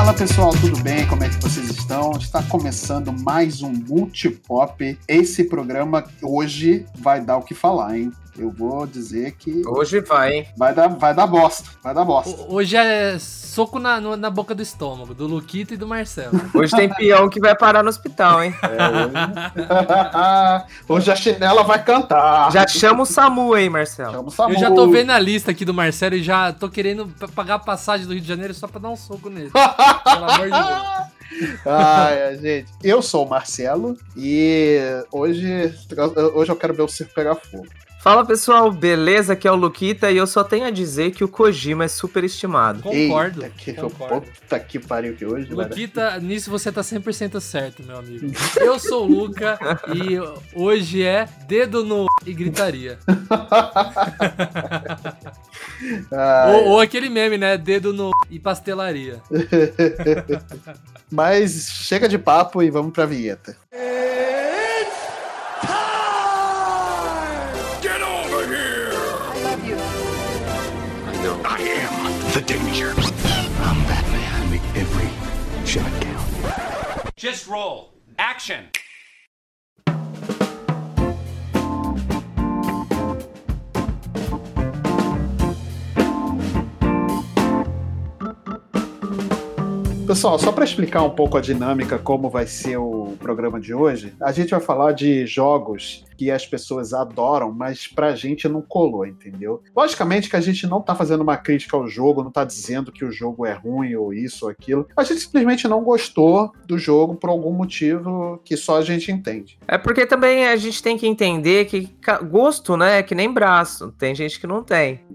Fala 0.00 0.14
pessoal, 0.14 0.50
tudo 0.52 0.82
bem? 0.82 1.06
Como 1.06 1.22
é 1.22 1.28
que 1.28 1.36
vocês 1.42 1.68
estão? 1.68 2.12
Está 2.12 2.42
começando 2.42 3.12
mais 3.12 3.60
um 3.60 3.70
Multipop. 3.70 4.98
Esse 5.06 5.44
programa 5.44 6.02
hoje 6.22 6.86
vai 6.94 7.20
dar 7.20 7.36
o 7.36 7.42
que 7.42 7.52
falar, 7.52 7.98
hein? 7.98 8.10
Eu 8.38 8.50
vou 8.50 8.86
dizer 8.86 9.32
que. 9.32 9.62
Hoje 9.66 10.00
vai, 10.00 10.32
hein? 10.32 10.46
Vai 10.56 10.74
dar, 10.74 10.88
vai 10.88 11.14
dar 11.14 11.26
bosta. 11.26 11.68
Vai 11.82 11.94
dar 11.94 12.04
bosta. 12.04 12.44
Hoje 12.48 12.76
é 12.76 13.18
soco 13.18 13.78
na, 13.78 14.00
no- 14.00 14.16
na 14.16 14.30
boca 14.30 14.54
do 14.54 14.62
estômago, 14.62 15.14
do 15.14 15.26
Luquito 15.26 15.74
e 15.74 15.76
do 15.76 15.86
Marcelo. 15.86 16.32
Hoje 16.54 16.74
tem 16.76 16.88
peão 16.88 17.28
que 17.28 17.40
vai 17.40 17.56
parar 17.56 17.82
no 17.82 17.88
hospital, 17.88 18.42
hein? 18.44 18.54
hoje 20.88 21.10
a 21.10 21.16
chinela 21.16 21.62
vai 21.62 21.82
cantar. 21.82 22.50
Já 22.52 22.66
chama 22.66 23.02
o 23.02 23.06
SAMU 23.06 23.54
aí, 23.54 23.68
Marcelo. 23.68 24.12
Chama 24.12 24.28
o 24.28 24.30
Samu. 24.30 24.54
Eu 24.54 24.58
já 24.60 24.70
tô 24.70 24.88
vendo 24.88 25.10
a 25.10 25.18
lista 25.18 25.50
aqui 25.50 25.64
do 25.64 25.74
Marcelo 25.74 26.14
e 26.14 26.22
já 26.22 26.52
tô 26.52 26.68
querendo 26.68 27.08
pagar 27.34 27.56
a 27.56 27.58
passagem 27.58 28.06
do 28.06 28.12
Rio 28.12 28.22
de 28.22 28.28
Janeiro 28.28 28.54
só 28.54 28.66
pra 28.68 28.80
dar 28.80 28.90
um 28.90 28.96
soco 28.96 29.28
nele. 29.28 29.50
Pelo 30.04 30.24
amor 30.30 30.44
de 30.44 30.50
Deus. 30.50 31.10
Ai, 31.66 32.38
gente. 32.40 32.70
Eu 32.82 33.02
sou 33.02 33.26
o 33.26 33.28
Marcelo 33.28 33.96
e 34.16 34.78
hoje, 35.12 35.74
hoje 36.34 36.50
eu 36.52 36.56
quero 36.56 36.74
ver 36.74 36.82
o 36.82 36.88
circo 36.88 37.14
pegar 37.14 37.34
fogo. 37.36 37.66
Fala 38.00 38.24
pessoal, 38.24 38.72
beleza? 38.72 39.34
Aqui 39.34 39.46
é 39.46 39.52
o 39.52 39.54
Luquita 39.54 40.10
e 40.10 40.16
eu 40.16 40.26
só 40.26 40.42
tenho 40.42 40.64
a 40.64 40.70
dizer 40.70 41.10
que 41.10 41.22
o 41.22 41.28
Kojima 41.28 41.84
é 41.84 41.88
superestimado. 41.88 42.80
Concordo. 42.80 43.42
Eita, 43.42 43.54
que, 43.54 43.74
concordo. 43.74 44.26
Puta 44.26 44.58
que 44.58 44.78
pariu 44.78 45.14
que 45.14 45.26
hoje, 45.26 45.48
velho. 45.48 45.68
Luquita, 45.68 46.18
nisso 46.18 46.50
você 46.50 46.72
tá 46.72 46.80
100% 46.80 47.38
certo, 47.40 47.82
meu 47.82 47.98
amigo. 47.98 48.32
Eu 48.56 48.78
sou 48.78 49.04
o 49.04 49.06
Luca 49.06 49.58
e 49.94 50.18
hoje 50.58 51.02
é 51.02 51.28
dedo 51.46 51.84
no 51.84 52.06
e 52.24 52.32
gritaria. 52.32 52.98
Ou, 56.52 56.68
ou 56.72 56.80
aquele 56.80 57.08
meme, 57.08 57.38
né? 57.38 57.56
Dedo 57.56 57.92
no 57.92 58.10
e 58.30 58.38
pastelaria. 58.38 59.20
Mas 61.10 61.70
chega 61.70 62.08
de 62.08 62.18
papo 62.18 62.62
e 62.62 62.70
vamos 62.70 62.92
pra 62.92 63.06
vinheta. 63.06 63.56
Get 63.72 64.49
danger. 72.50 72.90
I'm 73.62 73.78
Batman. 73.86 74.34
I 74.34 74.50
make 74.50 74.66
every 74.74 75.08
shot 75.64 75.90
count. 76.00 77.14
Just 77.16 77.46
roll. 77.46 77.92
Action. 78.18 78.64
Pessoal, 90.08 90.40
só 90.40 90.50
para 90.50 90.64
explicar 90.64 91.04
um 91.04 91.10
pouco 91.10 91.38
a 91.38 91.40
dinâmica, 91.40 91.96
como 91.96 92.28
vai 92.28 92.44
ser 92.44 92.76
o 92.78 92.99
programa 93.16 93.60
de 93.60 93.74
hoje, 93.74 94.14
a 94.20 94.32
gente 94.32 94.50
vai 94.50 94.60
falar 94.60 94.92
de 94.92 95.26
jogos 95.26 96.04
que 96.20 96.30
as 96.30 96.46
pessoas 96.46 96.92
adoram, 96.92 97.50
mas 97.50 97.86
pra 97.86 98.14
gente 98.14 98.46
não 98.46 98.60
colou, 98.60 99.06
entendeu? 99.06 99.62
Logicamente 99.74 100.28
que 100.28 100.36
a 100.36 100.40
gente 100.40 100.66
não 100.66 100.82
tá 100.82 100.94
fazendo 100.94 101.22
uma 101.22 101.38
crítica 101.38 101.78
ao 101.78 101.88
jogo, 101.88 102.22
não 102.22 102.30
tá 102.30 102.44
dizendo 102.44 102.92
que 102.92 103.06
o 103.06 103.10
jogo 103.10 103.46
é 103.46 103.54
ruim 103.54 103.94
ou 103.94 104.12
isso 104.12 104.44
ou 104.44 104.50
aquilo. 104.50 104.86
A 104.94 105.02
gente 105.02 105.20
simplesmente 105.20 105.66
não 105.66 105.82
gostou 105.82 106.52
do 106.66 106.76
jogo 106.76 107.14
por 107.14 107.30
algum 107.30 107.52
motivo 107.52 108.38
que 108.44 108.54
só 108.54 108.76
a 108.76 108.82
gente 108.82 109.10
entende. 109.10 109.58
É 109.66 109.78
porque 109.78 110.04
também 110.04 110.46
a 110.46 110.56
gente 110.56 110.82
tem 110.82 110.98
que 110.98 111.06
entender 111.06 111.64
que 111.64 111.88
gosto, 112.30 112.76
né, 112.76 112.98
é 112.98 113.02
que 113.02 113.14
nem 113.14 113.32
braço. 113.32 113.90
Tem 113.98 114.14
gente 114.14 114.38
que 114.38 114.46
não 114.46 114.62
tem. 114.62 115.00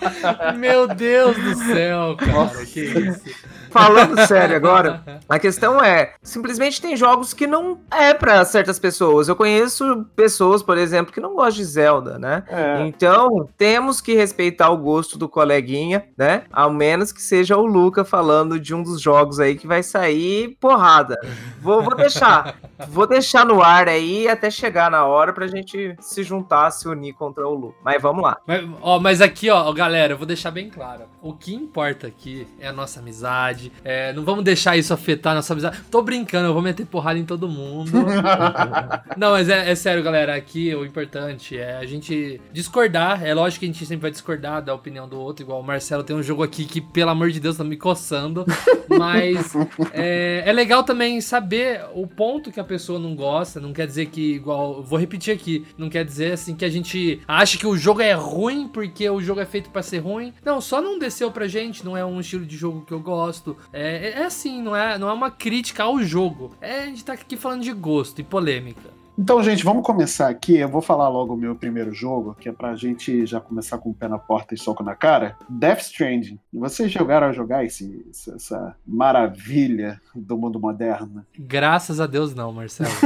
Meu 0.56 0.86
Deus 0.86 1.36
do 1.36 1.54
céu, 1.56 2.16
cara. 2.16 2.64
Que 2.66 2.80
isso? 2.82 3.20
Falando 3.70 4.18
sério 4.26 4.56
agora, 4.56 5.02
a 5.28 5.38
questão 5.38 5.82
é, 5.82 6.14
simplesmente 6.22 6.80
tem 6.80 6.96
jogos 6.96 7.32
que 7.32 7.46
não 7.46 7.80
é 7.90 8.12
pra 8.12 8.44
certas 8.44 8.78
pessoas. 8.78 9.28
Eu 9.28 9.36
conheço 9.36 10.06
pessoas, 10.14 10.62
por 10.62 10.76
exemplo, 10.76 11.12
que 11.12 11.20
não 11.20 11.34
gostam 11.34 11.50
de 11.50 11.64
Zelda, 11.64 12.18
né? 12.18 12.44
É. 12.48 12.86
Então, 12.86 13.48
temos 13.56 14.00
que 14.00 14.14
respeitar 14.14 14.70
o 14.70 14.76
gosto 14.76 15.18
do 15.18 15.28
coleguinha, 15.28 16.04
né? 16.16 16.42
Ao 16.52 16.70
menos 16.70 17.12
que 17.12 17.22
seja 17.22 17.56
o 17.56 17.66
Luca 17.66 18.04
falando 18.04 18.58
de 18.58 18.74
um 18.74 18.82
dos 18.82 19.00
jogos 19.00 19.40
aí 19.40 19.56
que 19.56 19.66
vai 19.66 19.82
sair 19.82 20.56
porrada. 20.60 21.18
Vou, 21.60 21.82
vou 21.82 21.94
deixar. 21.94 22.58
Vou 22.88 23.06
deixar 23.06 23.44
no 23.44 23.62
ar 23.62 23.88
aí 23.88 24.26
até 24.26 24.50
chegar 24.50 24.90
na 24.90 25.04
hora 25.04 25.32
pra 25.32 25.46
gente 25.46 25.94
se 26.00 26.22
juntar, 26.22 26.70
se 26.70 26.88
unir 26.88 27.12
contra 27.12 27.46
o 27.46 27.54
Luca. 27.54 27.76
Mas 27.84 28.00
vamos 28.00 28.22
lá. 28.22 28.38
Mas, 28.46 28.68
ó, 28.80 28.98
mas 28.98 29.20
aqui, 29.20 29.50
ó, 29.50 29.70
galera, 29.72 30.14
eu 30.14 30.18
vou 30.18 30.26
deixar 30.26 30.50
bem 30.50 30.70
claro. 30.70 31.02
O 31.20 31.34
que 31.34 31.54
importa 31.54 32.06
aqui 32.06 32.46
é 32.58 32.68
a 32.68 32.72
nossa 32.72 33.00
amizade. 33.00 33.70
é, 33.84 34.12
não 34.12 34.24
vamos 34.24 34.44
deixar 34.44 34.76
isso 34.76 34.94
afetar 34.94 35.32
a 35.32 35.36
nossa 35.36 35.52
amizade. 35.52 35.80
Tô 35.90 36.02
brincando, 36.02 36.48
eu 36.48 36.54
vou 36.54 36.62
meter 36.62 36.86
porrada 36.86 37.18
em 37.18 37.24
todo 37.24 37.48
mundo. 37.48 37.92
não, 39.16 39.32
mas 39.32 39.48
é, 39.48 39.70
é 39.70 39.74
sério, 39.74 40.02
galera. 40.02 40.34
Aqui 40.34 40.74
o 40.74 40.84
importante 40.84 41.58
é 41.58 41.76
a 41.76 41.84
gente 41.84 42.40
discordar. 42.52 43.24
É 43.24 43.34
lógico 43.34 43.60
que 43.60 43.66
a 43.66 43.72
gente 43.72 43.84
sempre 43.84 44.02
vai 44.02 44.10
discordar 44.10 44.62
da 44.62 44.72
opinião 44.74 45.06
do 45.06 45.20
outro. 45.20 45.44
Igual 45.44 45.60
o 45.60 45.64
Marcelo 45.64 46.02
tem 46.02 46.16
um 46.16 46.22
jogo 46.22 46.42
aqui 46.42 46.64
que, 46.64 46.80
pelo 46.80 47.10
amor 47.10 47.30
de 47.30 47.40
Deus, 47.40 47.56
tá 47.56 47.64
me 47.64 47.76
coçando. 47.76 48.46
Mas 48.88 49.54
é, 49.92 50.42
é 50.46 50.52
legal 50.52 50.82
também 50.82 51.20
saber 51.20 51.49
o 51.94 52.06
ponto 52.06 52.52
que 52.52 52.60
a 52.60 52.64
pessoa 52.64 52.98
não 52.98 53.14
gosta. 53.14 53.60
Não 53.60 53.72
quer 53.72 53.86
dizer 53.86 54.06
que, 54.06 54.34
igual, 54.34 54.82
vou 54.82 54.98
repetir 54.98 55.34
aqui, 55.34 55.66
não 55.76 55.88
quer 55.88 56.04
dizer 56.04 56.32
assim 56.32 56.54
que 56.54 56.64
a 56.64 56.68
gente 56.68 57.20
acha 57.26 57.58
que 57.58 57.66
o 57.66 57.76
jogo 57.76 58.00
é 58.00 58.12
ruim 58.12 58.68
porque 58.68 59.08
o 59.08 59.20
jogo 59.20 59.40
é 59.40 59.46
feito 59.46 59.70
pra 59.70 59.82
ser 59.82 59.98
ruim. 59.98 60.32
Não, 60.44 60.60
só 60.60 60.80
não 60.80 60.98
desceu 60.98 61.30
pra 61.30 61.48
gente, 61.48 61.84
não 61.84 61.96
é 61.96 62.04
um 62.04 62.20
estilo 62.20 62.44
de 62.46 62.56
jogo 62.56 62.84
que 62.84 62.92
eu 62.92 63.00
gosto. 63.00 63.56
É, 63.72 64.08
é, 64.08 64.10
é 64.20 64.24
assim, 64.24 64.62
não 64.62 64.74
é, 64.74 64.98
não 64.98 65.08
é 65.08 65.12
uma 65.12 65.30
crítica 65.30 65.84
ao 65.84 66.02
jogo. 66.02 66.54
É, 66.60 66.80
a 66.80 66.86
gente 66.86 67.04
tá 67.04 67.14
aqui 67.14 67.36
falando 67.36 67.62
de 67.62 67.72
gosto 67.72 68.20
e 68.20 68.24
polêmica. 68.24 68.99
Então, 69.22 69.42
gente, 69.42 69.62
vamos 69.62 69.82
começar 69.84 70.30
aqui. 70.30 70.56
Eu 70.56 70.68
vou 70.70 70.80
falar 70.80 71.06
logo 71.10 71.34
o 71.34 71.36
meu 71.36 71.54
primeiro 71.54 71.92
jogo, 71.92 72.34
que 72.40 72.48
é 72.48 72.52
pra 72.52 72.74
gente 72.74 73.26
já 73.26 73.38
começar 73.38 73.76
com 73.76 73.90
o 73.90 73.94
pé 73.94 74.08
na 74.08 74.18
porta 74.18 74.54
e 74.54 74.58
soco 74.58 74.82
na 74.82 74.94
cara. 74.96 75.36
Death 75.46 75.80
Stranding. 75.82 76.38
Vocês 76.50 76.90
jogaram 76.90 77.26
a 77.26 77.32
jogar 77.32 77.62
esse, 77.62 78.02
essa- 78.34 78.74
maravilha 78.86 80.00
do 80.14 80.38
mundo 80.38 80.58
moderno? 80.58 81.22
Graças 81.38 82.00
a 82.00 82.06
Deus 82.06 82.34
não, 82.34 82.50
Marcelo. 82.50 82.88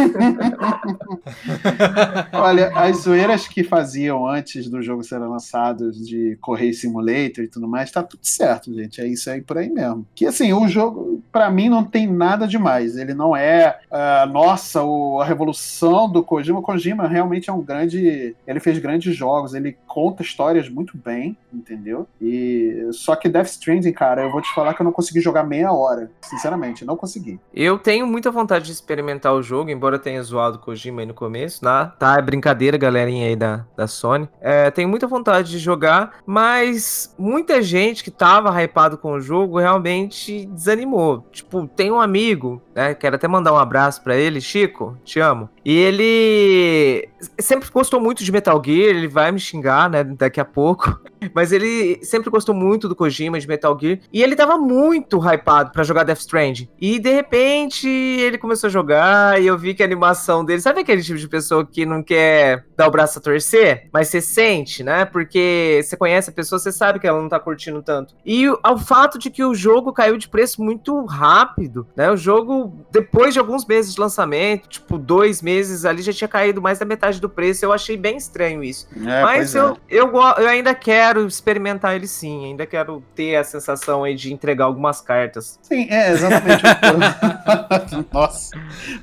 Olha, 2.33 2.71
as 2.77 2.99
zoeiras 2.99 3.49
que 3.49 3.65
faziam 3.65 4.25
antes 4.29 4.71
do 4.71 4.81
jogo 4.81 5.03
ser 5.03 5.19
lançado 5.19 5.91
de 5.91 6.39
correr 6.41 6.73
simulator 6.75 7.43
e 7.45 7.49
tudo 7.49 7.67
mais, 7.67 7.91
tá 7.91 8.05
tudo 8.05 8.25
certo, 8.25 8.73
gente. 8.73 9.01
É 9.01 9.07
isso 9.09 9.29
aí 9.31 9.43
por 9.43 9.59
aí 9.59 9.69
mesmo. 9.69 10.07
Que 10.15 10.27
assim, 10.27 10.53
o 10.53 10.69
jogo, 10.69 11.21
pra 11.33 11.51
mim, 11.51 11.69
não 11.69 11.83
tem 11.83 12.07
nada 12.07 12.47
demais. 12.47 12.97
Ele 12.97 13.15
não 13.15 13.37
é, 13.37 13.81
ah, 13.91 14.27
nossa, 14.31 14.85
o- 14.85 15.21
a 15.21 15.25
revolução 15.25 16.04
do 16.09 16.23
Kojima. 16.23 16.59
O 16.59 16.63
Kojima 16.63 17.07
realmente 17.07 17.51
é 17.51 17.53
um 17.53 17.63
grande. 17.63 18.37
Ele 18.47 18.61
fez 18.61 18.79
grandes 18.79 19.15
jogos, 19.15 19.55
ele 19.55 19.77
conta 19.87 20.23
histórias 20.23 20.69
muito 20.69 20.97
bem, 20.97 21.37
entendeu? 21.53 22.07
E 22.21 22.89
só 22.93 23.17
que 23.17 23.29
Death 23.29 23.47
Stranding, 23.47 23.93
cara, 23.93 24.23
eu 24.23 24.31
vou 24.31 24.41
te 24.41 24.53
falar 24.55 24.75
que 24.75 24.83
eu 24.83 24.85
não 24.85 24.93
consegui 24.93 25.21
jogar 25.21 25.45
meia 25.45 25.73
hora. 25.73 26.11
Sinceramente, 26.23 26.85
não 26.85 26.97
consegui. 26.97 27.39
Eu 27.53 27.79
tenho 27.79 28.07
muita 28.07 28.31
vontade 28.31 28.67
de 28.67 28.73
experimentar 28.73 29.35
o 29.35 29.43
jogo, 29.43 29.71
embora 29.71 29.99
tenha 29.99 30.23
zoado 30.23 30.57
o 30.57 30.61
Kojima 30.61 31.03
aí 31.03 31.07
no 31.07 31.15
começo, 31.15 31.65
né? 31.65 31.93
Tá, 31.99 32.17
é 32.19 32.23
brincadeira, 32.23 32.77
galerinha 32.77 33.27
aí 33.27 33.37
da, 33.37 33.65
da 33.77 33.87
Sony. 33.87 34.29
É, 34.41 34.71
tenho 34.71 34.89
muita 34.89 35.07
vontade 35.07 35.51
de 35.51 35.59
jogar, 35.59 36.19
mas 36.27 37.15
muita 37.19 37.63
gente 37.63 38.03
que 38.03 38.11
tava 38.11 38.51
hypado 38.63 38.99
com 38.99 39.13
o 39.13 39.21
jogo 39.21 39.59
realmente 39.59 40.47
desanimou. 40.47 41.25
Tipo, 41.33 41.67
tem 41.67 41.91
um 41.91 42.01
amigo, 42.01 42.63
né? 42.75 42.95
Quero 42.95 43.17
até 43.17 43.29
mandar 43.29 43.53
um 43.53 43.59
abraço 43.59 44.03
pra 44.03 44.17
ele, 44.17 44.41
Chico, 44.41 44.99
te 45.05 45.21
amo. 45.21 45.49
E 45.65 45.77
ele 45.77 47.09
sempre 47.39 47.71
gostou 47.71 48.01
muito 48.01 48.23
de 48.25 48.33
Metal 48.33 48.61
Gear, 48.65 48.91
ele 48.91 49.09
vai 49.09 49.33
me 49.33 49.39
xingar, 49.39 49.89
né, 49.89 50.05
daqui 50.05 50.41
a 50.41 50.45
pouco. 50.45 51.01
Mas 51.33 51.53
ele 51.53 52.05
sempre 52.05 52.29
gostou 52.29 52.55
muito 52.55 52.89
do 52.89 52.95
Kojima, 52.95 53.41
de 53.41 53.49
Metal 53.49 53.79
Gear. 53.81 53.99
E 54.13 54.23
ele 54.23 54.37
tava 54.37 54.59
muito 54.59 55.19
hypado 55.19 55.71
pra 55.71 55.83
jogar 55.83 56.05
Death 56.05 56.19
Stranding. 56.19 56.69
E 56.79 56.99
de 56.99 57.11
repente 57.11 57.89
ele 57.89 58.37
começou 58.37 58.69
a 58.69 58.71
jogar 58.71 59.41
e 59.41 59.47
eu 59.47 59.57
vi 59.57 59.73
que 59.73 59.83
a 59.83 59.87
animação 59.87 60.45
dele. 60.45 60.61
Sabe 60.61 60.81
aquele 60.81 61.03
tipo 61.03 61.19
de 61.19 61.29
pessoa 61.29 61.65
que 61.65 61.87
não 61.87 62.03
quer 62.03 62.67
dar 62.77 62.89
o 62.89 62.91
braço 62.91 63.19
a 63.19 63.23
torcer? 63.23 63.89
Mas 63.93 64.09
você 64.09 64.21
sente, 64.21 64.83
né? 64.83 65.07
Porque 65.07 65.81
você 65.83 65.97
conhece 65.97 66.29
a 66.29 66.33
pessoa, 66.33 66.59
você 66.59 66.71
sabe 66.71 66.99
que 66.99 67.07
ela 67.07 67.21
não 67.21 67.29
tá 67.29 67.41
curtindo 67.41 67.83
tanto. 67.83 68.15
E 68.25 68.45
ao 68.63 68.77
fato 68.77 69.19
de 69.19 69.31
que 69.31 69.45
o 69.45 69.55
jogo 69.55 69.93
caiu 69.93 70.19
de 70.19 70.29
preço 70.29 70.63
muito 70.63 71.05
rápido, 71.07 71.87
né? 71.97 72.11
O 72.11 72.17
jogo 72.17 72.64
depois 72.91 73.33
de 73.35 73.41
alguns 73.41 73.65
meses 73.67 73.95
de 73.95 74.01
lançamento, 74.01 74.69
tipo, 74.69 74.99
dois 74.99 75.43
meses 75.43 75.85
ali, 75.85 76.03
já 76.03 76.13
tinha 76.13 76.29
caído 76.29 76.61
mais 76.63 76.79
da 76.79 76.85
metade 76.85 77.21
do 77.21 77.29
preço. 77.29 77.65
Eu 77.65 77.73
achei 77.73 77.97
bem 77.97 78.17
estranho 78.17 78.63
isso. 78.63 78.87
É, 78.97 79.23
Mas 79.23 79.53
pois 79.53 79.55
é. 79.55 79.59
eu, 79.61 79.77
eu, 79.89 80.13
eu 80.15 80.49
ainda 80.49 80.75
quero 80.75 81.27
experimentar 81.27 81.95
ele 81.95 82.07
sim, 82.07 82.47
ainda 82.47 82.67
quero 82.67 83.03
ter 83.15 83.37
a 83.37 83.45
sensação 83.45 84.05
aí 84.05 84.15
de 84.15 84.33
entregar 84.33 84.65
algumas 84.65 85.01
cartas. 85.01 85.59
Sim, 85.63 85.87
é 85.91 86.11
exatamente. 86.13 86.63
o- 86.65 88.05
Nossa. 88.15 88.51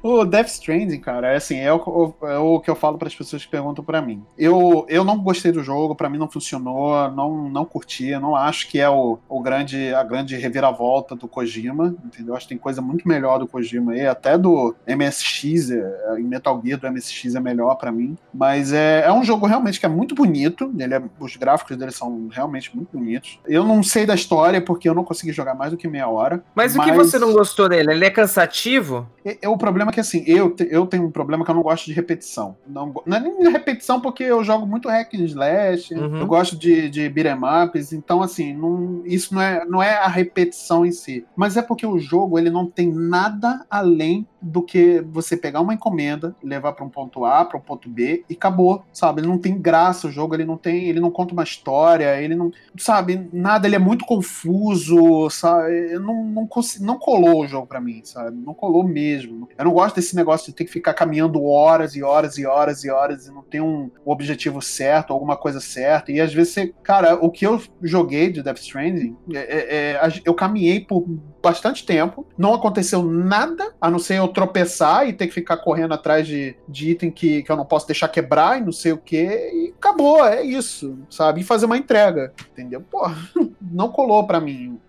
O 0.01 0.25
Death 0.25 0.47
Stranding, 0.47 0.99
cara, 0.99 1.33
é 1.33 1.35
assim, 1.37 1.57
é 1.59 1.73
o, 1.73 2.13
é 2.23 2.37
o 2.37 2.59
que 2.59 2.69
eu 2.69 2.75
falo 2.75 2.97
para 2.97 3.07
as 3.07 3.15
pessoas 3.15 3.43
que 3.45 3.51
perguntam 3.51 3.83
para 3.83 4.01
mim. 4.01 4.23
Eu, 4.37 4.85
eu 4.89 5.03
não 5.03 5.17
gostei 5.19 5.51
do 5.51 5.63
jogo, 5.63 5.95
para 5.95 6.09
mim 6.09 6.17
não 6.17 6.29
funcionou, 6.29 7.09
não, 7.11 7.49
não 7.49 7.65
curti, 7.65 8.07
eu 8.09 8.19
não 8.19 8.35
acho 8.35 8.67
que 8.69 8.79
é 8.79 8.89
o, 8.89 9.19
o 9.29 9.41
grande, 9.41 9.93
a 9.93 10.03
grande 10.03 10.35
reviravolta 10.37 11.15
do 11.15 11.27
Kojima, 11.27 11.95
entendeu? 12.05 12.35
Acho 12.35 12.45
que 12.47 12.49
tem 12.55 12.57
coisa 12.57 12.81
muito 12.81 13.07
melhor 13.07 13.39
do 13.39 13.47
Kojima 13.51 13.91
aí, 13.93 14.07
até 14.07 14.37
do 14.37 14.73
MSX, 14.87 15.71
é, 15.71 16.19
em 16.19 16.23
Metal 16.23 16.59
Gear 16.63 16.79
do 16.79 16.87
MSX 16.91 17.35
é 17.35 17.39
melhor 17.39 17.75
para 17.75 17.91
mim. 17.91 18.17
Mas 18.33 18.71
é, 18.71 19.03
é 19.05 19.11
um 19.11 19.23
jogo 19.23 19.45
realmente 19.45 19.79
que 19.79 19.85
é 19.85 19.89
muito 19.89 20.15
bonito, 20.15 20.71
ele 20.77 20.93
é- 20.93 21.01
os 21.19 21.35
gráficos 21.35 21.75
dele 21.77 21.91
são 21.91 22.27
realmente 22.31 22.75
muito 22.75 22.97
bonitos. 22.97 23.39
Eu 23.47 23.63
não 23.63 23.83
sei 23.83 24.05
da 24.05 24.15
história 24.15 24.61
porque 24.61 24.87
eu 24.87 24.93
não 24.93 25.03
consegui 25.03 25.31
jogar 25.31 25.53
mais 25.55 25.71
do 25.71 25.77
que 25.77 25.87
meia 25.87 26.07
hora. 26.07 26.43
Mas, 26.55 26.75
o 26.75 26.81
que 26.81 26.91
você 26.91 27.17
não 27.19 27.33
gostou 27.33 27.67
dele? 27.69 27.91
Ele 27.91 28.05
é 28.05 28.09
cansativo? 28.09 29.07
É, 29.25 29.37
é 29.41 29.49
o 29.49 29.57
problema 29.57 29.91
é 29.91 29.93
que 29.93 29.99
assim, 29.99 30.23
eu, 30.25 30.55
eu 30.69 30.85
tenho 30.85 31.05
um 31.05 31.11
problema 31.11 31.43
que 31.45 31.51
eu 31.51 31.55
não 31.55 31.61
gosto 31.63 31.85
de 31.85 31.93
repetição. 31.93 32.55
Não, 32.67 32.93
não 33.05 33.17
é 33.17 33.19
nem 33.19 33.49
repetição 33.51 33.99
porque 33.99 34.23
eu 34.23 34.43
jogo 34.43 34.65
muito 34.65 34.87
hack 34.89 35.13
and 35.13 35.25
slash, 35.25 35.93
Uhum. 35.93 36.19
eu 36.19 36.25
gosto 36.27 36.55
de, 36.57 36.89
de 36.89 37.09
beat'em 37.09 37.37
ups, 37.65 37.91
então 37.93 38.21
assim, 38.21 38.53
não, 38.53 39.01
isso 39.05 39.33
não 39.35 39.41
é, 39.41 39.65
não 39.65 39.83
é 39.83 39.95
a 39.95 40.07
repetição 40.07 40.85
em 40.85 40.91
si. 40.91 41.25
Mas 41.35 41.57
é 41.57 41.61
porque 41.61 41.85
o 41.85 41.99
jogo 41.99 42.37
ele 42.39 42.49
não 42.49 42.65
tem 42.65 42.91
nada 42.91 43.40
além 43.69 44.27
do 44.41 44.61
que 44.61 45.03
você 45.11 45.37
pegar 45.37 45.61
uma 45.61 45.73
encomenda, 45.73 46.35
levar 46.43 46.73
para 46.73 46.85
um 46.85 46.89
ponto 46.89 47.25
A, 47.25 47.45
para 47.45 47.57
um 47.57 47.61
ponto 47.61 47.89
B 47.89 48.23
e 48.29 48.33
acabou, 48.33 48.83
sabe? 48.91 49.21
Ele 49.21 49.27
não 49.27 49.37
tem 49.37 49.57
graça 49.59 50.07
o 50.07 50.11
jogo, 50.11 50.35
ele 50.35 50.45
não 50.45 50.57
tem, 50.57 50.85
ele 50.89 50.99
não 50.99 51.11
conta 51.11 51.33
uma 51.33 51.43
história, 51.43 52.21
ele 52.21 52.35
não, 52.35 52.51
sabe, 52.77 53.29
nada, 53.31 53.67
ele 53.67 53.75
é 53.75 53.79
muito 53.79 54.05
confuso, 54.05 55.29
sabe? 55.29 55.93
Eu 55.93 55.99
não, 55.99 56.23
não, 56.25 56.49
não 56.79 56.97
colou 56.97 57.41
o 57.43 57.47
jogo 57.47 57.67
pra 57.67 57.81
mim, 57.81 58.01
sabe? 58.03 58.37
Não 58.37 58.53
colou 58.53 58.83
mesmo. 58.83 59.47
Eu 59.57 59.65
não 59.65 59.71
gosto 59.73 59.95
desse 59.95 60.15
negócio 60.15 60.47
de 60.47 60.53
ter 60.53 60.65
que 60.65 60.71
ficar 60.71 60.93
caminhando 60.93 61.43
horas 61.43 61.95
e 61.95 62.03
horas 62.03 62.37
e 62.37 62.45
horas 62.45 62.83
e 62.83 62.89
horas 62.89 63.27
e 63.27 63.31
não 63.31 63.41
ter 63.41 63.61
um, 63.61 63.89
objetivo 64.05 64.61
certo, 64.61 65.13
alguma 65.13 65.37
coisa 65.37 65.59
certa. 65.59 66.11
E 66.11 66.19
às 66.19 66.33
vezes 66.33 66.53
você, 66.53 66.73
cara, 66.83 67.15
o 67.15 67.29
que 67.29 67.45
eu 67.45 67.61
joguei 67.81 68.31
de 68.31 68.41
Death 68.41 68.59
Stranding, 68.59 69.15
é- 69.33 69.37
é- 69.37 69.91
é, 69.93 70.21
eu 70.25 70.33
caminhei 70.33 70.79
por 70.81 71.05
bastante 71.41 71.85
tempo, 71.85 72.25
não 72.37 72.53
aconteceu 72.53 73.03
nada, 73.03 73.73
a 73.81 73.89
não 73.89 73.99
ser 73.99 74.19
eu 74.19 74.27
tropeçar 74.31 75.07
e 75.07 75.13
ter 75.13 75.27
que 75.27 75.33
ficar 75.33 75.57
correndo 75.57 75.93
atrás 75.93 76.25
de, 76.25 76.55
de 76.67 76.91
item 76.91 77.11
que, 77.11 77.43
que 77.43 77.51
eu 77.51 77.55
não 77.55 77.65
posso 77.65 77.87
deixar 77.87 78.07
quebrar 78.07 78.59
e 78.59 78.65
não 78.65 78.71
sei 78.71 78.91
o 78.91 78.97
que, 78.97 79.23
e 79.23 79.73
acabou, 79.77 80.25
é 80.25 80.43
isso, 80.43 80.97
sabe? 81.09 81.41
E 81.41 81.43
fazer 81.43 81.65
uma 81.65 81.77
entrega, 81.77 82.33
entendeu? 82.51 82.81
Pô, 82.81 83.09
não 83.61 83.89
colou 83.89 84.25
pra 84.25 84.39
mim 84.39 84.79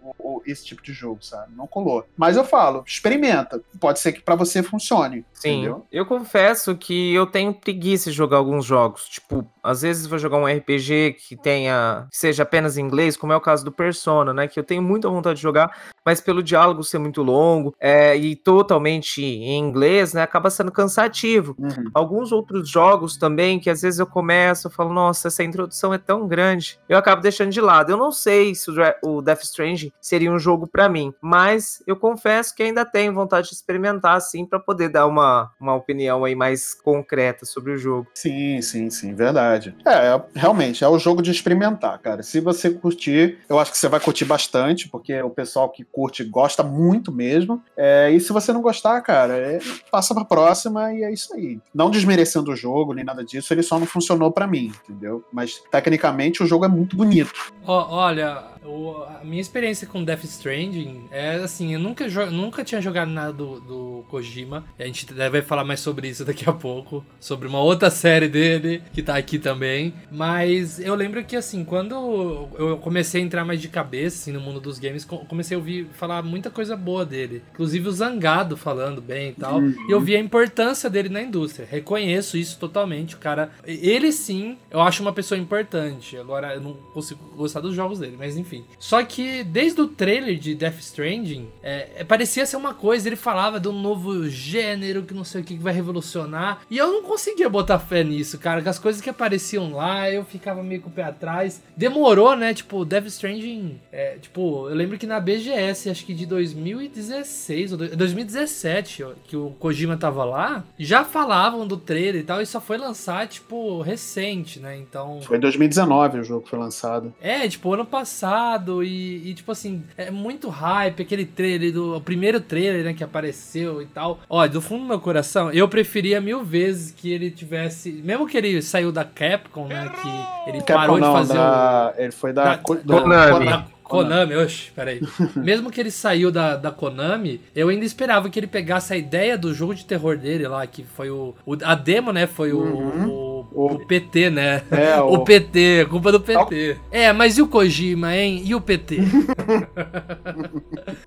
esse 0.46 0.64
tipo 0.64 0.82
de 0.82 0.92
jogo, 0.92 1.24
sabe? 1.24 1.54
Não 1.54 1.66
colou. 1.66 2.04
Mas 2.16 2.36
eu 2.36 2.44
falo, 2.44 2.82
experimenta. 2.86 3.62
Pode 3.80 4.00
ser 4.00 4.12
que 4.12 4.20
pra 4.20 4.34
você 4.34 4.62
funcione. 4.62 5.24
Sim, 5.32 5.60
Entendeu? 5.60 5.86
eu 5.90 6.06
confesso 6.06 6.76
que 6.76 7.14
eu 7.14 7.26
tenho 7.26 7.52
preguiça 7.52 8.10
de 8.10 8.16
jogar 8.16 8.38
alguns 8.38 8.64
jogos. 8.64 9.08
Tipo, 9.08 9.46
às 9.62 9.82
vezes 9.82 10.06
vou 10.06 10.18
jogar 10.18 10.38
um 10.38 10.46
RPG 10.46 11.16
que 11.18 11.36
tenha 11.36 12.06
que 12.10 12.16
seja 12.16 12.42
apenas 12.42 12.76
em 12.76 12.82
inglês, 12.82 13.16
como 13.16 13.32
é 13.32 13.36
o 13.36 13.40
caso 13.40 13.64
do 13.64 13.70
Persona, 13.70 14.32
né? 14.32 14.48
Que 14.48 14.58
eu 14.58 14.64
tenho 14.64 14.82
muita 14.82 15.08
vontade 15.08 15.36
de 15.36 15.42
jogar, 15.42 15.70
mas 16.04 16.20
pelo 16.20 16.42
diálogo 16.42 16.82
ser 16.82 16.98
muito 16.98 17.22
longo 17.22 17.74
é, 17.78 18.16
e 18.16 18.34
totalmente 18.34 19.22
em 19.22 19.58
inglês, 19.58 20.12
né? 20.12 20.22
Acaba 20.22 20.50
sendo 20.50 20.72
cansativo. 20.72 21.54
Uhum. 21.58 21.90
Alguns 21.94 22.32
outros 22.32 22.68
jogos 22.68 23.16
também, 23.16 23.60
que 23.60 23.70
às 23.70 23.82
vezes 23.82 24.00
eu 24.00 24.06
começo, 24.06 24.66
eu 24.66 24.70
falo, 24.70 24.92
nossa, 24.92 25.28
essa 25.28 25.44
introdução 25.44 25.94
é 25.94 25.98
tão 25.98 26.26
grande, 26.26 26.78
eu 26.88 26.98
acabo 26.98 27.22
deixando 27.22 27.50
de 27.50 27.60
lado. 27.60 27.90
Eu 27.90 27.96
não 27.96 28.10
sei 28.10 28.54
se 28.54 28.70
o, 29.02 29.22
Death 29.22 29.42
Stranding 29.44 29.92
seria 30.00 30.32
um 30.32 30.38
jogo 30.38 30.66
pra 30.66 30.88
mim, 30.88 31.14
mas 31.20 31.82
eu 31.86 31.96
confesso 31.96 32.54
que 32.54 32.62
ainda 32.62 32.84
tenho 32.84 33.12
vontade 33.12 33.48
de 33.48 33.54
experimentar, 33.54 34.16
assim, 34.16 34.44
pra 34.44 34.58
poder 34.58 34.88
dar 34.88 35.06
uma, 35.06 35.50
uma 35.60 35.74
opinião 35.74 36.24
aí 36.24 36.34
mais 36.34 36.74
concreta 36.74 37.44
sobre 37.44 37.72
o 37.72 37.78
jogo. 37.78 38.08
Sim, 38.14 38.60
sim, 38.60 38.90
sim, 38.90 39.14
verdade. 39.14 39.51
É, 39.84 40.08
é, 40.08 40.22
realmente, 40.34 40.84
é 40.84 40.88
o 40.88 40.98
jogo 40.98 41.22
de 41.22 41.30
experimentar, 41.30 41.98
cara. 41.98 42.22
Se 42.22 42.40
você 42.40 42.70
curtir, 42.70 43.38
eu 43.48 43.58
acho 43.58 43.70
que 43.72 43.78
você 43.78 43.88
vai 43.88 44.00
curtir 44.00 44.24
bastante, 44.24 44.88
porque 44.88 45.20
o 45.22 45.30
pessoal 45.30 45.68
que 45.68 45.84
curte 45.84 46.24
gosta 46.24 46.62
muito 46.62 47.12
mesmo. 47.12 47.62
É, 47.76 48.10
e 48.10 48.20
se 48.20 48.32
você 48.32 48.52
não 48.52 48.62
gostar, 48.62 49.00
cara, 49.02 49.34
é, 49.36 49.58
passa 49.90 50.14
pra 50.14 50.24
próxima 50.24 50.92
e 50.92 51.02
é 51.02 51.12
isso 51.12 51.34
aí. 51.34 51.60
Não 51.74 51.90
desmerecendo 51.90 52.52
o 52.52 52.56
jogo, 52.56 52.94
nem 52.94 53.04
nada 53.04 53.24
disso, 53.24 53.52
ele 53.52 53.62
só 53.62 53.78
não 53.78 53.86
funcionou 53.86 54.30
pra 54.30 54.46
mim, 54.46 54.72
entendeu? 54.88 55.24
Mas, 55.32 55.62
tecnicamente, 55.70 56.42
o 56.42 56.46
jogo 56.46 56.64
é 56.64 56.68
muito 56.68 56.96
bonito. 56.96 57.32
Ó, 57.66 57.96
olha, 57.96 58.51
a 58.64 59.24
minha 59.24 59.40
experiência 59.40 59.86
com 59.86 60.04
Death 60.04 60.24
Stranding 60.24 61.04
é 61.10 61.34
assim, 61.36 61.74
eu 61.74 61.80
nunca, 61.80 62.06
nunca 62.30 62.64
tinha 62.64 62.80
jogado 62.80 63.10
nada 63.10 63.32
do, 63.32 63.60
do 63.60 64.04
Kojima. 64.08 64.64
A 64.78 64.84
gente 64.84 65.06
vai 65.12 65.42
falar 65.42 65.64
mais 65.64 65.80
sobre 65.80 66.08
isso 66.08 66.24
daqui 66.26 66.48
a 66.48 66.52
pouco, 66.52 67.04
sobre 67.18 67.48
uma 67.48 67.60
outra 67.60 67.90
série 67.90 68.28
dele 68.28 68.82
que 68.92 69.02
tá 69.02 69.16
aqui 69.16 69.38
também. 69.38 69.92
Mas 70.10 70.78
eu 70.78 70.94
lembro 70.94 71.24
que 71.24 71.34
assim, 71.36 71.64
quando 71.64 72.48
eu 72.58 72.78
comecei 72.78 73.20
a 73.20 73.24
entrar 73.24 73.44
mais 73.44 73.60
de 73.60 73.68
cabeça 73.68 74.16
assim, 74.18 74.32
no 74.32 74.40
mundo 74.40 74.60
dos 74.60 74.78
games, 74.78 75.04
co- 75.04 75.24
comecei 75.26 75.54
a 75.56 75.58
ouvir 75.58 75.88
falar 75.92 76.22
muita 76.22 76.50
coisa 76.50 76.76
boa 76.76 77.04
dele. 77.04 77.42
Inclusive 77.52 77.88
o 77.88 77.92
Zangado 77.92 78.56
falando 78.56 79.00
bem 79.00 79.30
e 79.30 79.32
tal. 79.34 79.60
E 79.62 79.90
eu 79.90 80.00
vi 80.00 80.14
a 80.14 80.20
importância 80.20 80.88
dele 80.88 81.08
na 81.08 81.22
indústria. 81.22 81.66
Reconheço 81.70 82.36
isso 82.36 82.58
totalmente. 82.58 83.14
O 83.14 83.18
cara, 83.18 83.50
ele 83.66 84.12
sim, 84.12 84.56
eu 84.70 84.80
acho 84.80 85.02
uma 85.02 85.12
pessoa 85.12 85.38
importante. 85.38 86.16
Agora 86.16 86.54
eu 86.54 86.60
não 86.60 86.74
consigo 86.94 87.20
gostar 87.36 87.60
dos 87.60 87.74
jogos 87.74 87.98
dele, 87.98 88.16
mas 88.18 88.36
enfim. 88.36 88.51
Só 88.78 89.02
que 89.04 89.42
desde 89.44 89.80
o 89.80 89.88
trailer 89.88 90.36
de 90.38 90.54
Death 90.54 90.78
Stranding, 90.80 91.48
é, 91.62 91.88
é, 91.96 92.04
parecia 92.04 92.44
ser 92.46 92.56
uma 92.56 92.74
coisa. 92.74 93.08
Ele 93.08 93.16
falava 93.16 93.58
de 93.60 93.68
um 93.68 93.72
novo 93.80 94.28
gênero 94.28 95.02
que 95.02 95.14
não 95.14 95.24
sei 95.24 95.40
o 95.40 95.44
que, 95.44 95.56
que 95.56 95.62
vai 95.62 95.72
revolucionar. 95.72 96.60
E 96.70 96.76
eu 96.78 96.92
não 96.92 97.02
conseguia 97.02 97.48
botar 97.48 97.78
fé 97.78 98.02
nisso, 98.04 98.38
cara. 98.38 98.60
Que 98.62 98.68
as 98.68 98.78
coisas 98.78 99.00
que 99.00 99.10
apareciam 99.10 99.72
lá, 99.72 100.10
eu 100.10 100.24
ficava 100.24 100.62
meio 100.62 100.80
com 100.80 100.88
o 100.88 100.92
pé 100.92 101.04
atrás. 101.04 101.62
Demorou, 101.76 102.36
né? 102.36 102.52
Tipo, 102.54 102.84
Death 102.84 103.06
Stranding. 103.06 103.78
é, 103.92 104.16
tipo, 104.20 104.68
eu 104.68 104.74
lembro 104.74 104.98
que 104.98 105.06
na 105.06 105.20
BGS, 105.20 105.88
acho 105.90 106.04
que 106.04 106.14
de 106.14 106.26
2016 106.26 107.72
ou 107.72 107.78
do- 107.78 107.96
2017, 107.96 109.02
ó, 109.04 109.10
que 109.24 109.36
o 109.36 109.50
Kojima 109.58 109.96
tava 109.96 110.24
lá, 110.24 110.64
já 110.78 111.04
falavam 111.04 111.66
do 111.66 111.76
trailer 111.76 112.16
e 112.22 112.24
tal, 112.24 112.40
e 112.40 112.46
só 112.46 112.60
foi 112.60 112.76
lançar, 112.78 113.26
tipo, 113.28 113.80
recente, 113.82 114.58
né? 114.60 114.76
Então. 114.76 115.20
Foi 115.22 115.36
em 115.36 115.40
2019 115.40 116.20
o 116.20 116.24
jogo 116.24 116.42
que 116.42 116.50
foi 116.50 116.58
lançado. 116.58 117.12
É, 117.20 117.46
tipo, 117.48 117.72
ano 117.72 117.84
passado 117.84 118.41
e, 118.82 119.30
e, 119.30 119.34
tipo 119.34 119.50
assim, 119.52 119.82
é 119.96 120.10
muito 120.10 120.48
hype, 120.48 121.02
aquele 121.02 121.24
trailer 121.24 121.72
do. 121.72 121.96
O 121.96 122.00
primeiro 122.00 122.40
trailer, 122.40 122.84
né, 122.84 122.92
que 122.94 123.04
apareceu 123.04 123.80
e 123.82 123.86
tal. 123.86 124.20
Ó, 124.28 124.46
do 124.46 124.60
fundo 124.60 124.82
do 124.82 124.88
meu 124.88 125.00
coração, 125.00 125.50
eu 125.52 125.68
preferia 125.68 126.20
mil 126.20 126.44
vezes 126.44 126.92
que 126.92 127.10
ele 127.12 127.30
tivesse. 127.30 127.90
Mesmo 128.04 128.26
que 128.26 128.36
ele 128.36 128.60
saiu 128.62 128.90
da 128.92 129.04
Capcom, 129.04 129.66
né? 129.66 129.90
Que 130.02 130.50
ele 130.50 130.62
parou 130.62 130.96
Capcom 130.96 130.98
não, 130.98 131.12
de 131.12 131.18
fazer 131.28 131.32
o. 131.32 131.36
da, 131.42 131.94
ele 131.98 132.12
foi 132.12 132.32
da, 132.32 132.44
da- 132.56 133.00
da- 133.00 133.38
da 133.38 133.66
Konami, 133.92 134.34
oxe, 134.36 134.70
peraí. 134.74 135.00
Mesmo 135.36 135.70
que 135.70 135.80
ele 135.80 135.90
saiu 135.90 136.30
da, 136.30 136.56
da 136.56 136.70
Konami, 136.70 137.40
eu 137.54 137.68
ainda 137.68 137.84
esperava 137.84 138.28
que 138.30 138.38
ele 138.38 138.46
pegasse 138.46 138.92
a 138.92 138.96
ideia 138.96 139.36
do 139.38 139.52
jogo 139.54 139.74
de 139.74 139.84
terror 139.84 140.16
dele 140.16 140.46
lá, 140.48 140.66
que 140.66 140.82
foi 140.84 141.10
o. 141.10 141.34
o- 141.46 141.56
a 141.62 141.74
demo, 141.74 142.12
né? 142.12 142.26
Foi 142.26 142.52
o, 142.52 142.60
o, 142.62 143.74
o 143.74 143.86
PT, 143.86 144.30
né? 144.30 144.62
É, 144.70 144.98
O 145.02 145.14
o- 145.14 145.24
PT, 145.24 145.86
culpa 145.90 146.10
do 146.12 146.20
PT. 146.20 146.76
É, 146.90 147.12
mas 147.12 147.38
e 147.38 147.42
o 147.42 147.48
Kojima, 147.48 148.16
hein? 148.16 148.42
E 148.44 148.54
o 148.54 148.60
PT? 148.60 148.98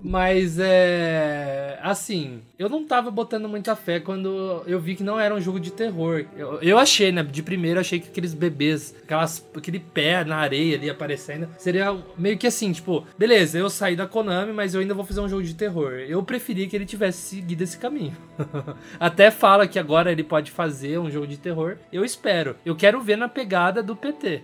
mas 0.02 0.58
é. 0.58 1.78
Assim, 1.82 2.40
eu 2.58 2.68
não 2.68 2.84
tava 2.84 3.10
botando 3.10 3.48
muita 3.48 3.76
fé 3.76 4.00
quando 4.00 4.62
eu 4.66 4.80
vi 4.80 4.94
que 4.96 5.02
não 5.02 5.18
era 5.20 5.34
um 5.34 5.40
jogo 5.40 5.60
de 5.60 5.70
terror. 5.70 6.24
Eu, 6.36 6.58
eu 6.60 6.78
achei, 6.78 7.12
né? 7.12 7.22
De 7.22 7.42
primeiro, 7.42 7.78
eu 7.78 7.80
achei 7.80 8.00
que 8.00 8.08
aqueles 8.08 8.34
bebês, 8.34 8.94
aquelas, 9.04 9.44
aquele 9.56 9.78
pé 9.78 10.24
na 10.24 10.36
areia 10.36 10.76
ali 10.76 10.90
aparecendo, 10.90 11.48
seria 11.58 11.96
meio 12.18 12.36
que 12.38 12.46
assim, 12.46 12.72
tipo, 12.76 13.04
beleza, 13.18 13.58
eu 13.58 13.68
saí 13.68 13.96
da 13.96 14.06
Konami, 14.06 14.52
mas 14.52 14.74
eu 14.74 14.80
ainda 14.80 14.94
vou 14.94 15.04
fazer 15.04 15.20
um 15.20 15.28
jogo 15.28 15.42
de 15.42 15.54
terror. 15.54 15.92
Eu 15.92 16.22
preferi 16.22 16.66
que 16.66 16.76
ele 16.76 16.86
tivesse 16.86 17.36
seguido 17.36 17.64
esse 17.64 17.76
caminho. 17.76 18.16
Até 19.00 19.30
fala 19.30 19.66
que 19.66 19.78
agora 19.78 20.12
ele 20.12 20.22
pode 20.22 20.50
fazer 20.50 20.98
um 20.98 21.10
jogo 21.10 21.26
de 21.26 21.36
terror. 21.36 21.76
Eu 21.92 22.04
espero. 22.04 22.56
Eu 22.64 22.76
quero 22.76 23.00
ver 23.00 23.16
na 23.16 23.28
pegada 23.28 23.82
do 23.82 23.96
PT. 23.96 24.42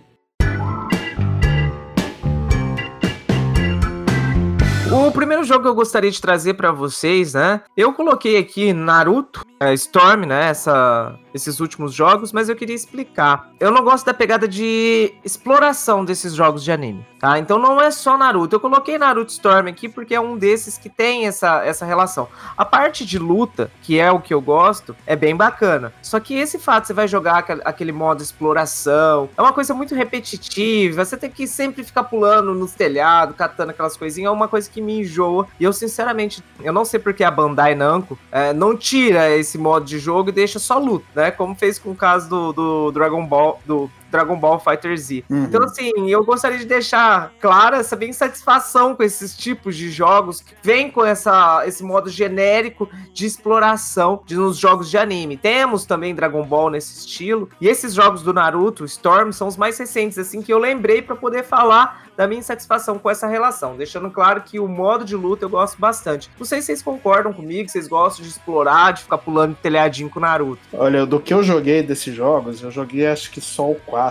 O 4.91 5.11
primeiro 5.11 5.43
jogo 5.43 5.63
que 5.63 5.67
eu 5.67 5.73
gostaria 5.73 6.11
de 6.11 6.21
trazer 6.21 6.53
pra 6.53 6.71
vocês, 6.71 7.33
né? 7.33 7.61
Eu 7.75 7.93
coloquei 7.93 8.37
aqui 8.37 8.73
Naruto. 8.73 9.43
É, 9.63 9.73
Storm, 9.73 10.25
né? 10.25 10.49
Essa, 10.49 11.17
esses 11.33 11.59
últimos 11.59 11.93
jogos, 11.93 12.31
mas 12.31 12.49
eu 12.49 12.55
queria 12.55 12.75
explicar. 12.75 13.51
Eu 13.59 13.71
não 13.71 13.83
gosto 13.83 14.05
da 14.05 14.13
pegada 14.13 14.47
de 14.47 15.13
exploração 15.23 16.05
desses 16.05 16.33
jogos 16.33 16.63
de 16.63 16.71
anime, 16.71 17.05
tá? 17.19 17.39
Então 17.39 17.57
não 17.57 17.81
é 17.81 17.89
só 17.89 18.17
Naruto. 18.17 18.55
Eu 18.55 18.59
coloquei 18.59 18.97
Naruto 18.97 19.31
Storm 19.31 19.67
aqui 19.67 19.89
porque 19.89 20.13
é 20.13 20.21
um 20.21 20.37
desses 20.37 20.77
que 20.77 20.89
tem 20.89 21.25
essa, 21.25 21.63
essa 21.65 21.85
relação. 21.85 22.27
A 22.57 22.65
parte 22.65 23.05
de 23.05 23.17
luta, 23.17 23.71
que 23.81 23.99
é 23.99 24.11
o 24.11 24.19
que 24.19 24.33
eu 24.33 24.41
gosto, 24.41 24.95
é 25.05 25.15
bem 25.15 25.35
bacana. 25.35 25.93
Só 26.01 26.19
que 26.19 26.35
esse 26.35 26.59
fato, 26.59 26.87
você 26.87 26.93
vai 26.93 27.07
jogar 27.07 27.45
aquele 27.65 27.91
modo 27.91 28.21
exploração, 28.21 29.29
é 29.37 29.41
uma 29.41 29.53
coisa 29.53 29.73
muito 29.73 29.95
repetitiva. 29.95 31.03
Você 31.03 31.17
tem 31.17 31.29
que 31.29 31.47
sempre 31.47 31.83
ficar 31.83 32.03
pulando 32.03 32.53
nos 32.53 32.73
telhados, 32.73 33.35
catando 33.35 33.71
aquelas 33.71 33.97
coisinhas, 33.97 34.29
é 34.29 34.33
uma 34.33 34.47
coisa 34.47 34.69
que 34.69 34.81
me 34.81 34.99
enjoa. 34.99 35.47
E 35.59 35.63
eu, 35.63 35.73
sinceramente, 35.73 36.43
eu 36.61 36.73
não 36.73 36.85
sei 36.85 36.99
porque 36.99 37.23
a 37.23 37.31
Bandai 37.31 37.75
Namco 37.75 38.17
é, 38.31 38.53
não 38.53 38.75
tira 38.75 39.29
esse 39.31 39.52
modo 39.57 39.85
de 39.85 39.99
jogo 39.99 40.29
e 40.29 40.31
deixa 40.31 40.59
só 40.59 40.77
luta, 40.77 41.05
né? 41.15 41.31
Como 41.31 41.55
fez 41.55 41.79
com 41.79 41.91
o 41.91 41.95
caso 41.95 42.29
do, 42.29 42.53
do 42.53 42.91
Dragon 42.91 43.25
Ball, 43.25 43.59
do 43.65 43.89
Dragon 44.13 44.37
Ball 44.37 44.59
Fighter 44.59 44.95
Z. 44.95 45.25
Uhum. 45.27 45.45
Então, 45.45 45.63
assim, 45.63 45.91
eu 46.07 46.23
gostaria 46.23 46.59
de 46.59 46.65
deixar 46.65 47.33
clara 47.41 47.77
essa 47.77 47.95
bem 47.95 48.13
satisfação 48.13 48.95
com 48.95 49.01
esses 49.01 49.35
tipos 49.35 49.75
de 49.75 49.89
jogos 49.89 50.39
que 50.39 50.53
vem 50.61 50.91
com 50.91 51.03
essa, 51.03 51.63
esse 51.65 51.83
modo 51.83 52.11
genérico 52.11 52.87
de 53.11 53.25
exploração 53.25 54.21
de, 54.23 54.35
nos 54.35 54.57
jogos 54.57 54.91
de 54.91 54.99
anime. 54.99 55.35
Temos 55.35 55.85
também 55.85 56.13
Dragon 56.13 56.45
Ball 56.45 56.69
nesse 56.69 56.99
estilo, 56.99 57.49
e 57.59 57.67
esses 57.67 57.95
jogos 57.95 58.21
do 58.21 58.31
Naruto, 58.31 58.85
Storm, 58.85 59.31
são 59.31 59.47
os 59.47 59.57
mais 59.57 59.79
recentes, 59.79 60.19
assim, 60.19 60.43
que 60.43 60.53
eu 60.53 60.59
lembrei 60.59 61.01
para 61.01 61.15
poder 61.15 61.43
falar 61.43 62.03
da 62.15 62.27
minha 62.27 62.39
insatisfação 62.39 62.99
com 62.99 63.09
essa 63.09 63.27
relação, 63.27 63.75
deixando 63.75 64.09
claro 64.11 64.41
que 64.41 64.59
o 64.59 64.67
modo 64.67 65.03
de 65.03 65.15
luta 65.15 65.45
eu 65.45 65.49
gosto 65.49 65.79
bastante. 65.79 66.29
Não 66.37 66.45
sei 66.45 66.61
se 66.61 66.67
vocês 66.67 66.81
concordam 66.83 67.33
comigo, 67.33 67.67
vocês 67.67 67.87
gostam 67.87 68.23
de 68.23 68.29
explorar, 68.29 68.93
de 68.93 69.01
ficar 69.01 69.17
pulando 69.17 69.55
telhadinho 69.55 70.09
com 70.09 70.19
o 70.19 70.21
Naruto. 70.21 70.61
Olha, 70.71 71.05
do 71.05 71.19
que 71.19 71.33
eu 71.33 71.41
joguei 71.41 71.81
desses 71.81 72.13
jogos, 72.13 72.61
eu 72.61 72.69
joguei 72.69 73.07
acho 73.07 73.31
que 73.31 73.41
só 73.41 73.71
o 73.71 73.75
4. 73.75 74.02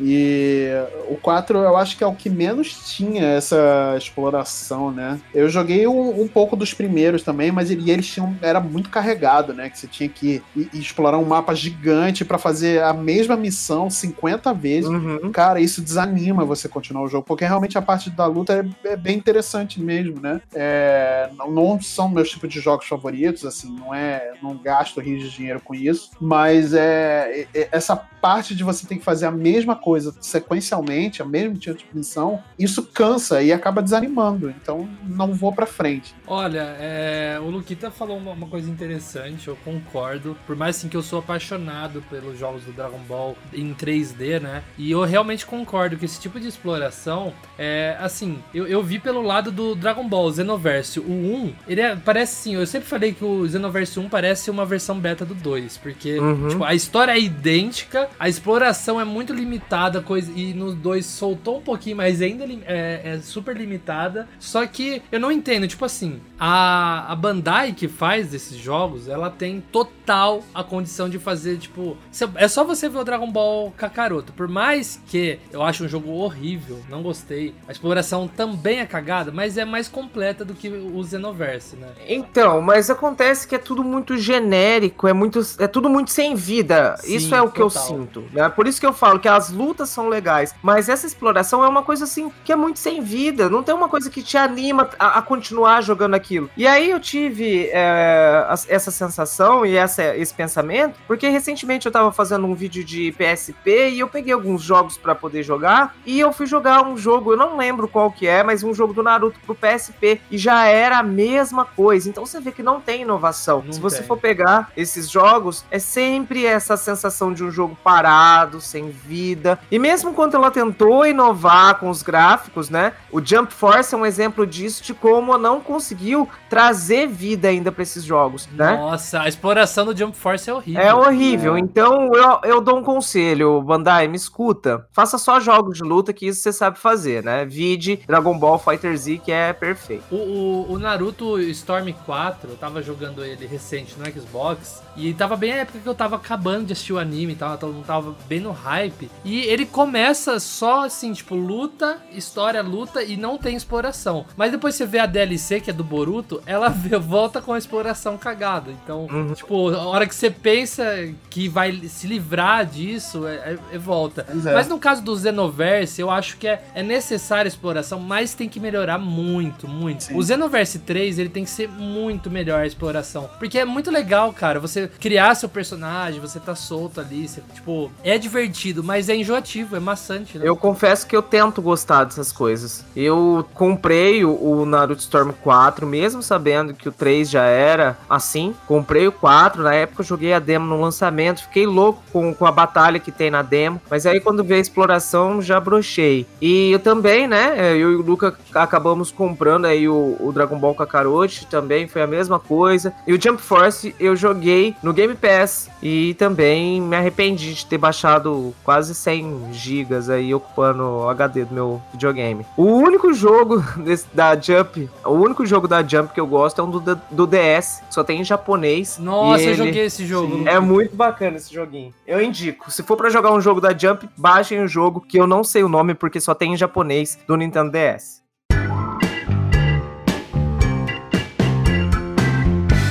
E 0.00 0.68
o 1.08 1.16
4 1.16 1.58
eu 1.58 1.76
acho 1.76 1.96
que 1.96 2.04
é 2.04 2.06
o 2.06 2.14
que 2.14 2.28
menos 2.28 2.94
tinha 2.94 3.24
essa 3.24 3.94
exploração, 3.96 4.90
né? 4.90 5.20
Eu 5.32 5.48
joguei 5.48 5.86
um, 5.86 6.22
um 6.22 6.28
pouco 6.28 6.56
dos 6.56 6.74
primeiros 6.74 7.22
também, 7.22 7.52
mas 7.52 7.70
ele, 7.70 7.90
eles 7.90 8.06
tinham. 8.06 8.36
Era 8.42 8.60
muito 8.60 8.90
carregado, 8.90 9.52
né? 9.52 9.70
Que 9.70 9.78
você 9.78 9.86
tinha 9.86 10.08
que 10.08 10.42
ir, 10.56 10.70
ir 10.72 10.78
explorar 10.78 11.18
um 11.18 11.24
mapa 11.24 11.54
gigante 11.54 12.24
para 12.24 12.38
fazer 12.38 12.82
a 12.82 12.92
mesma 12.92 13.36
missão 13.36 13.88
50 13.88 14.52
vezes. 14.52 14.90
Uhum. 14.90 15.30
Cara, 15.32 15.60
isso 15.60 15.80
desanima 15.80 16.44
você 16.44 16.68
continuar 16.68 17.04
o 17.04 17.08
jogo, 17.08 17.24
porque 17.26 17.44
realmente 17.44 17.78
a 17.78 17.82
parte 17.82 18.10
da 18.10 18.26
luta 18.26 18.66
é, 18.84 18.92
é 18.92 18.96
bem 18.96 19.16
interessante 19.16 19.80
mesmo, 19.80 20.20
né? 20.20 20.40
É, 20.54 21.30
não, 21.36 21.50
não, 21.50 21.80
são 21.80 22.08
meus 22.08 22.30
tipos 22.30 22.48
de 22.48 22.60
jogos 22.60 22.86
favoritos, 22.86 23.44
assim, 23.44 23.74
não 23.74 23.94
é. 23.94 24.32
Não 24.42 24.56
gasto 24.56 25.00
rios 25.00 25.22
de 25.22 25.30
dinheiro 25.30 25.60
com 25.60 25.74
isso, 25.74 26.10
mas 26.20 26.74
é, 26.74 27.46
é 27.54 27.68
essa 27.70 27.96
parte 27.96 28.54
de 28.54 28.64
você 28.64 28.86
ter 28.86 28.96
que 28.96 29.04
fazer 29.04 29.26
a 29.26 29.30
mesma 29.34 29.76
coisa 29.76 30.14
sequencialmente, 30.20 31.22
a 31.22 31.24
mesma 31.24 31.54
tipo 31.54 31.76
de 31.76 31.98
missão, 31.98 32.42
isso 32.58 32.82
cansa 32.82 33.42
e 33.42 33.52
acaba 33.52 33.82
desanimando. 33.82 34.50
Então 34.50 34.88
não 35.06 35.32
vou 35.32 35.52
para 35.52 35.66
frente. 35.66 36.14
Olha, 36.26 36.76
é, 36.78 37.38
o 37.40 37.50
Luquita 37.50 37.90
falou 37.90 38.16
uma, 38.16 38.32
uma, 38.32 38.46
coisa 38.46 38.70
interessante, 38.70 39.48
eu 39.48 39.56
concordo. 39.64 40.36
Por 40.46 40.56
mais 40.56 40.76
assim 40.76 40.88
que 40.88 40.96
eu 40.96 41.02
sou 41.02 41.18
apaixonado 41.18 42.02
pelos 42.10 42.38
jogos 42.38 42.64
do 42.64 42.72
Dragon 42.72 43.00
Ball 43.08 43.36
em 43.52 43.74
3D, 43.74 44.40
né? 44.40 44.62
E 44.78 44.90
eu 44.90 45.02
realmente 45.04 45.46
concordo 45.46 45.96
que 45.96 46.04
esse 46.04 46.20
tipo 46.20 46.38
de 46.40 46.48
exploração 46.48 47.32
é 47.58 47.96
assim, 48.00 48.38
eu, 48.52 48.66
eu 48.66 48.82
vi 48.82 48.98
pelo 48.98 49.22
lado 49.22 49.50
do 49.50 49.74
Dragon 49.74 50.06
Ball 50.08 50.32
Xenoverse. 50.32 51.00
O 51.00 51.10
1, 51.10 51.54
ele 51.68 51.80
é, 51.80 51.96
parece 51.96 52.40
assim, 52.40 52.54
eu 52.54 52.66
sempre 52.66 52.88
falei 52.88 53.12
que 53.12 53.24
o 53.24 53.48
Xenoverse 53.48 53.98
1 53.98 54.08
parece 54.08 54.50
uma 54.50 54.64
versão 54.64 54.98
beta 54.98 55.24
do 55.24 55.34
2, 55.34 55.78
porque 55.78 56.18
uhum. 56.18 56.48
tipo, 56.48 56.64
a 56.64 56.74
história 56.74 57.12
é 57.12 57.20
idêntica, 57.20 58.08
a 58.18 58.28
exploração 58.28 59.00
é 59.00 59.04
muito 59.14 59.32
limitada, 59.32 60.00
coisa 60.00 60.32
e 60.34 60.52
no 60.52 60.74
2 60.74 61.06
soltou 61.06 61.58
um 61.58 61.62
pouquinho, 61.62 61.96
mas 61.96 62.20
ainda 62.20 62.44
é, 62.66 63.00
é, 63.04 63.18
super 63.20 63.56
limitada. 63.56 64.28
Só 64.38 64.66
que 64.66 65.00
eu 65.10 65.20
não 65.20 65.30
entendo, 65.30 65.68
tipo 65.68 65.84
assim, 65.84 66.20
a, 66.38 67.10
a 67.12 67.16
Bandai 67.16 67.72
que 67.72 67.86
faz 67.86 68.34
esses 68.34 68.58
jogos, 68.58 69.08
ela 69.08 69.30
tem 69.30 69.62
total 69.72 70.42
a 70.52 70.64
condição 70.64 71.08
de 71.08 71.18
fazer, 71.18 71.58
tipo, 71.58 71.96
é 72.34 72.48
só 72.48 72.64
você 72.64 72.88
ver 72.88 72.98
o 72.98 73.04
Dragon 73.04 73.30
Ball 73.30 73.70
Kakaroto. 73.76 74.32
Por 74.32 74.48
mais 74.48 75.00
que 75.06 75.38
eu 75.52 75.62
acho 75.62 75.84
um 75.84 75.88
jogo 75.88 76.10
horrível, 76.10 76.80
não 76.90 77.02
gostei, 77.02 77.54
a 77.68 77.72
exploração 77.72 78.26
também 78.26 78.80
é 78.80 78.86
cagada, 78.86 79.30
mas 79.30 79.56
é 79.56 79.64
mais 79.64 79.88
completa 79.88 80.44
do 80.44 80.54
que 80.54 80.68
o 80.68 81.04
Xenoverse, 81.04 81.76
né? 81.76 81.88
Então, 82.08 82.60
mas 82.60 82.90
acontece 82.90 83.46
que 83.46 83.54
é 83.54 83.58
tudo 83.58 83.84
muito 83.84 84.16
genérico, 84.16 85.06
é 85.06 85.12
muito 85.12 85.40
é 85.58 85.68
tudo 85.68 85.88
muito 85.88 86.10
sem 86.10 86.34
vida. 86.34 86.96
Sim, 86.98 87.14
Isso 87.14 87.34
é 87.34 87.40
o 87.40 87.50
que 87.50 87.62
eu 87.62 87.70
sinto. 87.70 88.24
Né? 88.32 88.48
Por 88.48 88.66
isso 88.66 88.80
que 88.80 88.86
eu 88.86 88.92
falo 88.92 89.03
que 89.20 89.28
as 89.28 89.50
lutas 89.50 89.90
são 89.90 90.08
legais. 90.08 90.54
Mas 90.62 90.88
essa 90.88 91.06
exploração 91.06 91.62
é 91.62 91.68
uma 91.68 91.82
coisa 91.82 92.04
assim 92.04 92.32
que 92.44 92.52
é 92.52 92.56
muito 92.56 92.78
sem 92.78 93.02
vida. 93.02 93.48
Não 93.50 93.62
tem 93.62 93.74
uma 93.74 93.88
coisa 93.88 94.10
que 94.10 94.22
te 94.22 94.36
anima 94.36 94.88
a, 94.98 95.18
a 95.18 95.22
continuar 95.22 95.82
jogando 95.82 96.14
aquilo. 96.14 96.50
E 96.56 96.66
aí 96.66 96.90
eu 96.90 96.98
tive 96.98 97.68
é, 97.72 98.46
essa 98.68 98.90
sensação 98.90 99.64
e 99.64 99.76
essa, 99.76 100.16
esse 100.16 100.32
pensamento, 100.32 100.98
porque 101.06 101.28
recentemente 101.28 101.86
eu 101.86 101.92
tava 101.92 102.10
fazendo 102.10 102.46
um 102.46 102.54
vídeo 102.54 102.82
de 102.84 103.12
PSP 103.12 103.90
e 103.90 104.00
eu 104.00 104.08
peguei 104.08 104.32
alguns 104.32 104.62
jogos 104.62 104.96
para 104.96 105.14
poder 105.14 105.42
jogar. 105.42 105.94
E 106.06 106.18
eu 106.18 106.32
fui 106.32 106.46
jogar 106.46 106.82
um 106.86 106.96
jogo, 106.96 107.32
eu 107.32 107.36
não 107.36 107.56
lembro 107.56 107.86
qual 107.86 108.10
que 108.10 108.26
é, 108.26 108.42
mas 108.42 108.62
um 108.62 108.72
jogo 108.72 108.92
do 108.92 109.02
Naruto 109.02 109.38
pro 109.44 109.54
PSP. 109.54 110.20
E 110.30 110.38
já 110.38 110.64
era 110.66 110.98
a 110.98 111.02
mesma 111.02 111.64
coisa. 111.64 112.08
Então 112.08 112.24
você 112.24 112.40
vê 112.40 112.50
que 112.50 112.62
não 112.62 112.80
tem 112.80 113.02
inovação. 113.02 113.62
Não 113.64 113.72
Se 113.72 113.80
você 113.80 113.98
tem. 113.98 114.06
for 114.06 114.16
pegar 114.16 114.70
esses 114.76 115.10
jogos, 115.10 115.64
é 115.70 115.78
sempre 115.78 116.46
essa 116.46 116.76
sensação 116.76 117.32
de 117.32 117.44
um 117.44 117.50
jogo 117.50 117.76
parado, 117.82 118.60
sem 118.60 118.93
vida. 118.94 119.58
E 119.70 119.78
mesmo 119.78 120.14
quando 120.14 120.34
ela 120.34 120.50
tentou 120.50 121.06
inovar 121.06 121.78
com 121.78 121.90
os 121.90 122.02
gráficos, 122.02 122.70
né? 122.70 122.92
O 123.10 123.24
Jump 123.24 123.52
Force 123.52 123.94
é 123.94 123.98
um 123.98 124.06
exemplo 124.06 124.46
disso 124.46 124.82
de 124.82 124.94
como 124.94 125.36
não 125.36 125.60
conseguiu 125.60 126.28
trazer 126.48 127.06
vida 127.06 127.48
ainda 127.48 127.72
para 127.72 127.82
esses 127.82 128.04
jogos, 128.04 128.48
né? 128.52 128.76
Nossa, 128.76 129.22
a 129.22 129.28
exploração 129.28 129.86
do 129.86 129.96
Jump 129.96 130.16
Force 130.16 130.48
é 130.48 130.54
horrível. 130.54 130.82
É 130.82 130.94
horrível. 130.94 131.56
É. 131.56 131.58
Então 131.58 132.14
eu, 132.14 132.40
eu 132.44 132.60
dou 132.60 132.78
um 132.78 132.82
conselho, 132.82 133.60
Bandai, 133.62 134.08
me 134.08 134.16
escuta. 134.16 134.86
Faça 134.92 135.18
só 135.18 135.40
jogos 135.40 135.78
de 135.78 135.82
luta 135.82 136.12
que 136.12 136.26
isso 136.26 136.40
você 136.40 136.52
sabe 136.52 136.78
fazer, 136.78 137.22
né? 137.22 137.44
Vide 137.44 138.00
Dragon 138.06 138.38
Ball 138.38 138.58
Fighter 138.58 138.96
Z, 138.96 139.18
que 139.18 139.32
é 139.32 139.52
perfeito. 139.52 140.04
O, 140.10 140.16
o, 140.16 140.72
o 140.72 140.78
Naruto 140.78 141.38
Storm 141.40 141.92
4, 142.04 142.50
eu 142.50 142.56
tava 142.56 142.82
jogando 142.82 143.24
ele 143.24 143.46
recente 143.46 143.96
no 143.98 144.04
Xbox. 144.10 144.82
E 144.96 145.12
tava 145.12 145.36
bem 145.36 145.52
a 145.52 145.56
época 145.56 145.78
que 145.80 145.88
eu 145.88 145.94
tava 145.94 146.16
acabando 146.16 146.66
de 146.66 146.72
assistir 146.72 146.92
o 146.92 146.98
anime 146.98 147.32
e 147.32 147.36
tal, 147.36 147.58
todo 147.58 147.72
mundo 147.72 147.84
tava 147.84 148.14
bem 148.28 148.40
no 148.40 148.52
hype. 148.52 148.83
E 149.24 149.40
ele 149.40 149.66
começa 149.66 150.38
só 150.38 150.84
assim, 150.84 151.12
tipo, 151.12 151.34
luta, 151.34 151.98
história, 152.12 152.62
luta 152.62 153.02
e 153.02 153.16
não 153.16 153.38
tem 153.38 153.56
exploração. 153.56 154.26
Mas 154.36 154.50
depois 154.50 154.74
você 154.74 154.86
vê 154.86 154.98
a 154.98 155.06
DLC, 155.06 155.60
que 155.60 155.70
é 155.70 155.72
do 155.72 155.84
Boruto, 155.84 156.42
ela 156.46 156.68
volta 156.98 157.40
com 157.40 157.52
a 157.52 157.58
exploração 157.58 158.16
cagada. 158.16 158.70
Então, 158.70 159.06
uhum. 159.10 159.32
tipo, 159.32 159.70
a 159.70 159.86
hora 159.86 160.06
que 160.06 160.14
você 160.14 160.30
pensa 160.30 160.84
que 161.30 161.48
vai 161.48 161.72
se 161.88 162.06
livrar 162.06 162.66
disso, 162.66 163.26
é, 163.26 163.34
é, 163.34 163.58
é 163.72 163.78
volta. 163.78 164.26
É. 164.28 164.54
Mas 164.54 164.68
no 164.68 164.78
caso 164.78 165.02
do 165.02 165.16
Xenoverse, 165.16 166.00
eu 166.00 166.10
acho 166.10 166.36
que 166.36 166.46
é, 166.46 166.62
é 166.74 166.82
necessária 166.82 167.44
a 167.44 167.48
exploração, 167.48 168.00
mas 168.00 168.34
tem 168.34 168.48
que 168.48 168.60
melhorar 168.60 168.98
muito, 168.98 169.68
muito. 169.68 170.04
Sim. 170.04 170.16
O 170.16 170.22
Xenoverse 170.22 170.80
3, 170.80 171.18
ele 171.18 171.28
tem 171.28 171.44
que 171.44 171.50
ser 171.50 171.68
muito 171.68 172.30
melhor 172.30 172.60
a 172.60 172.66
exploração. 172.66 173.28
Porque 173.38 173.58
é 173.58 173.64
muito 173.64 173.90
legal, 173.90 174.32
cara, 174.32 174.60
você 174.60 174.88
criar 174.88 175.34
seu 175.34 175.48
personagem, 175.48 176.20
você 176.20 176.40
tá 176.40 176.54
solto 176.54 177.00
ali, 177.00 177.28
você, 177.28 177.42
tipo, 177.52 177.90
é 178.02 178.18
divertido, 178.18 178.73
mas 178.82 179.08
é 179.08 179.16
enjoativo, 179.16 179.76
é 179.76 179.80
maçante, 179.80 180.38
né? 180.38 180.48
Eu 180.48 180.56
confesso 180.56 181.06
que 181.06 181.14
eu 181.14 181.22
tento 181.22 181.60
gostar 181.60 182.04
dessas 182.04 182.32
coisas. 182.32 182.84
Eu 182.96 183.46
comprei 183.54 184.24
o, 184.24 184.64
Naruto 184.66 185.00
Storm 185.00 185.32
4, 185.42 185.86
mesmo 185.86 186.22
sabendo 186.22 186.74
que 186.74 186.88
o 186.88 186.92
3 186.92 187.28
já 187.28 187.44
era 187.44 187.96
assim. 188.08 188.54
Comprei 188.66 189.06
o 189.06 189.12
4, 189.12 189.62
na 189.62 189.74
época 189.74 190.02
eu 190.02 190.06
joguei 190.06 190.32
a 190.32 190.38
demo 190.38 190.66
no 190.66 190.80
lançamento, 190.80 191.42
fiquei 191.42 191.66
louco 191.66 192.02
com, 192.12 192.34
com 192.34 192.46
a 192.46 192.52
batalha 192.52 192.98
que 192.98 193.12
tem 193.12 193.30
na 193.30 193.42
demo, 193.42 193.80
mas 193.90 194.06
aí 194.06 194.20
quando 194.20 194.44
veio 194.44 194.58
a 194.58 194.62
exploração 194.62 195.42
já 195.42 195.60
brochei. 195.60 196.26
E 196.40 196.70
eu 196.70 196.78
também, 196.78 197.26
né, 197.26 197.72
eu 197.72 197.92
e 197.92 197.96
o 197.96 198.02
Luca 198.02 198.36
acabamos 198.54 199.10
comprando 199.10 199.66
aí 199.66 199.88
o, 199.88 200.16
o 200.20 200.32
Dragon 200.32 200.58
Ball 200.58 200.74
Kakarote, 200.74 201.46
também 201.46 201.86
foi 201.86 202.02
a 202.02 202.06
mesma 202.06 202.38
coisa. 202.38 202.92
E 203.06 203.12
o 203.12 203.20
Jump 203.20 203.40
Force 203.40 203.94
eu 203.98 204.16
joguei 204.16 204.74
no 204.82 204.92
Game 204.92 205.14
Pass 205.14 205.68
e 205.82 206.14
também 206.14 206.80
me 206.80 206.96
arrependi 206.96 207.54
de 207.54 207.66
ter 207.66 207.78
baixado 207.78 208.54
quase 208.64 208.94
100 208.94 209.52
gigas 209.52 210.08
aí 210.08 210.34
ocupando 210.34 210.82
o 210.82 211.08
HD 211.08 211.44
do 211.44 211.54
meu 211.54 211.82
videogame. 211.92 212.46
O 212.56 212.64
único 212.64 213.12
jogo 213.12 213.62
desse, 213.84 214.06
da 214.12 214.34
Jump, 214.34 214.88
o 215.04 215.10
único 215.10 215.44
jogo 215.46 215.68
da 215.68 215.82
Jump 215.82 216.12
que 216.12 216.20
eu 216.20 216.26
gosto 216.26 216.60
é 216.60 216.64
um 216.64 216.70
do, 216.70 216.80
do 217.10 217.26
DS, 217.26 217.82
só 217.90 218.02
tem 218.02 218.20
em 218.20 218.24
japonês. 218.24 218.98
Nossa, 218.98 219.42
eu 219.42 219.54
joguei 219.54 219.84
esse 219.84 220.06
jogo. 220.06 220.38
Sim, 220.38 220.48
é 220.48 220.58
muito 220.58 220.96
bacana 220.96 221.36
esse 221.36 221.52
joguinho. 221.52 221.92
Eu 222.06 222.20
indico. 222.20 222.70
Se 222.70 222.82
for 222.82 222.96
para 222.96 223.10
jogar 223.10 223.32
um 223.32 223.40
jogo 223.40 223.60
da 223.60 223.76
Jump, 223.76 224.08
baixem 224.16 224.62
o 224.62 224.68
jogo 224.68 225.00
que 225.00 225.18
eu 225.18 225.26
não 225.26 225.44
sei 225.44 225.62
o 225.62 225.68
nome 225.68 225.94
porque 225.94 226.20
só 226.20 226.34
tem 226.34 226.54
em 226.54 226.56
japonês 226.56 227.18
do 227.26 227.36
Nintendo 227.36 227.70
DS. 227.70 228.23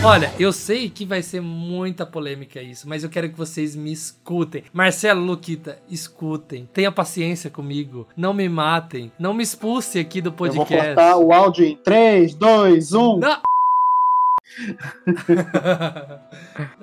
Olha, 0.06 0.34
eu 0.38 0.52
sei 0.52 0.90
que 0.90 1.06
vai 1.06 1.22
ser 1.22 1.40
muita 1.40 2.06
polêmica 2.06 2.62
isso, 2.62 2.90
mas 2.90 3.06
eu 3.06 3.10
quero 3.10 3.30
que 3.30 3.38
vocês 3.38 3.74
me 3.74 3.90
escutem. 3.90 4.66
Marcelo, 4.74 5.22
Luquita, 5.24 5.80
escutem. 5.90 6.68
Tenha 6.74 6.92
paciência 6.92 7.50
comigo. 7.50 8.06
Não 8.16 8.34
me 8.34 8.50
matem. 8.50 9.14
Não 9.18 9.34
me 9.34 9.42
expulse 9.42 9.98
aqui 9.98 10.20
do 10.20 10.28
Eu 10.28 10.34
vou 10.34 10.48
podcast. 10.48 10.88
cortar 10.88 11.16
o 11.16 11.32
áudio 11.32 11.64
em 11.64 11.78
3, 11.78 12.36
2, 12.36 12.92
1. 12.92 13.18
Não. 13.20 13.38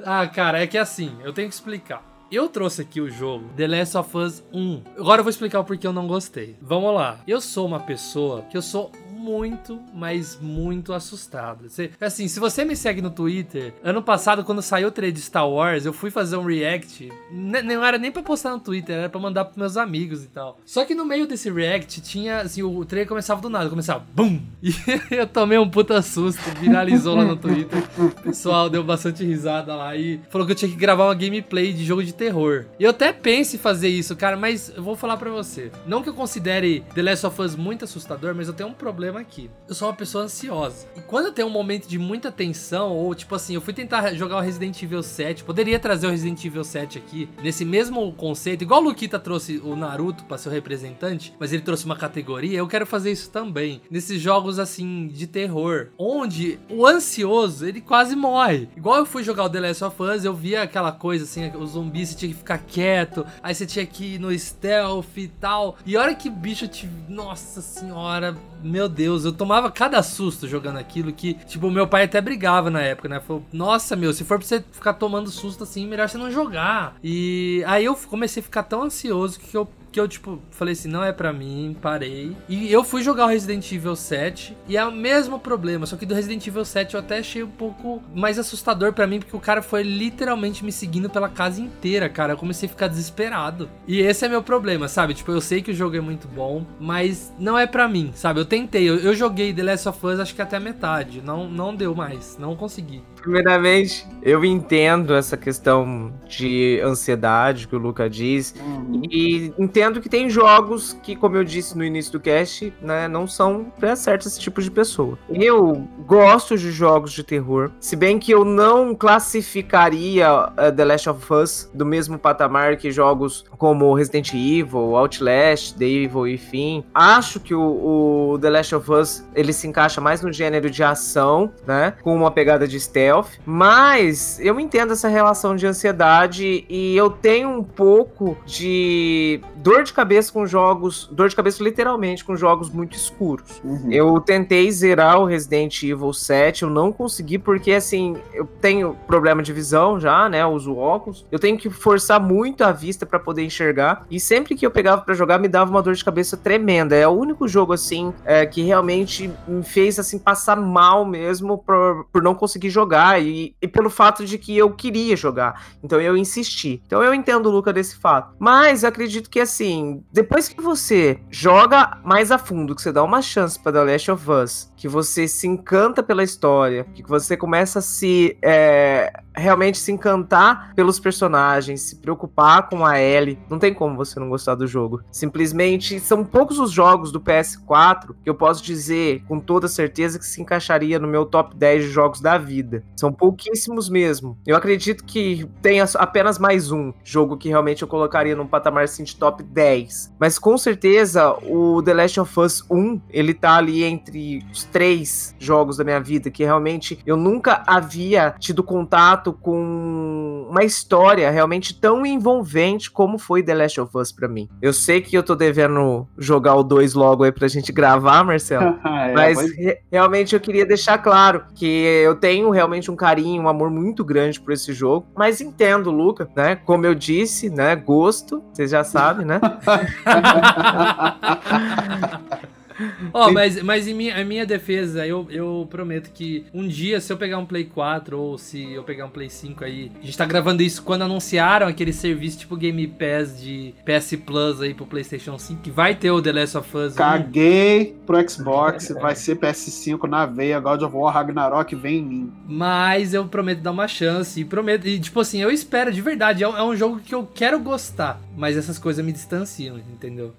ah, 0.03 0.27
cara, 0.27 0.63
é 0.63 0.67
que 0.67 0.79
assim, 0.79 1.15
eu 1.23 1.35
tenho 1.35 1.49
que 1.49 1.55
explicar. 1.55 2.03
Eu 2.33 2.49
trouxe 2.49 2.81
aqui 2.83 3.01
o 3.01 3.11
jogo 3.11 3.51
The 3.57 3.67
Last 3.67 3.97
of 3.99 4.17
Us 4.17 4.43
1. 4.53 4.83
Agora 4.97 5.21
eu 5.21 5.25
vou 5.25 5.31
explicar 5.31 5.59
o 5.59 5.65
porquê 5.65 5.85
eu 5.85 5.93
não 5.93 6.07
gostei. 6.07 6.57
Vamos 6.63 6.95
lá. 6.95 7.21
Eu 7.27 7.41
sou 7.41 7.67
uma 7.67 7.81
pessoa 7.81 8.43
que 8.43 8.57
eu 8.57 8.63
sou 8.63 8.91
muito, 9.21 9.79
mas 9.95 10.39
muito 10.41 10.93
assustado. 10.93 11.67
Assim, 12.01 12.27
se 12.29 12.41
você 12.41 12.65
me 12.65 12.75
segue 12.75 13.03
no 13.03 13.11
Twitter, 13.11 13.75
ano 13.85 14.03
passado, 14.03 14.43
quando 14.43 14.63
saiu 14.63 14.89
o 14.89 14.91
trailer 14.91 15.15
de 15.15 15.21
Star 15.21 15.49
Wars, 15.49 15.85
eu 15.85 15.93
fui 15.93 16.11
fazer 16.11 16.37
um 16.37 16.45
react. 16.45 17.13
ne- 17.31 17.63
Não 17.63 17.85
era 17.85 17.99
nem 17.99 18.11
pra 18.11 18.23
postar 18.23 18.51
no 18.53 18.61
Twitter, 18.61 18.97
era 18.97 19.09
pra 19.09 19.21
mandar 19.21 19.45
pros 19.45 19.57
meus 19.57 19.77
amigos 19.77 20.25
e 20.25 20.29
tal. 20.29 20.59
Só 20.65 20.85
que 20.85 20.95
no 20.95 21.05
meio 21.05 21.27
desse 21.27 21.51
react 21.51 22.01
tinha, 22.01 22.39
assim, 22.41 22.63
o 22.63 22.85
trailer 22.85 23.09
começava 23.09 23.41
do 23.41 23.51
nada, 23.51 23.69
começava 23.69 24.05
BUM! 24.15 24.41
E 25.11 25.15
eu 25.15 25.27
tomei 25.27 25.59
um 25.59 25.69
puta 25.69 26.01
susto, 26.03 26.41
viralizou 26.61 27.15
lá 27.17 27.25
no 27.25 27.37
Twitter. 27.37 27.83
O 27.99 28.11
pessoal 28.23 28.71
deu 28.71 28.83
bastante 28.85 29.25
risada 29.25 29.75
lá 29.75 29.95
e 29.97 30.21
falou 30.31 30.47
que 30.47 30.53
eu 30.53 30.57
tinha 30.57 30.71
que 30.71 30.77
gravar 30.77 31.05
uma 31.07 31.15
gameplay 31.15 31.73
de 31.73 31.85
jogo 31.85 32.03
de 32.05 32.15
terror. 32.15 32.65
Eu 32.79 32.91
até 32.91 33.13
penso 33.13 33.57
em 33.57 33.59
fazer 33.59 33.89
isso, 33.89 34.15
cara, 34.17 34.37
mas 34.37 34.73
eu 34.77 34.83
vou 34.83 34.95
falar 34.97 35.17
pra 35.17 35.31
você. 35.31 35.71
Não 35.87 36.03
que 36.03 36.09
eu 36.09 36.15
considere 36.15 36.85
The 36.95 37.03
Last 37.03 37.27
of 37.27 37.43
Us 37.43 37.57
muito 37.57 37.85
assustador, 37.85 38.35
mas 38.35 38.47
eu 38.49 38.55
tenho 38.55 38.69
um 38.69 38.73
problema 38.75 39.10
aqui. 39.19 39.51
Eu 39.69 39.75
sou 39.75 39.89
uma 39.89 39.95
pessoa 39.95 40.25
ansiosa. 40.25 40.87
E 40.97 41.01
quando 41.01 41.27
eu 41.27 41.33
tenho 41.33 41.49
um 41.49 41.53
momento 41.53 41.89
de 41.89 41.99
muita 41.99 42.31
tensão, 42.31 42.93
ou 42.93 43.15
tipo 43.15 43.35
assim, 43.35 43.55
eu 43.55 43.61
fui 43.61 43.73
tentar 43.73 44.13
jogar 44.15 44.37
o 44.37 44.41
Resident 44.41 44.83
Evil 44.83 45.03
7, 45.03 45.45
poderia 45.45 45.79
trazer 45.79 46.07
o 46.07 46.11
Resident 46.11 46.45
Evil 46.45 46.65
7 46.65 46.99
aqui, 46.99 47.29
nesse 47.43 47.65
mesmo 47.65 48.13
conceito, 48.13 48.63
igual 48.63 48.81
o 48.81 48.85
Luquita 48.85 49.19
trouxe 49.19 49.59
o 49.59 49.75
Naruto 49.75 50.25
pra 50.25 50.39
ser 50.39 50.49
o 50.49 50.53
representante, 50.53 51.35
mas 51.39 51.53
ele 51.53 51.63
trouxe 51.63 51.85
uma 51.85 51.97
categoria, 51.97 52.59
eu 52.59 52.69
quero 52.69 52.87
fazer 52.87 53.13
isso 53.13 53.31
também. 53.31 53.81
Nesses 53.91 54.21
jogos 54.21 54.59
assim 54.59 55.09
de 55.09 55.27
terror, 55.27 55.89
onde 55.99 56.59
o 56.69 56.87
ansioso, 56.87 57.67
ele 57.67 57.81
quase 57.81 58.15
morre. 58.15 58.69
Igual 58.77 58.99
eu 58.99 59.07
fui 59.07 59.23
jogar 59.23 59.45
o 59.45 59.51
The 59.51 59.61
Last 59.61 59.85
of 59.85 60.03
Us, 60.03 60.25
eu 60.25 60.35
via 60.35 60.63
aquela 60.63 60.93
coisa 60.93 61.25
assim, 61.25 61.51
os 61.57 61.71
zumbis 61.71 62.11
você 62.11 62.17
tinha 62.17 62.33
que 62.33 62.39
ficar 62.39 62.59
quieto, 62.59 63.27
aí 63.43 63.55
você 63.55 63.67
tinha 63.67 63.87
que 63.87 64.15
ir 64.15 64.19
no 64.19 64.37
stealth 64.37 65.17
e 65.17 65.29
tal. 65.29 65.77
E 65.87 65.97
a 65.97 66.01
hora 66.01 66.15
que 66.15 66.29
o 66.29 66.33
bicho 66.33 66.67
te. 66.69 66.89
Nossa 67.09 67.61
senhora, 67.61 68.37
meu 68.63 68.89
Deus, 68.89 69.25
eu 69.25 69.33
tomava 69.33 69.71
cada 69.71 70.03
susto 70.03 70.49
jogando 70.49 70.79
aquilo 70.79 71.13
que, 71.13 71.35
tipo, 71.35 71.71
meu 71.71 71.87
pai 71.87 72.05
até 72.05 72.21
brigava 72.21 72.71
na 72.71 72.81
época, 72.81 73.09
né? 73.09 73.21
Falou, 73.21 73.45
nossa, 73.53 73.97
meu, 73.97 74.13
se 74.13 74.25
for 74.25 74.39
pra 74.39 74.47
você 74.47 74.65
ficar 74.73 74.95
tomando 74.95 75.31
susto 75.31 75.65
assim, 75.65 75.87
melhor 75.87 76.09
você 76.09 76.19
não 76.19 76.31
jogar. 76.31 76.97
E 77.03 77.63
aí 77.67 77.85
eu 77.85 77.95
comecei 77.97 78.41
a 78.41 78.45
ficar 78.45 78.63
tão 78.63 78.83
ansioso 78.83 79.39
que 79.39 79.57
eu 79.57 79.69
que 79.93 79.99
eu, 79.99 80.07
tipo, 80.07 80.41
falei 80.51 80.73
assim, 80.73 80.89
não 80.89 81.03
é 81.03 81.13
pra 81.13 81.33
mim, 81.33 81.77
parei. 81.81 82.37
E 82.49 82.73
eu 82.73 82.85
fui 82.85 83.03
jogar 83.03 83.25
o 83.25 83.29
Resident 83.29 83.71
Evil 83.73 83.97
7 83.97 84.57
e 84.69 84.77
é 84.77 84.85
o 84.85 84.93
mesmo 84.93 85.39
problema, 85.39 85.87
só 85.87 85.97
que 85.97 86.07
do 86.07 86.15
Resident 86.15 86.47
Evil 86.47 86.65
7 86.65 86.95
eu 86.95 87.01
até 87.01 87.19
achei 87.19 87.43
um 87.43 87.51
pouco 87.51 88.03
mais 88.15 88.39
assustador 88.39 88.93
pra 88.93 89.07
mim, 89.07 89.19
porque 89.19 89.37
o 89.37 89.41
cara 89.41 89.63
foi 89.63 89.83
literalmente 89.83 90.65
me 90.65 90.73
seguindo 90.73 91.11
pela 91.11 91.29
casa 91.29 91.61
inteira, 91.61 92.09
cara. 92.09 92.35
Eu 92.35 92.37
comecei 92.37 92.69
a 92.69 92.71
ficar 92.71 92.89
desesperado. 92.89 93.69
E 93.87 94.01
esse 94.01 94.25
é 94.25 94.29
meu 94.29 94.43
problema, 94.43 94.89
sabe? 94.89 95.15
Tipo, 95.15 95.33
eu 95.33 95.41
sei 95.41 95.63
que 95.63 95.71
o 95.71 95.75
jogo 95.75 95.97
é 95.97 96.01
muito 96.01 96.29
bom, 96.29 96.65
mas 96.79 97.33
não 97.39 97.59
é 97.59 97.67
pra 97.67 97.89
mim, 97.89 98.13
sabe? 98.15 98.41
Eu 98.41 98.45
tentei, 98.45 98.89
eu, 98.89 98.97
eu 98.97 99.15
joguei 99.15 99.53
The 99.53 99.63
Last 99.63 99.89
of 99.89 100.07
Us 100.07 100.21
acho 100.21 100.35
que 100.35 100.43
até 100.43 100.57
a 100.57 100.61
metade, 100.61 101.21
não, 101.23 101.49
não 101.49 101.75
deu 101.75 101.95
mais, 101.95 102.37
não 102.39 102.55
consegui. 102.57 103.03
Primeiramente, 103.21 104.07
eu 104.23 104.45
entendo 104.45 105.15
essa 105.15 105.37
questão 105.37 106.13
de 106.29 106.81
ansiedade 106.83 107.67
que 107.67 107.75
o 107.75 107.79
Luca 107.79 108.09
diz. 108.09 108.55
Uhum. 108.61 109.03
E 109.11 109.53
entendo 109.59 110.01
que 110.01 110.09
tem 110.09 110.29
jogos 110.29 110.97
que, 111.03 111.17
como 111.17 111.37
eu 111.37 111.45
disse 111.45 111.77
no 111.77 111.85
início 111.85 112.13
do 112.13 112.21
cast, 112.21 112.73
né, 112.81 113.09
não 113.09 113.27
são 113.27 113.67
pra 113.79 113.97
certos 113.97 114.29
esse 114.29 114.41
tipo 114.41 114.61
de 114.61 114.71
pessoa. 114.71 115.19
Eu 115.29 115.87
gosto 116.07 116.57
de 116.57 116.71
jogos 116.71 117.13
de 117.13 117.25
terror, 117.25 117.71
se 117.81 117.97
bem 117.97 118.19
que 118.19 118.33
eu 118.33 118.45
não 118.45 118.95
classificaria 118.95 120.53
eh, 120.57 120.71
The 120.71 120.85
Last 120.85 121.11
of 121.11 121.33
Us 121.33 121.71
do 121.73 121.87
mesmo 121.87 122.19
patamar 122.19 122.77
que 122.77 122.91
jogos 122.91 123.45
como 123.59 123.95
Resident 123.95 124.33
Evil, 124.35 124.97
Outlast, 124.97 125.77
The 125.77 125.85
Evil 125.85 126.27
e 126.27 126.39
fim. 126.39 126.85
Acho 126.95 127.41
que 127.41 127.55
o, 127.55 128.33
o 128.33 128.39
The 128.39 128.51
Last 128.51 128.75
of 128.75 128.91
Us 128.91 129.25
ele 129.35 129.53
se 129.53 129.67
encaixa 129.67 130.01
mais 130.01 130.23
no 130.23 130.33
gênero 130.33 130.71
de 130.71 130.83
ação, 130.83 131.53
né, 131.67 131.95
com 132.03 132.15
uma 132.15 132.31
pegada 132.31 132.67
de 132.67 132.79
stealth, 132.79 133.10
mas 133.45 134.39
eu 134.41 134.59
entendo 134.59 134.93
essa 134.93 135.09
relação 135.09 135.57
de 135.57 135.67
ansiedade 135.67 136.65
e 136.69 136.97
eu 136.97 137.11
tenho 137.11 137.51
um 137.51 137.63
pouco 137.63 138.37
de 138.47 139.41
dor 139.57 139.83
de 139.83 139.93
cabeça 139.93 140.33
com 140.33 140.47
jogos, 140.47 141.09
dor 141.13 141.29
de 141.29 141.37
cabeça 141.37 141.63
literalmente 141.63 142.25
com 142.25 142.35
jogos 142.37 142.71
muito 142.71 142.97
escuros. 142.97 143.61
Uhum. 143.63 143.91
Eu 143.91 144.21
tentei 144.21 144.71
zerar 144.71 145.21
o 145.21 145.25
Resident 145.25 145.83
Evil 145.83 146.13
7, 146.13 146.63
eu 146.63 146.71
não 146.71 146.93
consegui 146.93 147.39
porque 147.39 147.73
assim, 147.73 148.17
eu 148.33 148.47
tenho 148.61 148.97
problema 149.07 149.43
de 149.43 149.53
visão 149.53 150.01
já, 150.01 150.29
né, 150.29 150.43
eu 150.43 150.49
uso 150.49 150.77
óculos. 150.77 151.27
Eu 151.31 151.39
tenho 151.39 151.59
que 151.59 151.69
forçar 151.69 152.21
muito 152.21 152.65
a 152.65 152.73
vista 152.73 153.05
pra 153.05 153.19
poder 153.19 153.45
enxergar 153.45 154.07
e 154.11 154.19
sempre 154.19 154.55
que 154.55 154.65
eu 154.65 154.71
pegava 154.71 155.03
pra 155.03 155.15
jogar 155.15 155.39
me 155.39 155.49
dava 155.49 155.71
uma 155.71 155.83
dor 155.83 155.95
de 155.95 156.05
cabeça 156.05 156.37
tremenda. 156.37 156.97
É 156.97 157.07
o 157.07 157.13
único 157.13 157.47
jogo 157.47 157.73
assim 157.73 158.13
é, 158.25 158.47
que 158.47 158.63
realmente 158.63 159.31
me 159.47 159.63
fez 159.63 159.99
assim 159.99 160.19
passar 160.19 160.57
mal 160.57 161.05
mesmo 161.05 161.59
por, 161.59 162.07
por 162.13 162.23
não 162.23 162.35
conseguir 162.35 162.71
jogar 162.71 163.00
e, 163.19 163.55
e 163.61 163.69
pelo 163.69 163.91
fato 163.91 164.25
de 164.25 164.39
que 164.39 164.57
eu 164.57 164.71
queria 164.71 165.17
jogar. 165.17 165.67
Então 165.83 166.01
eu 166.01 166.17
insisti. 166.17 166.83
Então 166.87 167.03
eu 167.03 167.15
entendo 167.15 167.47
o 167.47 167.53
Luca 167.53 167.73
desse 167.73 167.97
fato. 167.97 168.35
Mas 168.39 168.85
acredito 168.85 169.31
que 169.31 169.41
assim, 169.41 170.03
depois 170.13 170.49
que 170.49 170.61
você 170.61 171.21
joga 171.31 171.99
mais 172.05 172.31
a 172.31 172.39
fundo, 172.39 172.75
que 172.75 172.83
você 172.83 172.93
dá 172.93 173.03
uma 173.03 173.23
chance 173.23 173.59
pra 173.59 173.73
The 173.73 173.85
Last 173.85 174.11
of 174.11 174.31
Us, 174.31 174.73
que 174.77 174.89
você 174.89 175.27
se 175.27 175.47
encanta 175.47 176.03
pela 176.03 176.23
história, 176.23 176.85
que 176.95 177.03
você 177.03 177.37
começa 177.37 177.79
a 177.79 177.83
se 177.83 178.37
é, 178.43 179.13
realmente 179.41 179.79
se 179.79 179.91
encantar 179.91 180.73
pelos 180.75 181.01
personagens, 181.01 181.83
se 181.83 181.97
preocupar 181.97 182.69
com 182.69 182.85
a 182.85 183.01
Ellie, 183.01 183.39
não 183.49 183.59
tem 183.59 183.73
como 183.73 183.97
você 183.97 184.21
não 184.21 184.29
gostar 184.29 184.55
do 184.55 184.67
jogo. 184.67 185.03
Simplesmente 185.11 185.99
são 185.99 186.25
poucos 186.25 186.59
os 186.59 186.71
jogos 186.71 187.11
do 187.11 187.21
PS4 187.21 188.15
que 188.23 188.31
eu 188.31 188.35
posso 188.35 188.63
dizer 188.63 189.23
com 189.27 189.41
toda 189.41 189.69
certeza 189.69 190.19
que 190.19 190.27
se 190.27 190.41
encaixaria 190.41 190.99
no 190.99 191.09
meu 191.09 191.25
top 191.25 191.57
10 191.57 191.85
de 191.85 191.91
jogos 191.91 192.21
da 192.21 192.39
vida. 192.39 192.85
São 192.97 193.13
pouquíssimos 193.13 193.89
mesmo. 193.89 194.39
Eu 194.47 194.57
acredito 194.57 195.05
que 195.05 195.49
tenha 195.63 195.85
apenas 195.95 196.39
mais 196.39 196.71
um 196.71 196.93
jogo 197.03 197.37
que 197.37 197.49
realmente 197.49 197.83
eu 197.83 197.89
colocaria 197.89 198.37
num 198.37 198.47
patamar 198.47 198.85
assim 198.85 199.05
de 199.05 199.17
top 199.17 199.43
10. 199.43 200.15
Mas 200.19 200.39
com 200.39 200.57
certeza 200.59 201.33
o 201.45 201.83
The 201.83 201.95
Last 201.95 202.21
of 202.21 202.41
Us 202.41 202.65
1, 202.71 203.01
ele 203.11 203.35
tá 203.35 203.57
ali 203.57 203.83
entre 203.85 204.45
os 204.53 204.65
três 204.65 205.35
jogos 205.39 205.77
da 205.77 205.85
minha 205.85 206.01
vida 206.01 206.31
que 206.31 206.45
realmente 206.45 206.99
eu 207.07 207.17
nunca 207.17 207.63
havia 207.67 208.35
tido 208.39 208.63
contato 208.63 209.30
com 209.33 210.47
uma 210.51 210.65
história 210.65 211.31
realmente 211.31 211.79
tão 211.79 212.05
envolvente 212.05 212.91
como 212.91 213.19
foi 213.19 213.43
The 213.43 213.55
Last 213.55 213.81
of 213.81 213.97
Us 213.97 214.13
pra 214.13 214.29
mim. 214.29 214.49
Eu 214.61 214.73
sei 214.73 215.01
que 215.01 215.17
eu 215.17 215.23
tô 215.23 215.35
devendo 215.35 216.07
jogar 216.19 216.55
o 216.57 216.63
2 216.63 216.95
logo 216.95 217.25
aí 217.25 217.33
pra 217.33 217.49
gente 217.49 217.73
gravar, 217.73 218.25
Marcelo. 218.25 218.79
É, 219.01 219.13
Mas 219.13 219.37
mas- 219.37 219.57
re- 219.57 219.79
realmente 219.91 220.35
eu 220.35 220.41
queria 220.41 220.65
deixar 220.67 220.99
claro 220.99 221.45
que 221.55 221.67
eu 221.67 222.15
tenho 222.17 222.51
realmente 222.51 222.91
um 222.91 222.97
carinho, 222.97 223.43
um 223.43 223.49
amor 223.49 223.71
muito 223.71 224.05
grande 224.05 224.41
por 224.41 224.53
esse 224.53 224.73
jogo. 224.73 225.07
Mas 225.17 225.41
entendo, 225.41 225.91
Luca, 225.91 226.29
né? 226.37 226.57
Como 226.57 226.85
eu 226.87 226.95
disse, 226.95 227.49
né? 227.51 227.75
Gosto, 227.77 228.43
vocês 228.53 228.71
já 228.71 228.85
sabem, 228.85 229.25
né? 229.27 229.41
Ó, 233.13 233.31
mas, 233.31 233.63
mas 233.63 233.87
em 233.87 233.95
minha, 233.95 234.21
em 234.21 234.25
minha 234.25 234.47
defesa, 234.47 235.07
eu, 235.07 235.27
eu 235.31 235.67
prometo 235.71 236.11
que 236.13 236.47
um 236.53 236.67
dia, 236.67 237.01
se 237.01 237.13
eu 237.13 237.17
pegar 237.17 237.39
um 237.39 237.47
Play 237.47 237.65
4 237.65 238.19
ou 238.19 238.39
se 238.39 238.73
eu 238.73 238.83
pegar 238.83 239.07
um 239.07 239.11
Play 239.11 239.29
5 239.29 239.65
aí, 239.65 239.91
a 240.01 240.05
gente 240.05 240.17
tá 240.17 240.27
gravando 240.27 240.63
isso 240.63 240.83
quando 240.83 241.03
anunciaram 241.03 241.67
aquele 241.67 241.93
serviço 241.93 242.39
tipo 242.39 242.57
Game 242.57 242.87
Pass 242.87 243.41
de 243.41 243.75
PS 243.85 244.17
Plus 244.25 244.61
aí 244.61 244.75
pro 244.75 244.87
PlayStation 244.87 245.39
5, 245.39 245.63
que 245.63 245.71
vai 245.71 245.95
ter 245.95 246.11
o 246.11 246.21
The 246.21 246.33
Last 246.33 246.59
of 246.59 246.77
Us 246.77 246.95
1. 246.95 246.97
Caguei 246.97 247.97
pro 248.07 248.29
Xbox, 248.29 248.89
vai 249.01 249.15
ser 249.15 249.37
PS5 249.37 250.09
na 250.09 250.27
veia, 250.27 250.61
God 250.61 250.83
of 250.83 250.95
War 250.95 251.15
Ragnarok 251.15 251.75
vem 251.75 251.99
em 251.99 252.03
mim. 252.03 252.33
Mas 252.47 253.15
eu 253.15 253.27
prometo 253.27 253.61
dar 253.61 253.71
uma 253.71 253.89
chance. 253.89 254.41
E 254.41 254.45
prometo. 254.45 254.87
E 254.87 254.99
tipo 254.99 255.21
assim, 255.21 255.41
eu 255.41 255.51
espero, 255.51 255.93
de 255.93 256.01
verdade. 256.01 256.43
É 256.45 256.49
um, 256.49 256.57
é 256.57 256.63
um 256.63 256.77
jogo 256.77 257.01
que 257.01 257.15
eu 257.15 257.27
quero 257.27 257.59
gostar. 257.61 258.21
Mas 258.37 258.57
essas 258.57 258.79
coisas 258.79 259.05
me 259.05 259.13
distanciam, 259.13 259.79
entendeu? 259.79 260.35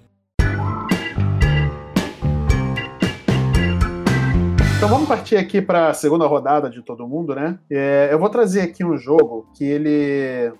Então 4.82 4.90
vamos 4.90 5.06
partir 5.06 5.36
aqui 5.36 5.62
para 5.62 5.90
a 5.90 5.94
segunda 5.94 6.26
rodada 6.26 6.68
de 6.68 6.82
todo 6.82 7.06
mundo, 7.06 7.36
né? 7.36 7.56
É, 7.70 8.08
eu 8.10 8.18
vou 8.18 8.28
trazer 8.28 8.62
aqui 8.62 8.84
um 8.84 8.98
jogo 8.98 9.46
que 9.54 9.62
ele, 9.62 10.52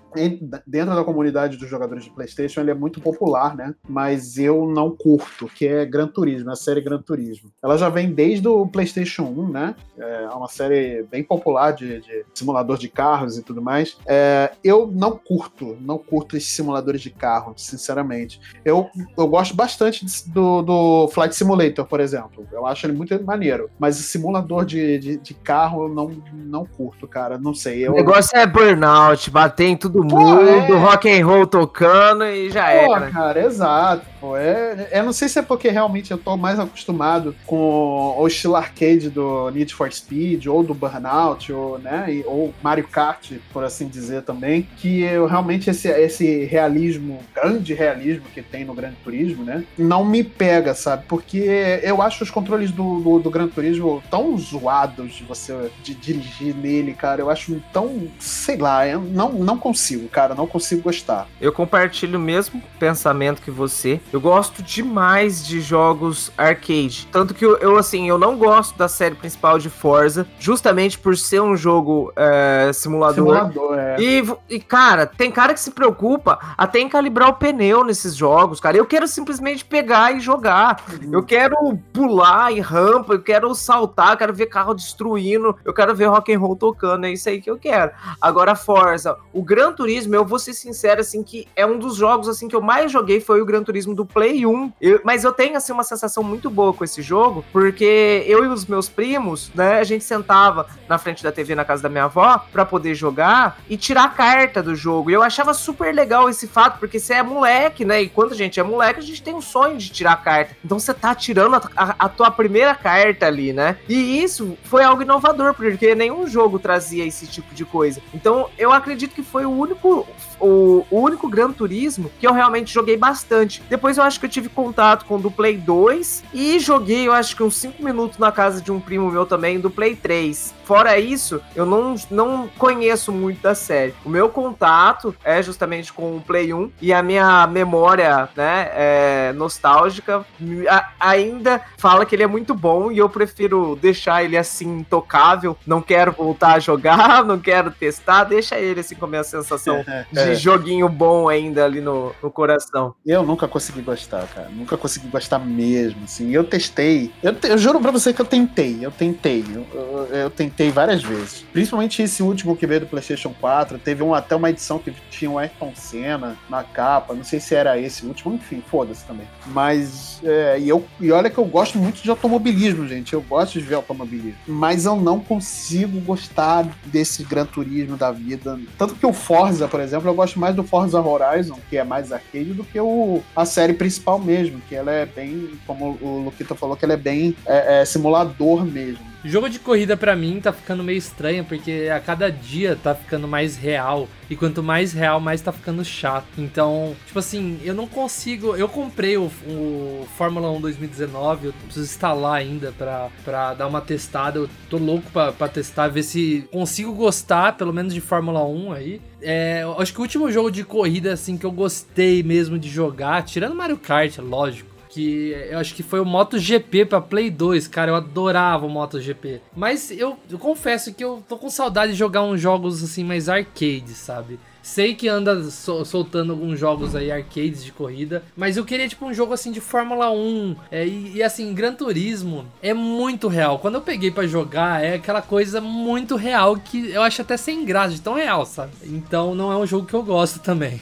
dentro 0.65 0.95
da 0.95 1.03
comunidade 1.03 1.57
dos 1.57 1.69
jogadores 1.69 2.05
de 2.05 2.11
PlayStation, 2.11 2.61
ele 2.61 2.71
é 2.71 2.75
muito 2.75 3.01
popular, 3.01 3.57
né? 3.57 3.75
Mas 3.89 4.39
eu 4.39 4.65
não 4.65 4.93
curto, 4.93 5.49
que 5.49 5.67
é 5.67 5.85
Gran 5.85 6.07
Turismo, 6.07 6.53
a 6.53 6.55
série 6.55 6.81
Gran 6.81 7.03
Turismo. 7.03 7.51
Ela 7.61 7.77
já 7.77 7.89
vem 7.89 8.13
desde 8.13 8.47
o 8.47 8.65
PlayStation 8.65 9.25
1, 9.25 9.49
né? 9.49 9.75
É 9.99 10.29
uma 10.29 10.49
série 10.49 11.03
bem 11.11 11.25
popular 11.25 11.73
de, 11.73 12.01
de 12.01 12.25
simulador 12.33 12.79
de 12.79 12.89
carros 12.89 13.37
e 13.37 13.43
tudo 13.43 13.61
mais. 13.61 13.99
É, 14.07 14.53
eu 14.63 14.87
não 14.87 15.19
curto, 15.19 15.77
não 15.81 15.99
curto 15.99 16.37
esses 16.37 16.53
simuladores 16.53 17.01
de 17.01 17.11
carro, 17.11 17.55
sinceramente. 17.57 18.41
Eu, 18.65 18.89
eu 19.19 19.27
gosto 19.27 19.57
bastante 19.57 20.07
do, 20.31 20.63
do 20.63 21.09
Flight 21.09 21.35
Simulator, 21.35 21.85
por 21.87 21.99
exemplo. 21.99 22.47
Eu 22.53 22.65
acho 22.65 22.87
ele 22.87 22.97
muito 22.97 23.21
maneiro. 23.25 23.69
Mas 23.81 24.12
simulador 24.13 24.65
de, 24.65 24.99
de, 24.99 25.17
de 25.17 25.35
carro 25.35 25.85
eu 25.85 25.89
não, 25.89 26.11
não 26.33 26.65
curto, 26.65 27.07
cara. 27.09 27.39
Não 27.39 27.55
sei. 27.55 27.87
Eu, 27.87 27.93
O 27.93 27.97
negócio 27.97 28.37
é 28.37 28.47
burnout, 28.47 29.31
bater 29.31 29.69
em 29.69 29.77
todo 29.77 30.07
Pô, 30.07 30.19
mundo, 30.19 30.49
é. 30.49 30.79
rock 30.79 31.11
and 31.11 31.27
roll 31.27 31.47
tocando 31.47 32.25
e 32.25 32.51
já 32.51 32.65
Pô, 32.65 32.97
era. 32.97 33.11
cara, 33.11 33.45
exato. 33.45 34.07
Pô. 34.21 34.37
É, 34.37 34.89
eu 34.93 35.03
não 35.03 35.13
sei 35.13 35.29
se 35.29 35.39
é 35.39 35.43
porque 35.43 35.69
realmente 35.69 36.11
eu 36.11 36.19
tô 36.19 36.37
mais 36.37 36.61
acostumado 36.61 37.35
com 37.47 38.15
o 38.19 38.27
estilo 38.27 38.57
arcade 38.57 39.09
do 39.11 39.51
Need 39.51 39.75
for 39.75 39.91
Speed, 39.93 40.47
ou 40.47 40.63
do 40.63 40.75
Burnout, 40.75 41.53
ou, 41.53 41.79
né, 41.79 42.23
ou 42.27 42.53
Mario 42.63 42.87
Kart, 42.87 43.33
por 43.53 43.65
assim 43.65 43.89
dizer 43.89 44.23
também, 44.23 44.69
que 44.77 45.03
eu 45.03 45.27
realmente 45.27 45.71
esse, 45.71 45.89
esse 45.89 46.45
realismo, 46.45 47.21
grande 47.35 47.75
realismo 47.75 48.25
que 48.33 48.43
tem 48.43 48.65
no 48.65 48.75
Gran 48.75 48.93
Turismo, 49.03 49.45
né, 49.45 49.65
não 49.77 50.05
me 50.05 50.23
pega, 50.23 50.75
sabe? 50.75 51.05
Porque 51.09 51.81
eu 51.83 52.01
acho 52.03 52.23
os 52.23 52.31
controles 52.31 52.71
do, 52.71 53.01
do, 53.01 53.19
do 53.19 53.31
Gran 53.31 53.49
Turismo 53.49 54.02
tão 54.11 54.37
zoados 54.37 55.15
de 55.15 55.25
você 55.25 55.71
de 55.83 55.95
dirigir 55.95 56.55
nele, 56.55 56.95
cara. 56.95 57.21
Eu 57.21 57.31
acho 57.31 57.63
tão, 57.73 58.09
sei 58.19 58.57
lá, 58.57 58.87
eu 58.87 59.01
não, 59.01 59.33
não 59.33 59.59
consigo, 59.59 60.09
cara, 60.09 60.35
não 60.35 60.47
consigo 60.47 60.83
gostar. 60.83 61.27
Eu 61.41 61.53
compartilho 61.53 62.19
o 62.19 62.23
mesmo 62.23 62.63
pensamento 62.79 63.43
que 63.43 63.51
você. 63.51 64.01
Eu 64.13 64.21
gosto 64.21 64.63
demais 64.63 65.47
de 65.47 65.61
jogos 65.61 66.33
arcade. 66.37 67.09
Tanto 67.11 67.35
que 67.35 67.45
eu, 67.45 67.57
eu, 67.59 67.77
assim, 67.77 68.09
eu 68.09 68.19
não 68.19 68.37
gosto 68.37 68.77
da 68.77 68.89
série 68.89 69.15
principal 69.15 69.59
de 69.59 69.71
Forza, 69.71 70.27
justamente 70.39 70.99
por 70.99 71.17
ser 71.17 71.41
um 71.41 71.57
jogo 71.57 72.13
é, 72.17 72.71
simulador. 72.73 73.15
Simulador, 73.15 73.79
é. 73.79 73.97
E, 73.99 74.25
e, 74.49 74.61
cara, 74.61 75.07
tem 75.07 75.31
cara 75.31 75.55
que 75.55 75.61
se 75.61 75.71
preocupa 75.71 76.39
até 76.57 76.81
em 76.81 76.89
calibrar 76.89 77.29
o 77.29 77.35
pneu 77.35 77.85
nesses 77.85 78.15
jogos, 78.15 78.61
cara. 78.61 78.77
Eu 78.77 78.87
quero 78.87 79.07
simplesmente 79.07 79.65
pegar 79.65 80.15
e 80.17 80.21
jogar. 80.21 80.85
Eu 81.11 81.23
quero 81.23 81.57
pular 81.93 82.53
em 82.53 82.61
rampa, 82.61 83.15
eu 83.15 83.23
quero 83.23 83.55
saltar, 83.55 83.92
eu 84.13 84.17
quero 84.17 84.33
ver 84.35 84.47
carro 84.47 84.75
destruindo, 84.75 85.57
eu 85.65 85.73
quero 85.75 85.95
ver 85.95 86.07
rock 86.07 86.33
and 86.33 86.39
roll 86.39 86.57
tocando, 86.57 87.07
é 87.07 87.13
isso 87.13 87.29
aí 87.29 87.41
que 87.41 87.51
eu 87.51 87.59
quero. 87.59 87.91
Agora, 88.21 88.55
Forza, 88.55 89.17
o 89.33 89.43
Gran 89.43 89.73
Turismo, 89.73 90.15
eu 90.15 90.25
vou 90.25 90.39
ser 90.39 90.55
sincero, 90.55 91.01
assim, 91.01 91.23
que 91.23 91.47
é 91.57 91.65
um 91.67 91.79
dos 91.79 91.97
jogos, 91.97 92.29
assim, 92.29 92.49
que 92.49 92.57
eu 92.57 92.61
mais 92.63 92.91
joguei 92.91 93.21
foi 93.21 93.41
o 93.41 93.45
Gran 93.47 93.63
Turismo 93.63 93.95
do 93.95 94.05
Play 94.07 94.47
1. 94.47 94.73
Eu- 94.81 95.01
mas 95.05 95.25
eu 95.25 95.33
tenho, 95.33 95.57
assim, 95.57 95.73
uma 95.73 95.85
sensação 95.85 96.23
muito 96.23 96.51
boa 96.51 96.73
com 96.73 96.85
esse 96.85 97.03
jogo, 97.03 97.45
porque 97.53 98.25
eu 98.27 98.45
e 98.45 98.49
os 98.49 98.67
meus 98.67 98.89
primos, 98.89 99.51
né, 99.55 99.79
a 99.79 99.85
gente 99.85 100.05
sentava 100.05 100.67
na 100.89 100.99
frente 100.99 101.23
da 101.23 101.33
TV 101.33 101.55
na 101.55 101.65
casa 101.65 101.83
da 101.83 101.89
minha 101.89 102.05
avó 102.05 102.39
pra 102.53 102.65
poder 102.65 102.95
jogar 102.95 103.59
e 103.69 103.77
tirar 103.77 104.05
a 104.05 104.09
carta 104.09 104.63
do 104.63 104.75
jogo. 104.75 105.11
E 105.11 105.15
eu 105.15 105.23
achava 105.23 105.55
super 105.55 105.95
legal 105.95 106.29
esse 106.29 106.47
fato, 106.47 106.79
porque 106.79 106.99
você 106.99 107.15
é 107.15 107.23
moleque, 107.23 107.85
né? 107.85 108.03
E 108.03 108.09
quando 108.09 108.33
a 108.33 108.37
gente 108.37 108.59
é 108.61 108.63
moleque, 108.63 109.01
a 109.01 109.03
gente 109.03 109.23
tem 109.23 109.35
um 109.35 109.41
sonho 109.41 109.77
de 109.79 109.91
tirar 109.91 110.13
a 110.13 110.17
carta. 110.17 110.57
Então 110.65 110.79
você 110.79 110.93
tá 110.95 111.15
tirando 111.15 111.55
a, 111.57 111.63
a- 111.77 111.95
a 111.99 112.09
tua 112.09 112.31
primeira 112.31 112.75
carta 112.75 113.27
ali, 113.27 113.53
né? 113.53 113.72
E 113.89 114.23
isso 114.23 114.57
foi 114.65 114.83
algo 114.85 115.03
inovador, 115.03 115.55
porque 115.55 115.95
nenhum 115.95 116.27
jogo 116.27 116.59
trazia 116.59 117.07
esse 117.07 117.27
tipo 117.27 117.55
de 117.55 117.65
coisa. 117.65 118.01
Então 118.15 118.49
eu 118.59 118.73
acredito 118.73 119.15
que 119.15 119.23
foi 119.23 119.45
o 119.45 119.51
único. 119.51 120.07
O, 120.43 120.85
o 120.91 121.01
único 121.01 121.29
Gran 121.29 121.53
Turismo 121.53 122.11
que 122.19 122.27
eu 122.27 122.33
realmente 122.33 122.73
joguei 122.73 122.97
bastante. 122.97 123.63
Depois 123.71 123.97
eu 123.97 124.05
acho 124.05 124.19
que 124.21 124.27
eu 124.27 124.31
tive 124.31 124.49
contato 124.49 125.05
com 125.07 125.17
o 125.17 125.19
do 125.19 125.31
Play 125.31 125.57
2 125.57 126.25
e 126.35 126.59
joguei, 126.59 127.07
eu 127.07 127.13
acho 127.13 127.37
que 127.37 127.43
uns 127.43 127.57
5 127.57 127.83
minutos 127.83 128.19
na 128.19 128.33
casa 128.33 128.61
de 128.61 128.71
um 128.73 128.81
primo 128.81 129.11
meu 129.11 129.25
também, 129.27 129.61
do 129.61 129.71
Play 129.71 129.95
3. 129.97 130.55
Fora 130.65 130.99
isso, 130.99 131.41
eu 131.55 131.67
não, 131.67 131.95
não 132.11 132.49
conheço 132.59 133.13
muito 133.13 133.41
da 133.43 133.55
série. 133.55 133.95
O 134.05 134.09
meu 134.09 134.29
contato 134.29 135.15
é 135.25 135.43
justamente 135.43 135.93
com 135.93 136.17
o 136.17 136.21
Play 136.21 136.53
1 136.55 136.71
e 136.81 136.93
a 136.93 137.03
minha 137.03 137.47
memória, 137.47 138.29
né, 138.37 138.71
é, 138.73 139.33
nostálgica 139.35 140.25
a- 140.69 140.89
ainda 140.99 141.61
fala 141.77 142.05
que 142.07 142.15
ele 142.15 142.23
é 142.23 142.27
muito 142.27 142.55
bom 142.55 142.91
e 142.91 142.99
eu 142.99 143.09
prefiro 143.09 143.77
deixar 143.81 144.25
ele 144.25 144.37
assim 144.37 144.79
intocável. 144.79 145.57
Não 145.67 145.81
quero 145.83 146.13
voltar 146.13 146.55
a 146.55 146.59
jogar, 146.59 147.25
não 147.27 147.39
quero 147.39 147.71
testar, 147.71 148.25
deixa 148.25 148.59
ele 148.59 148.81
assim 148.81 148.95
com 148.95 149.05
a 149.05 149.09
minha 149.09 149.25
sensação 149.25 149.85
de 150.13 150.32
É. 150.33 150.37
joguinho 150.37 150.89
bom 150.89 151.29
ainda 151.29 151.65
ali 151.65 151.81
no, 151.81 152.13
no 152.23 152.31
coração. 152.31 152.95
Eu 153.07 153.23
nunca 153.23 153.47
consegui 153.49 153.81
gostar, 153.83 154.27
cara. 154.29 154.49
Nunca 154.51 154.77
consegui 154.77 155.09
gostar 155.09 155.39
mesmo, 155.39 156.05
assim. 156.05 156.31
Eu 156.31 156.45
testei. 156.45 157.11
Eu, 157.23 157.35
te- 157.35 157.49
eu 157.49 157.59
juro 157.59 157.81
pra 157.81 157.91
você 157.91 158.13
que 158.13 158.21
eu 158.21 158.27
tentei. 158.27 158.79
Eu 158.81 158.91
tentei. 158.91 159.45
Eu, 159.55 159.67
eu- 159.73 160.07
eu 160.13 160.31
tentei 160.31 160.71
várias 160.71 161.03
vezes. 161.03 161.45
Principalmente 161.53 162.03
esse 162.03 162.23
último 162.23 162.57
que 162.57 162.67
veio 162.67 162.81
do 162.81 162.87
PlayStation 162.87 163.35
4. 163.41 163.79
Teve 163.79 164.03
um, 164.03 164.15
até 164.15 164.35
uma 164.37 164.51
edição 164.51 164.79
que 164.79 164.93
tinha 165.11 165.31
o 165.31 165.39
Ayrton 165.39 165.73
Senna 165.75 166.37
na 166.49 166.63
capa. 166.63 167.15
Não 167.15 167.25
sei 167.25 167.41
se 167.41 167.55
era 167.55 167.79
esse 167.79 168.05
último. 168.07 168.35
Enfim, 168.35 168.63
foda-se 168.71 169.05
também. 169.05 169.27
Mas. 169.47 170.21
é, 170.25 170.59
e, 170.59 170.69
eu, 170.69 170.85
e 171.01 171.11
olha 171.13 171.31
que 171.31 171.39
eu 171.39 171.45
gosto 171.45 171.79
muito 171.79 172.03
de 172.03 172.11
automobilismo, 172.11 172.87
gente. 172.87 173.13
Eu 173.13 173.21
gosto 173.23 173.55
de 173.59 173.61
ver 173.65 173.75
automobilismo. 173.77 174.37
Mas 174.47 174.85
eu 174.85 174.97
não 174.97 175.21
consigo 175.21 176.01
gostar 176.01 176.67
desse 176.87 177.23
Gran 177.25 177.45
Turismo 177.47 177.97
da 177.97 178.11
vida. 178.11 178.59
Tanto 178.79 178.95
que 178.95 179.07
o 179.07 179.13
Forza, 179.13 179.67
por 179.69 179.81
exemplo, 179.81 180.09
eu 180.13 180.17
gosto 180.17 180.39
mais 180.39 180.55
do 180.55 180.63
Forza 180.63 181.01
Horizon, 181.01 181.59
que 181.69 181.77
é 181.77 181.85
mais 181.85 182.13
arcade, 182.13 182.53
do 182.53 182.65
que 182.65 182.79
o, 182.79 183.23
a 183.35 183.45
série 183.45 183.73
principal 183.73 184.19
mesmo, 184.19 184.61
que 184.69 184.75
ela 184.75 184.93
é 184.93 185.07
bem, 185.07 185.51
como 185.67 185.99
o 186.01 186.23
Luquita 186.25 186.55
falou, 186.55 186.77
que 186.77 186.85
ela 186.85 186.95
é 186.95 186.99
bem 186.99 187.35
é, 187.47 187.81
é, 187.81 187.85
simulador 187.85 188.65
mesmo. 188.65 189.12
Jogo 189.25 189.49
de 189.49 189.61
corrida 189.61 189.97
pra 189.97 190.17
mim 190.17 190.41
tá 190.41 190.53
ficando 190.53 190.83
meio 190.83 190.99
estranho, 190.99 191.45
porque 191.45 191.89
a 191.95 192.01
cada 192.01 192.29
dia 192.29 192.77
tá 192.83 192.93
ficando 192.93 193.29
mais 193.29 193.57
real. 193.57 194.09
E 194.29 194.35
quanto 194.35 194.63
mais 194.63 194.93
real, 194.93 195.21
mais 195.21 195.41
tá 195.41 195.53
ficando 195.53 195.85
chato. 195.85 196.27
Então, 196.39 196.97
tipo 197.07 197.19
assim, 197.19 197.61
eu 197.63 197.73
não 197.73 197.87
consigo. 197.87 198.57
Eu 198.57 198.69
comprei 198.69 199.17
o, 199.17 199.31
o 199.47 200.09
Fórmula 200.17 200.51
1 200.51 200.61
2019, 200.61 201.47
eu 201.47 201.53
preciso 201.53 201.85
instalar 201.85 202.35
ainda 202.35 202.73
pra, 202.73 203.55
dar 203.55 203.69
uma 203.69 203.81
testada. 203.81 204.41
Eu 204.41 204.51
tô 204.69 204.77
louco 204.77 205.09
pra, 205.13 205.31
pra 205.31 205.49
testar, 205.49 205.87
ver 205.87 206.03
se 206.03 206.49
consigo 206.51 206.93
gostar, 206.93 207.57
pelo 207.57 207.73
menos 207.73 207.95
de 207.95 208.01
Fórmula 208.01 208.45
1 208.45 208.73
aí. 208.73 209.01
É, 209.21 209.63
acho 209.79 209.93
que 209.93 210.01
o 210.01 210.03
último 210.03 210.33
jogo 210.33 210.51
de 210.51 210.65
corrida, 210.65 211.13
assim, 211.13 211.37
que 211.37 211.47
eu 211.47 211.53
gostei 211.53 212.25
mesmo 212.25 212.59
de 212.59 212.69
jogar, 212.69 213.23
tirando 213.23 213.55
Mario 213.55 213.79
Kart, 213.79 214.19
lógico 214.19 214.72
que 214.93 215.35
eu 215.51 215.59
acho 215.59 215.75
que 215.75 215.83
foi 215.83 216.01
o 216.01 216.05
MotoGP 216.05 216.85
pra 216.85 217.01
Play 217.01 217.31
2, 217.31 217.67
cara, 217.67 217.91
eu 217.91 217.95
adorava 217.97 218.67
o 218.67 218.69
MotoGP. 218.71 219.41
Mas 219.57 219.91
eu, 219.91 220.19
eu 220.31 220.39
confesso 220.39 220.93
que 220.93 221.03
eu 221.03 221.23
tô 221.27 221.39
com 221.39 221.49
saudade 221.49 221.93
de 221.93 221.99
jogar 221.99 222.23
uns 222.23 222.41
jogos 222.41 222.83
assim 222.85 223.03
mais 223.03 223.29
arcade, 223.29 223.95
sabe? 223.95 224.39
Sei 224.63 224.95
que 224.95 225.09
anda 225.09 225.43
sol- 225.51 225.85
soltando 225.85 226.33
alguns 226.33 226.57
jogos 226.61 226.95
aí 226.95 227.11
arcades 227.11 227.65
de 227.65 227.73
corrida, 227.73 228.23
mas 228.37 228.57
eu 228.57 228.65
queria 228.65 228.87
tipo 228.87 229.05
um 229.05 229.13
jogo 229.13 229.33
assim 229.33 229.51
de 229.51 229.61
Fórmula 229.61 230.11
1 230.13 230.55
é, 230.71 230.87
e, 230.87 231.17
e, 231.17 231.23
assim 231.23 231.53
Gran 231.53 231.73
Turismo 231.75 232.47
é 232.63 232.73
muito 232.73 233.27
real. 233.27 233.59
Quando 233.59 233.77
eu 233.77 233.81
peguei 233.81 234.11
pra 234.13 234.27
jogar 234.27 234.85
é 234.85 234.95
aquela 234.95 235.23
coisa 235.23 235.61
muito 235.61 236.15
real 236.15 236.57
que 236.57 236.91
eu 236.91 237.03
acho 237.03 237.23
até 237.23 237.37
sem 237.37 237.65
graça 237.65 237.95
de 237.95 238.01
tão 238.03 238.15
real, 238.15 238.45
sabe? 238.47 238.73
Então 238.85 239.35
não 239.35 239.51
é 239.51 239.57
um 239.57 239.67
jogo 239.67 239.87
que 239.87 239.95
eu 239.95 240.03
gosto 240.03 240.39
também. 240.39 240.81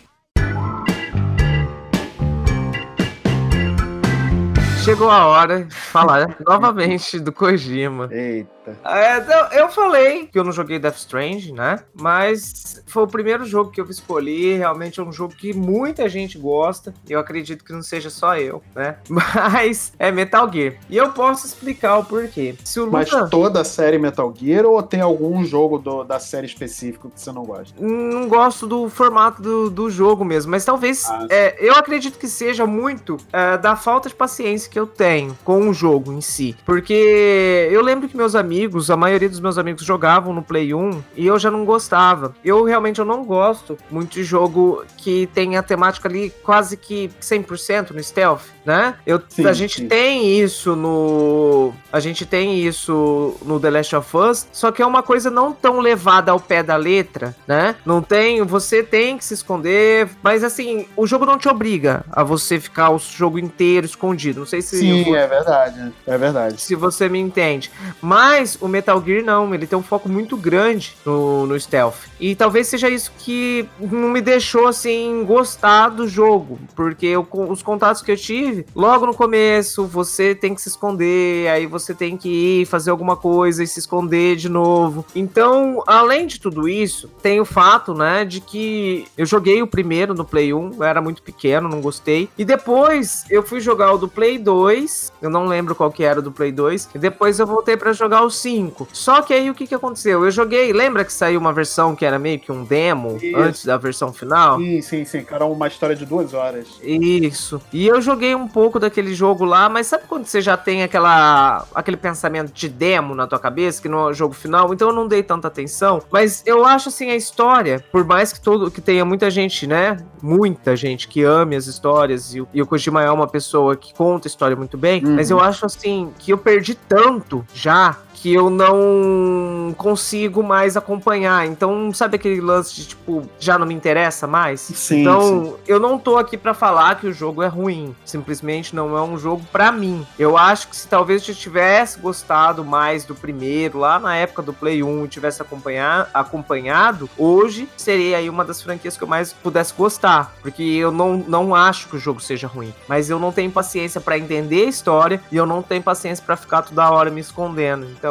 Chegou 4.85 5.11
a 5.11 5.27
hora 5.27 5.65
de 5.65 5.75
falar 5.75 6.37
novamente 6.47 7.21
do 7.21 7.31
Kojima. 7.33 8.09
Eita. 8.11 8.60
É, 8.85 9.61
eu 9.61 9.69
falei 9.69 10.27
que 10.27 10.39
eu 10.39 10.45
não 10.45 10.53
joguei 10.53 10.79
Death 10.79 10.97
Strange, 10.97 11.53
né? 11.53 11.81
Mas 11.95 12.83
foi 12.87 13.03
o 13.05 13.07
primeiro 13.07 13.45
jogo 13.45 13.71
que 13.71 13.81
eu 13.81 13.87
escolhi. 13.89 14.57
Realmente 14.57 15.01
é 15.01 15.03
um 15.03 15.13
jogo 15.13 15.35
que 15.35 15.53
muita 15.55 16.09
gente 16.09 16.39
gosta. 16.39 16.93
Eu 17.09 17.19
acredito 17.19 17.65
que 17.65 17.73
não 17.73 17.83
seja 17.83 18.11
só 18.11 18.37
eu, 18.37 18.63
né? 18.75 18.97
Mas 19.09 19.93
é 19.99 20.11
Metal 20.11 20.51
Gear. 20.53 20.75
E 20.89 20.97
eu 20.97 21.11
posso 21.13 21.47
explicar 21.47 21.99
o 21.99 22.05
porquê. 22.05 22.55
Se 22.65 22.81
o 22.81 22.91
Mas 22.91 23.11
Luca 23.11 23.29
toda 23.29 23.61
a 23.61 23.65
série 23.65 23.99
Metal 23.99 24.33
Gear 24.37 24.67
ou 24.67 24.83
tem 24.83 25.01
algum 25.01 25.45
jogo 25.45 25.79
do- 25.79 26.05
da 26.05 26.19
série 26.21 26.47
específico 26.47 27.11
que 27.11 27.21
você 27.21 27.33
não 27.33 27.45
gosta? 27.45 27.75
não 27.81 28.29
gosto 28.29 28.67
do 28.67 28.89
formato 28.89 29.41
do, 29.43 29.71
do 29.71 29.91
jogo 29.91 30.25
mesmo, 30.25 30.51
mas 30.51 30.65
talvez 30.65 31.05
Ah, 31.09 31.27
é, 31.31 31.57
eu 31.61 31.75
acredito 31.75 32.19
que 32.19 32.29
seja 32.29 32.67
muito 32.67 33.17
é, 33.33 33.57
da 33.59 33.77
falta 33.77 34.09
de 34.09 34.15
paciência 34.15 34.71
que 34.71 34.79
eu 34.79 34.87
tenho 34.87 35.37
com 35.45 35.69
o 35.69 35.73
jogo 35.75 36.13
em 36.13 36.21
si. 36.21 36.57
Porque 36.65 37.69
eu 37.71 37.83
lembro 37.83 38.09
que 38.09 38.17
meus 38.17 38.35
amigos, 38.35 38.50
a 38.91 38.97
maioria 38.97 39.29
dos 39.29 39.41
meus 39.41 39.59
amigos 39.59 39.85
jogavam 39.85 40.33
no 40.33 40.43
Play 40.43 40.75
1 40.75 41.03
e 41.17 41.27
eu 41.27 41.39
já 41.39 41.51
não 41.51 41.65
gostava. 41.65 42.35
Eu 42.45 42.65
realmente 42.65 42.99
eu 42.99 43.05
não 43.05 43.25
gosto 43.25 43.77
muito 43.91 44.13
de 44.13 44.25
jogo 44.25 44.85
que 44.97 45.29
tem 45.35 45.57
a 45.57 45.63
temática 45.63 46.09
ali 46.09 46.31
quase 46.43 46.77
que 46.77 47.11
100% 47.21 47.91
no 47.91 48.03
stealth, 48.03 48.43
né? 48.65 48.95
Eu, 49.07 49.21
Sim, 49.29 49.47
a 49.47 49.53
gente 49.53 49.77
sim. 49.83 49.89
tem 49.89 50.39
isso 50.41 50.75
no. 50.77 51.73
A 51.93 52.01
gente 52.01 52.25
tem 52.25 52.61
isso 52.61 53.37
no 53.45 53.59
The 53.61 53.71
Last 53.71 53.97
of 53.97 54.17
Us, 54.17 54.47
só 54.53 54.71
que 54.71 54.83
é 54.83 54.87
uma 54.87 55.03
coisa 55.03 55.31
não 55.31 55.53
tão 55.53 55.81
levada 55.81 56.31
ao 56.33 56.41
pé 56.41 56.63
da 56.63 56.77
letra, 56.77 57.35
né? 57.47 57.75
Não 57.85 58.01
tem. 58.03 58.43
Você 58.43 58.83
tem 58.83 59.19
que 59.19 59.25
se 59.25 59.35
esconder, 59.35 60.09
mas 60.23 60.43
assim, 60.45 60.87
o 60.97 61.07
jogo 61.07 61.27
não 61.27 61.39
te 61.39 61.49
obriga 61.49 62.05
a 62.11 62.23
você 62.23 62.59
ficar 62.61 62.91
o 62.91 62.99
jogo 62.99 63.39
inteiro 63.39 63.87
escondido. 63.87 64.41
Não 64.41 64.47
sei 64.47 64.63
se. 64.63 64.79
Sim, 64.79 65.05
vou- 65.05 65.17
é 65.17 65.27
verdade. 65.27 65.93
É 66.07 66.19
verdade. 66.19 66.61
se 66.61 66.75
você 66.75 67.09
me 67.09 67.19
entende. 67.19 67.71
Mas 68.01 68.40
o 68.61 68.69
Metal 68.69 69.03
Gear 69.05 69.25
não, 69.25 69.55
ele 69.55 69.67
tem 69.67 69.79
um 69.79 69.83
foco 69.83 70.09
muito 70.09 70.37
grande 70.37 70.97
no, 71.05 71.47
no 71.47 71.59
stealth. 71.59 71.97
E 72.19 72.35
talvez 72.35 72.69
seja 72.69 72.89
isso 72.89 73.13
que 73.19 73.69
não 73.81 74.09
me 74.11 74.21
deixou 74.21 74.67
assim 74.67 75.25
gostar 75.25 75.89
do 75.89 76.07
jogo, 76.09 76.59
porque 76.75 77.07
eu, 77.07 77.27
os 77.49 77.63
contatos 77.63 78.03
que 78.03 78.13
eu 78.13 78.17
tive, 78.17 78.67
logo 78.75 79.07
no 79.07 79.15
começo 79.15 79.87
você 79.87 80.35
tem 80.35 80.55
que 80.55 80.63
se 80.63 80.69
esconder, 80.69 81.49
aí 81.49 81.67
você 81.67 81.95
tem 81.95 82.17
que 82.17 82.63
ir 82.63 82.67
fazer 82.67 82.91
alguma 82.91 83.17
coisa 83.17 83.63
e 83.63 83.67
se 83.67 83.79
esconder 83.79 84.37
de 84.37 84.49
novo. 84.49 85.05
Então, 85.15 85.83
além 85.87 86.27
de 86.27 86.41
tudo 86.41 86.69
isso, 86.69 87.09
tem 87.23 87.41
o 87.41 87.45
fato, 87.45 87.95
né, 87.95 88.25
de 88.25 88.41
que 88.41 89.07
eu 89.17 89.27
joguei 89.27 89.63
o 89.63 89.67
primeiro 89.67 90.15
no 90.15 90.25
Play 90.25 90.53
1, 90.53 90.73
eu 90.77 90.85
era 90.85 91.01
muito 91.01 91.23
pequeno, 91.23 91.69
não 91.69 91.81
gostei. 91.81 92.29
E 92.37 92.45
depois 92.45 93.25
eu 93.31 93.43
fui 93.43 93.61
jogar 93.61 93.93
o 93.93 93.99
do 93.99 94.09
Play 94.09 94.39
2, 94.39 95.13
eu 95.21 95.31
não 95.31 95.47
lembro 95.47 95.75
qual 95.75 95.91
que 95.91 96.03
era 96.03 96.23
do 96.23 96.33
Play 96.33 96.53
2, 96.53 96.91
e 96.95 96.99
depois 96.99 97.39
eu 97.39 97.47
voltei 97.47 97.77
pra 97.77 97.93
jogar 97.93 98.23
o 98.23 98.30
5. 98.31 98.89
Só 98.93 99.23
que 99.23 99.33
aí 99.35 99.51
o 99.51 99.55
que 99.55 99.67
que 99.67 99.75
aconteceu? 99.75 100.25
Eu 100.25 100.31
joguei, 100.31 100.73
lembra 100.73 101.05
que 101.05 101.13
saiu 101.13 101.41
uma 101.41 101.53
versão 101.53 101.95
que 101.97 102.05
era 102.05 102.19
meio 102.19 102.39
que 102.39 102.51
um 102.53 102.65
demo 102.65 103.19
Isso. 103.21 103.37
antes 103.37 103.65
da 103.65 103.77
versão 103.77 104.13
final? 104.13 104.59
Sim, 104.59 104.81
sim, 104.83 105.05
sim. 105.05 105.23
Cara, 105.25 105.45
uma 105.45 105.69
história 105.69 105.95
de 105.97 106.05
duas 106.07 106.33
horas. 106.35 106.67
Isso. 106.83 107.61
E 107.73 107.87
eu 107.87 108.01
joguei 108.01 108.35
um 108.35 108.47
pouco 108.49 108.79
daquele 108.79 109.15
jogo 109.15 109.45
lá, 109.45 109.69
mas 109.69 109.87
sabe 109.87 110.05
quando 110.09 110.27
você 110.27 110.41
já 110.41 110.57
tem 110.57 110.83
aquela 110.83 111.65
aquele 111.75 111.97
pensamento 111.97 112.53
de 112.53 112.69
demo 112.69 113.15
na 113.15 113.27
tua 113.27 113.39
cabeça, 113.39 113.81
que 113.83 113.89
não 113.89 114.01
é 114.01 114.11
o 114.11 114.13
jogo 114.15 114.35
final? 114.35 114.73
Então 114.73 114.89
eu 114.89 114.95
não 114.95 115.07
dei 115.09 115.23
tanta 115.23 115.49
atenção. 115.49 116.03
Mas 116.11 116.43
eu 116.47 116.65
acho 116.65 116.89
assim 116.89 117.11
a 117.11 117.17
história, 117.17 117.85
por 117.91 118.05
mais 118.05 118.33
que 118.33 118.41
todo 118.41 118.71
que 118.71 118.81
tenha 118.81 119.05
muita 119.05 119.31
gente, 119.31 119.67
né? 119.67 119.97
Muita 120.23 120.77
gente 120.77 121.09
que 121.09 121.23
ame 121.23 121.57
as 121.57 121.67
histórias 121.67 122.35
e, 122.35 122.41
o- 122.41 122.49
e 122.53 122.61
o 122.63 122.67
Kojima 122.67 123.03
é 123.03 123.11
uma 123.11 123.27
pessoa 123.27 123.77
que 123.77 123.95
conta 123.95 124.27
a 124.27 124.31
história 124.31 124.57
muito 124.57 124.77
bem, 124.77 125.05
Uhum. 125.05 125.15
mas 125.17 125.31
eu 125.31 125.41
acho 125.41 125.65
assim 125.67 126.11
que 126.19 126.33
eu 126.33 126.39
perdi 126.39 126.75
tanto 126.75 127.45
já 127.55 127.97
que 128.21 128.35
eu 128.35 128.51
não 128.51 129.75
consigo 129.77 130.43
mais 130.43 130.77
acompanhar. 130.77 131.47
Então, 131.47 131.93
sabe 131.93 132.17
aquele 132.17 132.41
lance 132.41 132.75
de 132.75 132.89
tipo, 132.89 133.23
já 133.39 133.59
não 133.59 133.67
me 133.67 133.73
interessa 133.73 134.27
mais? 134.27 134.61
Sim, 134.61 135.01
então, 135.01 135.45
sim. 135.45 135.55
eu 135.67 135.81
não 135.81 135.99
tô 135.99 136.19
aqui 136.19 136.37
pra 136.37 136.53
falar 136.53 137.01
que 137.01 137.07
o 137.07 137.13
jogo 137.13 137.43
é 137.43 137.47
ruim. 137.47 137.97
Simplesmente 138.05 138.77
não 138.77 138.97
é 138.97 139.03
um 139.03 139.17
jogo 139.17 139.43
pra 139.51 139.73
mim. 139.73 140.07
Eu 140.19 140.37
acho 140.37 140.69
que 140.69 140.77
se 140.77 140.87
talvez 140.87 141.27
eu 141.27 141.35
tivesse 141.35 141.99
gostado 141.99 142.63
mais 142.63 143.05
do 143.05 143.15
primeiro, 143.15 143.79
lá 143.79 143.99
na 143.99 144.15
época 144.17 144.43
do 144.43 144.53
Play 144.53 144.83
1, 144.83 145.07
e 145.07 145.09
tivesse 145.09 145.41
acompanhar, 145.41 146.11
acompanhado, 146.13 147.09
hoje 147.17 147.69
seria 147.77 148.19
aí 148.19 148.29
uma 148.29 148.45
das 148.45 148.61
franquias 148.61 148.99
que 148.99 149.05
eu 149.05 149.09
mais 149.09 149.33
pudesse 149.33 149.73
gostar. 149.73 150.35
Porque 150.43 150.63
eu 150.63 150.93
não, 150.93 151.17
não 151.17 151.55
acho 151.55 151.89
que 151.89 151.97
o 151.97 151.99
jogo 151.99 152.21
seja 152.21 152.47
ruim. 152.47 152.75
Mas 152.87 153.09
eu 153.09 153.19
não 153.19 153.33
tenho 153.33 153.51
paciência 153.51 154.01
pra 154.01 154.19
entender 154.19 154.67
a 154.67 154.69
história 154.69 155.23
e 155.33 155.37
eu 155.37 155.47
não 155.47 155.63
tenho 155.63 155.83
paciência 155.83 156.23
pra 156.25 156.37
ficar 156.37 156.63
toda 156.63 156.91
hora 156.91 157.11
me 157.11 157.21
escondendo. 157.21 157.87
Então, 157.87 158.10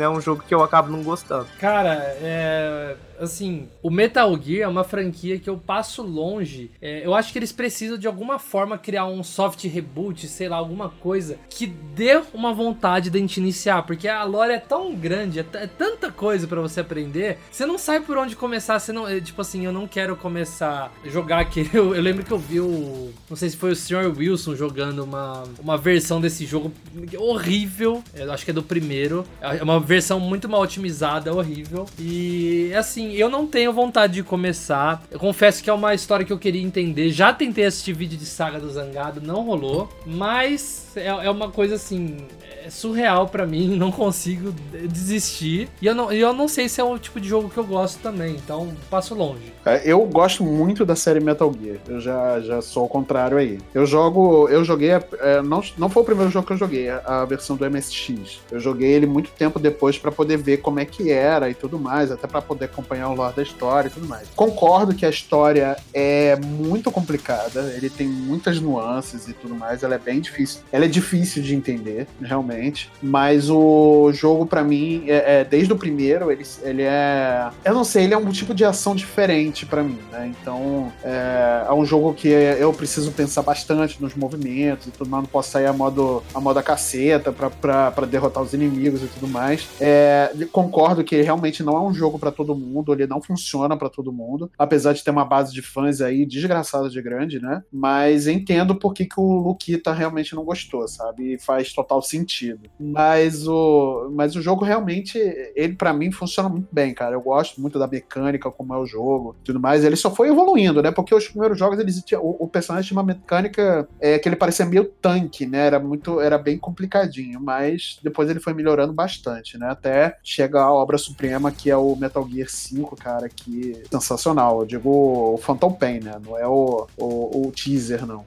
é 0.00 0.08
um 0.08 0.20
jogo 0.20 0.44
que 0.46 0.54
eu 0.54 0.62
acabo 0.62 0.90
não 0.90 1.02
gostando. 1.02 1.46
Cara, 1.58 1.94
é. 2.20 2.96
Assim, 3.20 3.68
o 3.82 3.90
Metal 3.90 4.36
Gear 4.40 4.62
é 4.62 4.68
uma 4.68 4.82
franquia 4.82 5.38
que 5.38 5.50
eu 5.50 5.58
passo 5.58 6.02
longe. 6.02 6.70
É, 6.80 7.04
eu 7.04 7.14
acho 7.14 7.32
que 7.32 7.38
eles 7.38 7.52
precisam 7.52 7.98
de 7.98 8.06
alguma 8.06 8.38
forma 8.38 8.78
criar 8.78 9.06
um 9.06 9.22
soft 9.22 9.62
reboot, 9.64 10.26
sei 10.26 10.48
lá, 10.48 10.56
alguma 10.56 10.88
coisa 10.88 11.38
que 11.48 11.66
dê 11.66 12.20
uma 12.32 12.52
vontade 12.52 13.10
de 13.10 13.18
a 13.18 13.20
gente 13.20 13.36
iniciar. 13.36 13.82
Porque 13.82 14.08
a 14.08 14.24
lore 14.24 14.52
é 14.52 14.58
tão 14.58 14.94
grande, 14.94 15.40
é, 15.40 15.46
é 15.54 15.66
tanta 15.66 16.10
coisa 16.10 16.46
pra 16.46 16.60
você 16.60 16.80
aprender, 16.80 17.38
você 17.50 17.66
não 17.66 17.76
sabe 17.78 18.06
por 18.06 18.16
onde 18.16 18.34
começar. 18.34 18.78
Você 18.78 18.92
não, 18.92 19.06
é, 19.06 19.20
tipo 19.20 19.40
assim, 19.42 19.66
eu 19.66 19.72
não 19.72 19.86
quero 19.86 20.16
começar 20.16 20.92
a 21.04 21.08
jogar 21.08 21.40
aquele. 21.40 21.70
Eu, 21.80 21.94
eu 21.94 22.02
lembro 22.02 22.24
que 22.24 22.32
eu 22.32 22.38
vi 22.38 22.60
o. 22.60 23.10
Não 23.28 23.36
sei 23.36 23.48
se 23.48 23.56
foi 23.56 23.70
o 23.70 23.76
Sr. 23.76 24.12
Wilson 24.16 24.56
jogando 24.56 25.04
uma, 25.04 25.44
uma 25.58 25.78
versão 25.78 26.20
desse 26.20 26.44
jogo 26.44 26.72
horrível. 27.16 28.02
Eu 28.14 28.32
acho 28.32 28.44
que 28.44 28.50
é 28.50 28.54
do 28.54 28.62
primeiro. 28.62 29.24
É 29.40 29.62
uma 29.62 29.78
versão 29.78 30.18
muito 30.18 30.48
mal 30.48 30.60
otimizada, 30.60 31.32
horrível. 31.32 31.86
E 31.98 32.72
assim, 32.74 33.09
eu 33.18 33.28
não 33.28 33.46
tenho 33.46 33.72
vontade 33.72 34.14
de 34.14 34.22
começar. 34.22 35.02
Eu 35.10 35.18
confesso 35.18 35.62
que 35.62 35.70
é 35.70 35.72
uma 35.72 35.94
história 35.94 36.24
que 36.24 36.32
eu 36.32 36.38
queria 36.38 36.62
entender. 36.62 37.10
Já 37.10 37.32
tentei 37.32 37.64
assistir 37.64 37.92
vídeo 37.92 38.18
de 38.18 38.26
saga 38.26 38.58
do 38.58 38.70
Zangado, 38.70 39.20
não 39.20 39.42
rolou. 39.44 39.88
Mas 40.06 40.92
é, 40.96 41.06
é 41.06 41.30
uma 41.30 41.50
coisa 41.50 41.74
assim. 41.76 42.18
É 42.62 42.68
surreal 42.68 43.26
pra 43.26 43.46
mim, 43.46 43.68
não 43.76 43.90
consigo 43.90 44.52
desistir. 44.86 45.68
E 45.80 45.86
eu 45.86 45.94
não, 45.94 46.12
eu 46.12 46.32
não 46.32 46.46
sei 46.46 46.68
se 46.68 46.80
é 46.80 46.84
o 46.84 46.98
tipo 46.98 47.18
de 47.18 47.26
jogo 47.26 47.48
que 47.48 47.56
eu 47.56 47.64
gosto 47.64 47.98
também, 48.00 48.34
então 48.34 48.68
passo 48.90 49.14
longe. 49.14 49.52
É, 49.64 49.80
Eu 49.84 50.04
gosto 50.04 50.44
muito 50.44 50.84
da 50.84 50.94
série 50.94 51.20
Metal 51.20 51.52
Gear. 51.58 51.78
Eu 51.88 52.00
já, 52.00 52.40
já 52.40 52.60
sou 52.60 52.84
o 52.84 52.88
contrário 52.88 53.38
aí. 53.38 53.58
Eu 53.72 53.86
jogo. 53.86 54.48
Eu 54.48 54.62
joguei. 54.64 54.90
é, 54.90 55.40
não, 55.42 55.62
não 55.78 55.88
foi 55.88 56.02
o 56.02 56.06
primeiro 56.06 56.30
jogo 56.30 56.46
que 56.46 56.52
eu 56.52 56.56
joguei, 56.58 56.90
a, 56.90 57.00
a 57.06 57.24
versão 57.24 57.56
do 57.56 57.68
MSX. 57.70 58.40
Eu 58.50 58.60
joguei 58.60 58.90
ele 58.92 59.06
muito 59.06 59.30
tempo 59.30 59.58
depois 59.58 59.98
pra 59.98 60.12
poder 60.12 60.36
ver 60.36 60.58
como 60.58 60.80
é 60.80 60.84
que 60.84 61.10
era 61.10 61.48
e 61.48 61.54
tudo 61.54 61.78
mais, 61.78 62.10
até 62.10 62.26
pra 62.26 62.42
poder 62.42 62.66
acompanhar 62.66 62.99
o 63.06 63.14
lore 63.14 63.34
da 63.34 63.42
história 63.42 63.88
e 63.88 63.90
tudo 63.90 64.06
mais. 64.06 64.28
Concordo 64.36 64.94
que 64.94 65.04
a 65.06 65.10
história 65.10 65.76
é 65.92 66.36
muito 66.36 66.90
complicada, 66.90 67.72
ele 67.76 67.88
tem 67.90 68.06
muitas 68.08 68.60
nuances 68.60 69.28
e 69.28 69.32
tudo 69.32 69.54
mais, 69.54 69.82
ela 69.82 69.94
é 69.94 69.98
bem 69.98 70.20
difícil. 70.20 70.60
Ela 70.72 70.84
é 70.84 70.88
difícil 70.88 71.42
de 71.42 71.54
entender, 71.54 72.06
realmente. 72.22 72.90
Mas 73.02 73.50
o 73.50 74.10
jogo, 74.12 74.46
pra 74.46 74.62
mim, 74.62 75.04
é, 75.08 75.40
é- 75.40 75.44
desde 75.44 75.72
o 75.72 75.76
primeiro, 75.76 76.30
ele, 76.30 76.44
ele 76.62 76.82
é. 76.82 77.48
Eu 77.64 77.74
não 77.74 77.84
sei, 77.84 78.04
ele 78.04 78.14
é 78.14 78.18
um 78.18 78.30
tipo 78.30 78.54
de 78.54 78.64
ação 78.64 78.94
diferente 78.94 79.66
pra 79.66 79.82
mim, 79.82 79.98
né? 80.12 80.32
Então, 80.40 80.92
é, 81.02 81.64
é 81.68 81.72
um 81.72 81.84
jogo 81.84 82.12
que 82.14 82.28
eu 82.28 82.72
preciso 82.72 83.10
pensar 83.12 83.42
bastante 83.42 84.00
nos 84.00 84.14
movimentos 84.14 84.86
e 84.86 84.90
tudo 84.90 85.08
mais. 85.08 85.24
Não 85.24 85.30
posso 85.30 85.50
sair 85.50 85.66
a 85.66 85.72
modo, 85.72 86.22
a 86.34 86.40
modo 86.40 86.60
caceta 86.62 87.32
pra, 87.32 87.48
pra, 87.50 87.90
pra 87.90 88.06
derrotar 88.06 88.42
os 88.42 88.52
inimigos 88.52 89.02
e 89.02 89.06
tudo 89.06 89.26
mais. 89.28 89.66
É, 89.80 90.30
concordo 90.52 91.02
que 91.02 91.20
realmente 91.22 91.62
não 91.62 91.76
é 91.76 91.80
um 91.80 91.92
jogo 91.94 92.18
pra 92.18 92.30
todo 92.30 92.54
mundo, 92.54 92.89
ele 92.92 93.06
não 93.06 93.22
funciona 93.22 93.76
pra 93.76 93.88
todo 93.88 94.12
mundo, 94.12 94.50
apesar 94.58 94.92
de 94.92 95.04
ter 95.04 95.10
uma 95.10 95.24
base 95.24 95.52
de 95.52 95.62
fãs 95.62 96.00
aí 96.00 96.26
desgraçada 96.26 96.88
de 96.88 97.00
grande, 97.02 97.40
né? 97.40 97.62
Mas 97.72 98.26
entendo 98.26 98.74
por 98.74 98.92
que, 98.92 99.06
que 99.06 99.20
o 99.20 99.40
Luquita 99.40 99.92
realmente 99.92 100.34
não 100.34 100.44
gostou, 100.44 100.86
sabe? 100.88 101.34
E 101.34 101.38
faz 101.38 101.72
total 101.72 102.02
sentido. 102.02 102.68
Mas 102.78 103.46
o, 103.46 104.10
mas 104.14 104.36
o 104.36 104.42
jogo 104.42 104.64
realmente, 104.64 105.18
ele 105.54 105.74
pra 105.74 105.92
mim 105.92 106.10
funciona 106.10 106.48
muito 106.48 106.68
bem, 106.72 106.94
cara. 106.94 107.14
Eu 107.14 107.20
gosto 107.20 107.60
muito 107.60 107.78
da 107.78 107.86
mecânica, 107.86 108.50
como 108.50 108.74
é 108.74 108.78
o 108.78 108.86
jogo, 108.86 109.36
tudo 109.44 109.60
mais. 109.60 109.84
Ele 109.84 109.96
só 109.96 110.14
foi 110.14 110.28
evoluindo, 110.28 110.82
né? 110.82 110.90
Porque 110.90 111.14
os 111.14 111.28
primeiros 111.28 111.58
jogos 111.58 111.78
eles 111.78 112.00
tinham, 112.02 112.22
o, 112.22 112.44
o 112.44 112.48
personagem 112.48 112.88
tinha 112.88 112.98
uma 112.98 113.06
mecânica 113.06 113.88
é, 114.00 114.18
que 114.18 114.28
ele 114.28 114.36
parecia 114.36 114.66
meio 114.66 114.84
tanque, 114.84 115.46
né? 115.46 115.66
Era 115.66 115.78
muito, 115.78 116.20
era 116.20 116.38
bem 116.38 116.58
complicadinho, 116.58 117.40
mas 117.40 117.98
depois 118.02 118.28
ele 118.28 118.40
foi 118.40 118.54
melhorando 118.54 118.92
bastante, 118.92 119.58
né? 119.58 119.68
Até 119.70 120.18
chegar 120.22 120.64
a 120.64 120.72
obra 120.72 120.98
suprema 120.98 121.50
que 121.50 121.70
é 121.70 121.76
o 121.76 121.96
Metal 121.96 122.26
Gear 122.28 122.48
5, 122.48 122.79
cara, 122.96 123.28
que 123.28 123.82
sensacional. 123.90 124.60
Eu 124.60 124.66
digo 124.66 124.90
o 125.34 125.38
Phantom 125.38 125.72
Pain, 125.72 126.00
né? 126.00 126.20
Não 126.24 126.36
é 126.38 126.46
o, 126.46 126.86
o, 126.96 127.46
o 127.46 127.52
teaser, 127.52 128.06
não. 128.06 128.24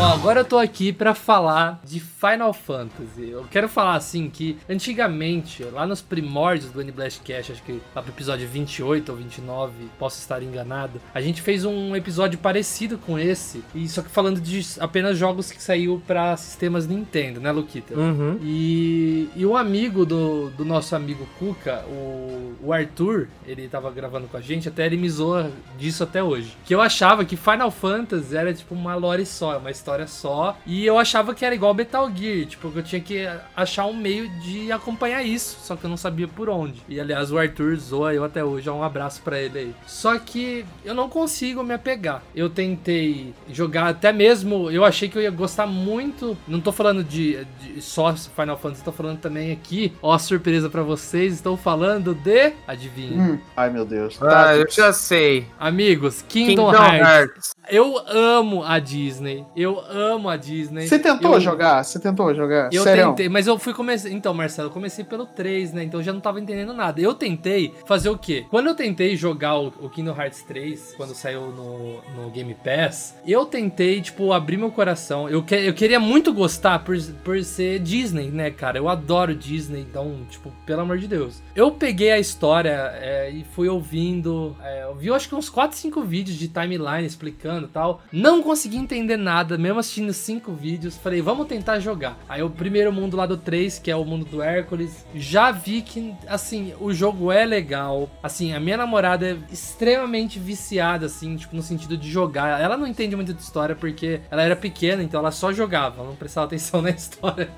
Ó, 0.00 0.12
agora 0.12 0.40
eu 0.40 0.44
tô 0.44 0.56
aqui 0.58 0.92
pra 0.92 1.12
falar 1.12 1.80
de 1.84 1.98
Final 1.98 2.52
Fantasy. 2.52 3.30
Eu 3.30 3.44
quero 3.50 3.68
falar 3.68 3.96
assim 3.96 4.30
que 4.30 4.56
antigamente, 4.70 5.64
lá 5.64 5.84
nos 5.88 6.00
primórdios 6.00 6.70
do 6.70 6.80
N-Blast 6.80 7.20
Cash, 7.22 7.50
acho 7.50 7.62
que 7.64 7.80
lá 7.92 8.00
pro 8.00 8.12
episódio 8.12 8.46
28 8.46 9.08
ou 9.10 9.18
29, 9.18 9.88
posso 9.98 10.20
estar 10.20 10.40
enganado, 10.40 11.00
a 11.12 11.20
gente 11.20 11.42
fez 11.42 11.64
um 11.64 11.96
episódio 11.96 12.38
parecido 12.38 12.96
com 12.96 13.18
esse, 13.18 13.64
e 13.74 13.88
só 13.88 14.00
que 14.00 14.08
falando 14.08 14.40
de 14.40 14.64
apenas 14.78 15.18
jogos 15.18 15.50
que 15.50 15.60
saiu 15.60 16.00
pra 16.06 16.36
sistemas 16.36 16.86
Nintendo, 16.86 17.40
né, 17.40 17.50
Luquita? 17.50 17.94
Uhum. 17.94 18.38
E, 18.40 19.28
e 19.34 19.44
um 19.44 19.56
amigo 19.56 20.06
do, 20.06 20.50
do 20.50 20.64
nosso 20.64 20.94
amigo 20.94 21.26
Cuca, 21.40 21.84
o, 21.88 22.54
o 22.62 22.72
Arthur, 22.72 23.26
ele 23.44 23.66
tava 23.66 23.90
gravando 23.90 24.28
com 24.28 24.36
a 24.36 24.40
gente, 24.40 24.68
até 24.68 24.86
ele 24.86 24.96
me 24.96 25.10
zoa 25.10 25.50
disso 25.76 26.04
até 26.04 26.22
hoje. 26.22 26.56
Que 26.64 26.72
eu 26.72 26.80
achava 26.80 27.24
que 27.24 27.36
Final 27.36 27.72
Fantasy 27.72 28.36
era 28.36 28.54
tipo 28.54 28.76
uma 28.76 28.94
lore 28.94 29.26
só, 29.26 29.58
uma 29.58 29.72
história 29.72 29.87
história 29.88 30.06
só. 30.06 30.56
E 30.66 30.84
eu 30.84 30.98
achava 30.98 31.34
que 31.34 31.44
era 31.44 31.54
igual 31.54 31.72
Metal 31.72 32.10
Gear, 32.14 32.46
tipo, 32.46 32.70
que 32.70 32.78
eu 32.78 32.82
tinha 32.82 33.00
que 33.00 33.26
achar 33.56 33.86
um 33.86 33.94
meio 33.94 34.28
de 34.40 34.70
acompanhar 34.70 35.22
isso, 35.22 35.58
só 35.62 35.76
que 35.76 35.84
eu 35.84 35.90
não 35.90 35.96
sabia 35.96 36.28
por 36.28 36.50
onde. 36.50 36.82
E 36.88 37.00
aliás, 37.00 37.32
o 37.32 37.38
Arthur 37.38 37.76
zoa 37.76 38.12
eu 38.12 38.22
até 38.22 38.44
hoje, 38.44 38.68
um 38.68 38.82
abraço 38.82 39.22
para 39.22 39.40
ele 39.40 39.58
aí. 39.58 39.74
Só 39.86 40.18
que 40.18 40.64
eu 40.84 40.94
não 40.94 41.08
consigo 41.08 41.62
me 41.62 41.72
apegar. 41.72 42.22
Eu 42.34 42.50
tentei 42.50 43.32
jogar 43.50 43.88
até 43.88 44.12
mesmo, 44.12 44.70
eu 44.70 44.84
achei 44.84 45.08
que 45.08 45.16
eu 45.16 45.22
ia 45.22 45.30
gostar 45.30 45.66
muito. 45.66 46.36
Não 46.46 46.60
tô 46.60 46.70
falando 46.70 47.02
de, 47.02 47.44
de 47.60 47.80
só 47.80 48.14
Final 48.14 48.58
Fantasy, 48.58 48.84
tô 48.84 48.92
falando 48.92 49.18
também 49.18 49.52
aqui. 49.52 49.92
Ó, 50.02 50.16
surpresa 50.18 50.68
para 50.68 50.82
vocês, 50.82 51.34
estou 51.34 51.56
falando 51.56 52.14
de. 52.14 52.52
Adivinha? 52.66 53.22
Hum. 53.22 53.38
Ai, 53.56 53.70
meu 53.70 53.84
Deus. 53.86 54.18
Ah, 54.20 54.54
eu 54.54 54.60
Tactics. 54.60 54.74
já 54.74 54.92
sei. 54.92 55.46
Amigos, 55.58 56.22
Kingdom, 56.28 56.70
Kingdom 56.70 56.74
Hearts. 56.74 57.08
Hearts. 57.08 57.57
Eu 57.70 57.98
amo 58.06 58.64
a 58.64 58.78
Disney. 58.78 59.44
Eu 59.54 59.80
amo 59.80 60.28
a 60.28 60.36
Disney. 60.36 60.86
Você 60.86 60.98
tentou 60.98 61.34
Eu- 61.34 61.40
jogar? 61.40 61.82
Você 61.84 61.98
tentou 61.98 62.34
jogar? 62.34 62.70
Eu 62.72 62.82
Sério? 62.82 63.08
tentei, 63.08 63.28
mas 63.28 63.46
eu 63.46 63.58
fui 63.58 63.74
começar. 63.74 64.08
Então, 64.10 64.32
Marcelo, 64.32 64.68
eu 64.68 64.72
comecei 64.72 65.04
pelo 65.04 65.26
3, 65.26 65.72
né? 65.72 65.84
Então 65.84 66.00
eu 66.00 66.04
já 66.04 66.12
não 66.12 66.20
tava 66.20 66.40
entendendo 66.40 66.72
nada. 66.72 67.00
Eu 67.00 67.14
tentei 67.14 67.74
fazer 67.86 68.08
o 68.08 68.16
quê? 68.18 68.46
Quando 68.50 68.68
eu 68.68 68.74
tentei 68.74 69.16
jogar 69.16 69.58
o, 69.58 69.88
Kingdom 69.90 70.14
Hearts 70.16 70.42
3, 70.42 70.94
quando 70.96 71.14
saiu 71.14 71.48
no, 71.52 72.00
no 72.14 72.30
Game 72.30 72.54
Pass, 72.54 73.16
eu 73.26 73.44
tentei, 73.44 74.00
tipo, 74.00 74.32
abrir 74.32 74.56
meu 74.56 74.70
coração. 74.70 75.28
Eu, 75.28 75.42
que, 75.42 75.54
eu 75.54 75.74
queria 75.74 76.00
muito 76.00 76.32
gostar 76.32 76.78
por, 76.80 76.96
por 77.24 77.42
ser 77.42 77.80
Disney, 77.80 78.30
né, 78.30 78.50
cara? 78.50 78.78
Eu 78.78 78.88
adoro 78.88 79.34
Disney, 79.34 79.80
então, 79.80 80.26
tipo, 80.30 80.52
pelo 80.64 80.82
amor 80.82 80.98
de 80.98 81.06
Deus. 81.06 81.42
Eu 81.54 81.70
peguei 81.70 82.10
a 82.12 82.18
história 82.18 82.92
é, 83.00 83.30
e 83.30 83.44
fui 83.54 83.68
ouvindo. 83.68 84.56
É, 84.62 84.84
eu 84.84 84.94
vi, 84.94 85.08
eu 85.08 85.14
acho 85.14 85.28
que 85.28 85.34
uns 85.34 85.48
4, 85.48 85.76
5 85.76 86.02
vídeos 86.02 86.38
de 86.38 86.48
timeline 86.48 87.06
explicando 87.06 87.57
e 87.66 87.70
tal. 87.70 88.02
Não 88.12 88.42
consegui 88.42 88.76
entender 88.76 89.16
nada, 89.16 89.58
mesmo 89.58 89.78
assistindo 89.78 90.12
5 90.12 90.52
vídeos. 90.52 90.96
Falei, 90.96 91.20
vamos 91.20 91.46
tentar 91.46 91.80
jogar. 91.80 92.18
Aí 92.28 92.42
o 92.42 92.50
primeiro 92.50 92.92
mundo 92.92 93.16
lá 93.16 93.26
do 93.26 93.36
3, 93.36 93.78
que 93.78 93.90
é 93.90 93.96
o 93.96 94.04
mundo 94.04 94.24
do 94.24 94.42
Hércules, 94.42 95.04
já 95.14 95.50
vi 95.50 95.82
que, 95.82 96.14
assim, 96.26 96.74
o 96.80 96.92
jogo 96.92 97.30
é 97.32 97.44
legal. 97.44 98.10
Assim, 98.22 98.52
a 98.52 98.60
minha 98.60 98.76
namorada 98.76 99.26
é 99.26 99.36
extremamente 99.50 100.38
viciada, 100.38 101.06
assim, 101.06 101.36
tipo, 101.36 101.54
no 101.54 101.62
sentido 101.62 101.96
de 101.96 102.10
jogar. 102.10 102.60
Ela 102.60 102.76
não 102.76 102.86
entende 102.86 103.16
muito 103.16 103.34
de 103.34 103.42
história 103.42 103.74
porque 103.74 104.20
ela 104.30 104.42
era 104.42 104.56
pequena, 104.56 105.02
então 105.02 105.20
ela 105.20 105.30
só 105.30 105.52
jogava, 105.52 106.00
ela 106.00 106.08
não 106.08 106.16
prestava 106.16 106.46
atenção 106.46 106.80
na 106.82 106.90
história. 106.90 107.50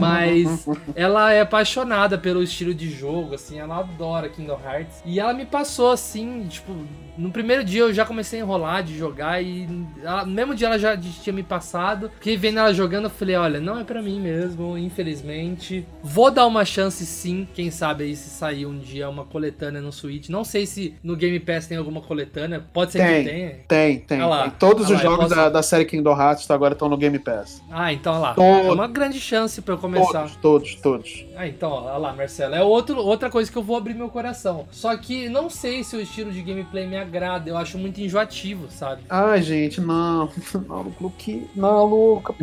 Mas 0.00 0.66
ela 0.94 1.32
é 1.32 1.40
apaixonada 1.40 2.18
pelo 2.18 2.42
estilo 2.42 2.74
de 2.74 2.90
jogo, 2.90 3.34
assim, 3.34 3.58
ela 3.58 3.78
adora 3.78 4.28
Kingdom 4.28 4.60
Hearts. 4.64 5.02
E 5.04 5.20
ela 5.20 5.32
me 5.32 5.44
passou, 5.44 5.90
assim, 5.90 6.46
tipo, 6.48 6.74
no 7.18 7.30
primeiro 7.30 7.64
dia 7.64 7.82
eu 7.82 7.92
já 7.92 8.04
comecei 8.04 8.40
a 8.40 8.42
enrolar 8.42 8.82
de 8.82 8.96
jogar 8.96 9.42
e 9.42 9.66
ela, 10.02 10.24
no 10.24 10.32
mesmo 10.32 10.54
dia 10.54 10.66
ela 10.68 10.78
já 10.78 10.96
tinha 10.96 11.32
me 11.32 11.42
passado. 11.42 12.10
Fiquei 12.16 12.36
vendo 12.36 12.58
ela 12.58 12.72
jogando, 12.74 13.04
eu 13.04 13.10
falei, 13.10 13.36
olha, 13.36 13.60
não 13.60 13.78
é 13.78 13.84
pra 13.84 14.02
mim 14.02 14.20
mesmo, 14.20 14.76
infelizmente. 14.78 15.86
Vou 16.02 16.30
dar 16.30 16.46
uma 16.46 16.64
chance 16.64 17.04
sim, 17.06 17.46
quem 17.54 17.70
sabe 17.70 18.04
aí 18.04 18.16
se 18.16 18.28
sair 18.30 18.66
um 18.66 18.78
dia 18.78 19.08
uma 19.08 19.24
coletânea 19.24 19.80
no 19.80 19.92
Switch. 19.92 20.28
Não 20.28 20.44
sei 20.44 20.66
se 20.66 20.94
no 21.02 21.16
Game 21.16 21.38
Pass 21.40 21.66
tem 21.66 21.78
alguma 21.78 22.00
coletânea, 22.00 22.64
pode 22.72 22.92
ser 22.92 22.98
Tem. 22.98 23.24
que 23.24 23.30
tenha. 23.30 23.50
Tem, 23.68 23.98
tem. 24.00 24.20
Ah 24.20 24.26
lá. 24.26 24.42
tem. 24.42 24.50
Todos 24.58 24.90
Ah 24.90 24.94
os 24.94 24.96
lá, 24.96 25.02
jogos 25.02 25.24
posso- 25.24 25.34
da, 25.36 25.48
da 25.48 25.62
série 25.62 25.84
Kingdom 25.84 26.18
Hearts 26.20 26.50
agora 26.50 26.72
estão 26.74 26.88
no 26.88 26.96
Game 26.96 27.18
Pass. 27.18 27.62
Ah, 27.70 27.92
então 27.92 28.12
olha 28.14 28.20
lá. 28.22 28.34
Todos. 28.34 28.66
É 28.66 28.72
uma 28.72 28.88
grande 28.88 29.20
chance 29.20 29.60
pra 29.62 29.74
eu 29.74 29.78
começar. 29.78 30.22
Todos, 30.22 30.36
todos, 30.36 30.74
todos. 30.76 31.26
Ah, 31.36 31.46
então, 31.46 31.70
olha 31.70 31.96
lá, 31.96 32.12
Marcelo. 32.12 32.54
É 32.54 32.62
outro, 32.62 32.98
outra 32.98 33.30
coisa 33.30 33.50
que 33.50 33.56
eu 33.56 33.62
vou 33.62 33.76
abrir 33.76 33.94
meu 33.94 34.08
coração. 34.08 34.66
Só 34.70 34.96
que 34.96 35.28
não 35.28 35.48
sei 35.50 35.82
se 35.84 35.96
o 35.96 36.00
estilo 36.00 36.32
de 36.32 36.42
gameplay 36.42 36.86
me 36.86 36.96
agrada. 37.06 37.48
Eu 37.48 37.56
acho 37.56 37.78
muito 37.78 38.00
enjoativo, 38.00 38.66
sabe? 38.70 39.02
Ai, 39.08 39.42
gente, 39.42 39.80
não. 39.80 40.28
Não, 40.68 40.92
Luke. 41.00 41.48
Não, 41.54 41.84
Luca. 41.84 42.34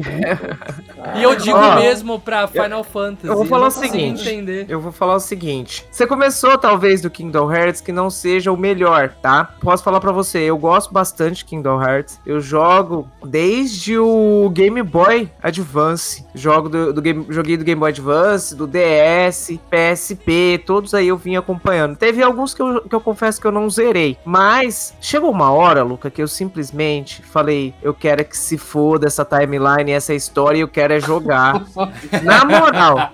E 1.17 1.23
eu 1.23 1.35
digo 1.35 1.57
Ó, 1.57 1.75
mesmo 1.75 2.19
pra 2.19 2.47
Final 2.47 2.83
Fantasy. 2.83 3.27
eu 3.27 3.35
vou 3.35 3.45
falar 3.45 3.61
não 3.63 3.67
o 3.67 3.71
seguinte. 3.71 4.21
entender. 4.21 4.65
Eu 4.69 4.79
vou 4.79 4.91
falar 4.91 5.15
o 5.15 5.19
seguinte. 5.19 5.85
Você 5.91 6.05
começou, 6.07 6.57
talvez, 6.57 7.01
do 7.01 7.09
Kingdom 7.09 7.51
Hearts, 7.51 7.81
que 7.81 7.91
não 7.91 8.09
seja 8.09 8.51
o 8.51 8.57
melhor, 8.57 9.13
tá? 9.21 9.45
Posso 9.61 9.83
falar 9.83 9.99
pra 9.99 10.11
você, 10.11 10.39
eu 10.39 10.57
gosto 10.57 10.93
bastante 10.93 11.37
de 11.37 11.45
Kingdom 11.45 11.81
Hearts. 11.81 12.19
Eu 12.25 12.39
jogo 12.39 13.07
desde 13.25 13.97
o 13.97 14.49
Game 14.53 14.81
Boy 14.81 15.29
Advance. 15.41 16.25
Jogo 16.33 16.69
do, 16.69 16.93
do 16.93 17.01
game, 17.01 17.25
joguei 17.29 17.57
do 17.57 17.63
Game 17.63 17.79
Boy 17.79 17.89
Advance, 17.89 18.55
do 18.55 18.67
DS, 18.67 19.59
PSP, 19.69 20.61
todos 20.65 20.93
aí 20.93 21.07
eu 21.07 21.17
vim 21.17 21.35
acompanhando. 21.35 21.95
Teve 21.95 22.21
alguns 22.23 22.53
que 22.53 22.61
eu, 22.61 22.81
que 22.81 22.95
eu 22.95 23.01
confesso 23.01 23.39
que 23.41 23.47
eu 23.47 23.51
não 23.51 23.69
zerei. 23.69 24.17
Mas 24.25 24.52
chegou 25.01 25.31
uma 25.31 25.51
hora, 25.51 25.83
Luca, 25.83 26.09
que 26.09 26.21
eu 26.21 26.27
simplesmente 26.27 27.21
falei: 27.21 27.73
eu 27.81 27.93
quero 27.93 28.21
é 28.21 28.23
que 28.23 28.37
se 28.37 28.57
foda 28.57 29.07
essa 29.07 29.25
timeline, 29.25 29.91
essa 29.91 30.13
história, 30.13 30.57
e 30.57 30.61
eu 30.61 30.67
quero 30.67 30.93
é 30.93 30.99
jogar. 30.99 31.63
Na 32.23 32.45
moral. 32.45 33.11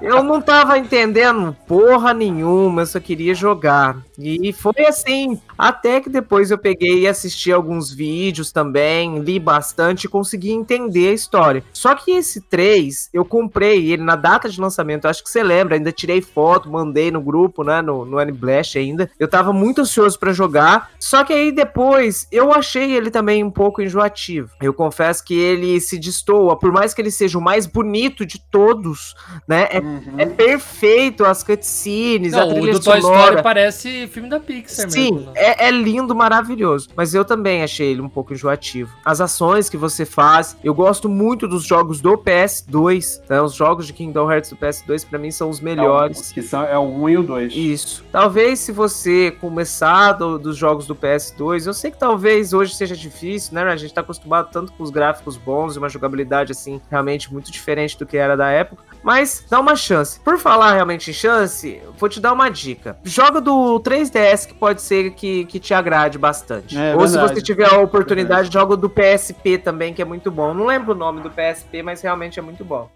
Eu 0.00 0.22
não 0.22 0.40
tava 0.40 0.78
entendendo 0.78 1.56
porra 1.66 2.14
nenhuma, 2.14 2.82
eu 2.82 2.86
só 2.86 3.00
queria 3.00 3.34
jogar. 3.34 3.96
E 4.18 4.52
foi 4.52 4.86
assim, 4.86 5.40
até 5.56 6.00
que 6.00 6.10
depois 6.10 6.50
eu 6.50 6.58
peguei 6.58 7.00
e 7.00 7.08
assisti 7.08 7.50
alguns 7.50 7.90
vídeos 7.92 8.52
também, 8.52 9.18
li 9.18 9.38
bastante 9.38 10.04
e 10.04 10.08
consegui 10.08 10.52
entender 10.52 11.08
a 11.08 11.14
história. 11.14 11.64
Só 11.72 11.94
que 11.94 12.12
esse 12.12 12.40
3, 12.42 13.08
eu 13.12 13.24
comprei 13.24 13.90
ele 13.90 14.02
na 14.02 14.14
data 14.14 14.48
de 14.48 14.60
lançamento, 14.60 15.06
acho 15.06 15.24
que 15.24 15.30
você 15.30 15.42
lembra, 15.42 15.74
ainda 15.74 15.90
tirei 15.90 16.20
foto, 16.20 16.70
mandei 16.70 17.10
no 17.10 17.20
grupo, 17.20 17.64
né, 17.64 17.80
no, 17.80 18.04
no 18.04 18.20
Blast 18.34 18.78
ainda. 18.78 19.10
Eu 19.18 19.26
tava 19.26 19.52
muito 19.52 19.80
ansioso 19.80 20.18
pra 20.18 20.32
jogar, 20.32 20.59
só 20.98 21.24
que 21.24 21.32
aí 21.32 21.50
depois 21.52 22.26
eu 22.30 22.52
achei 22.52 22.92
ele 22.92 23.10
também 23.10 23.42
um 23.44 23.50
pouco 23.50 23.80
enjoativo. 23.82 24.50
Eu 24.60 24.72
confesso 24.74 25.24
que 25.24 25.34
ele 25.38 25.80
se 25.80 25.98
destoa, 25.98 26.56
por 26.58 26.72
mais 26.72 26.92
que 26.94 27.00
ele 27.00 27.10
seja 27.10 27.38
o 27.38 27.40
mais 27.42 27.66
bonito 27.66 28.24
de 28.26 28.38
todos, 28.40 29.14
né, 29.46 29.68
é 29.70 29.80
Uhum. 29.80 30.14
é 30.18 30.26
perfeito 30.26 31.24
as 31.24 31.42
cutscenes, 31.42 32.34
a 32.34 32.40
Não, 32.40 32.48
o 32.50 32.54
trilha 32.54 32.72
do 32.74 32.80
Toy 32.80 33.00
sonora. 33.00 33.22
Story 33.24 33.42
parece 33.42 34.06
filme 34.08 34.28
da 34.28 34.38
Pixar 34.40 34.90
Sim, 34.90 35.12
mesmo. 35.14 35.26
né? 35.26 35.32
é, 35.36 35.66
é 35.68 35.70
lindo, 35.70 36.14
maravilhoso. 36.14 36.88
Mas 36.94 37.14
eu 37.14 37.24
também 37.24 37.62
achei 37.62 37.90
ele 37.92 38.00
um 38.00 38.08
pouco 38.08 38.32
enjoativo. 38.32 38.90
As 39.04 39.20
ações 39.20 39.68
que 39.68 39.76
você 39.76 40.04
faz, 40.04 40.56
eu 40.62 40.74
gosto 40.74 41.08
muito 41.08 41.48
dos 41.48 41.64
jogos 41.64 42.00
do 42.00 42.16
PS2. 42.18 43.22
Né? 43.28 43.40
Os 43.40 43.54
jogos 43.54 43.86
de 43.86 43.92
Kingdom 43.92 44.30
Hearts 44.30 44.50
do 44.50 44.56
PS2 44.56 45.04
pra 45.08 45.18
mim 45.18 45.30
são 45.30 45.48
os 45.48 45.60
melhores. 45.60 46.32
Que 46.32 46.42
são, 46.42 46.62
é 46.62 46.76
o 46.78 46.82
1 46.82 47.08
e 47.08 47.16
o 47.18 47.22
2. 47.22 47.54
Isso. 47.54 48.04
Talvez 48.12 48.58
se 48.58 48.72
você 48.72 49.30
começar 49.40 50.12
do- 50.12 50.38
dos 50.50 50.56
jogos 50.56 50.86
do 50.86 50.94
PS2, 50.94 51.66
eu 51.66 51.72
sei 51.72 51.90
que 51.90 51.98
talvez 51.98 52.52
hoje 52.52 52.74
seja 52.74 52.96
difícil, 52.96 53.54
né? 53.54 53.62
A 53.62 53.76
gente 53.76 53.94
tá 53.94 54.00
acostumado 54.00 54.50
tanto 54.50 54.72
com 54.72 54.82
os 54.82 54.90
gráficos 54.90 55.36
bons 55.36 55.76
e 55.76 55.78
uma 55.78 55.88
jogabilidade 55.88 56.52
assim 56.52 56.80
realmente 56.90 57.32
muito 57.32 57.50
diferente 57.50 57.96
do 57.96 58.04
que 58.04 58.16
era 58.16 58.36
da 58.36 58.50
época. 58.50 58.82
Mas 59.02 59.46
dá 59.48 59.58
uma 59.60 59.76
chance. 59.76 60.20
Por 60.20 60.38
falar 60.38 60.74
realmente 60.74 61.10
em 61.10 61.14
chance, 61.14 61.80
vou 61.96 62.08
te 62.08 62.20
dar 62.20 62.32
uma 62.32 62.48
dica. 62.48 62.98
Joga 63.04 63.40
do 63.40 63.80
3DS 63.80 64.46
que 64.48 64.54
pode 64.54 64.82
ser 64.82 65.12
que, 65.12 65.44
que 65.46 65.58
te 65.58 65.72
agrade 65.72 66.18
bastante. 66.18 66.76
É, 66.76 66.94
Ou 66.94 67.06
se 67.06 67.14
verdade. 67.14 67.34
você 67.34 67.42
tiver 67.42 67.72
a 67.72 67.78
oportunidade, 67.78 68.52
joga 68.52 68.76
do 68.76 68.90
PSP 68.90 69.58
também, 69.58 69.94
que 69.94 70.02
é 70.02 70.04
muito 70.04 70.30
bom. 70.30 70.52
Não 70.52 70.66
lembro 70.66 70.92
o 70.92 70.96
nome 70.96 71.20
do 71.20 71.30
PSP, 71.30 71.82
mas 71.82 72.02
realmente 72.02 72.38
é 72.38 72.42
muito 72.42 72.64
bom. 72.64 72.90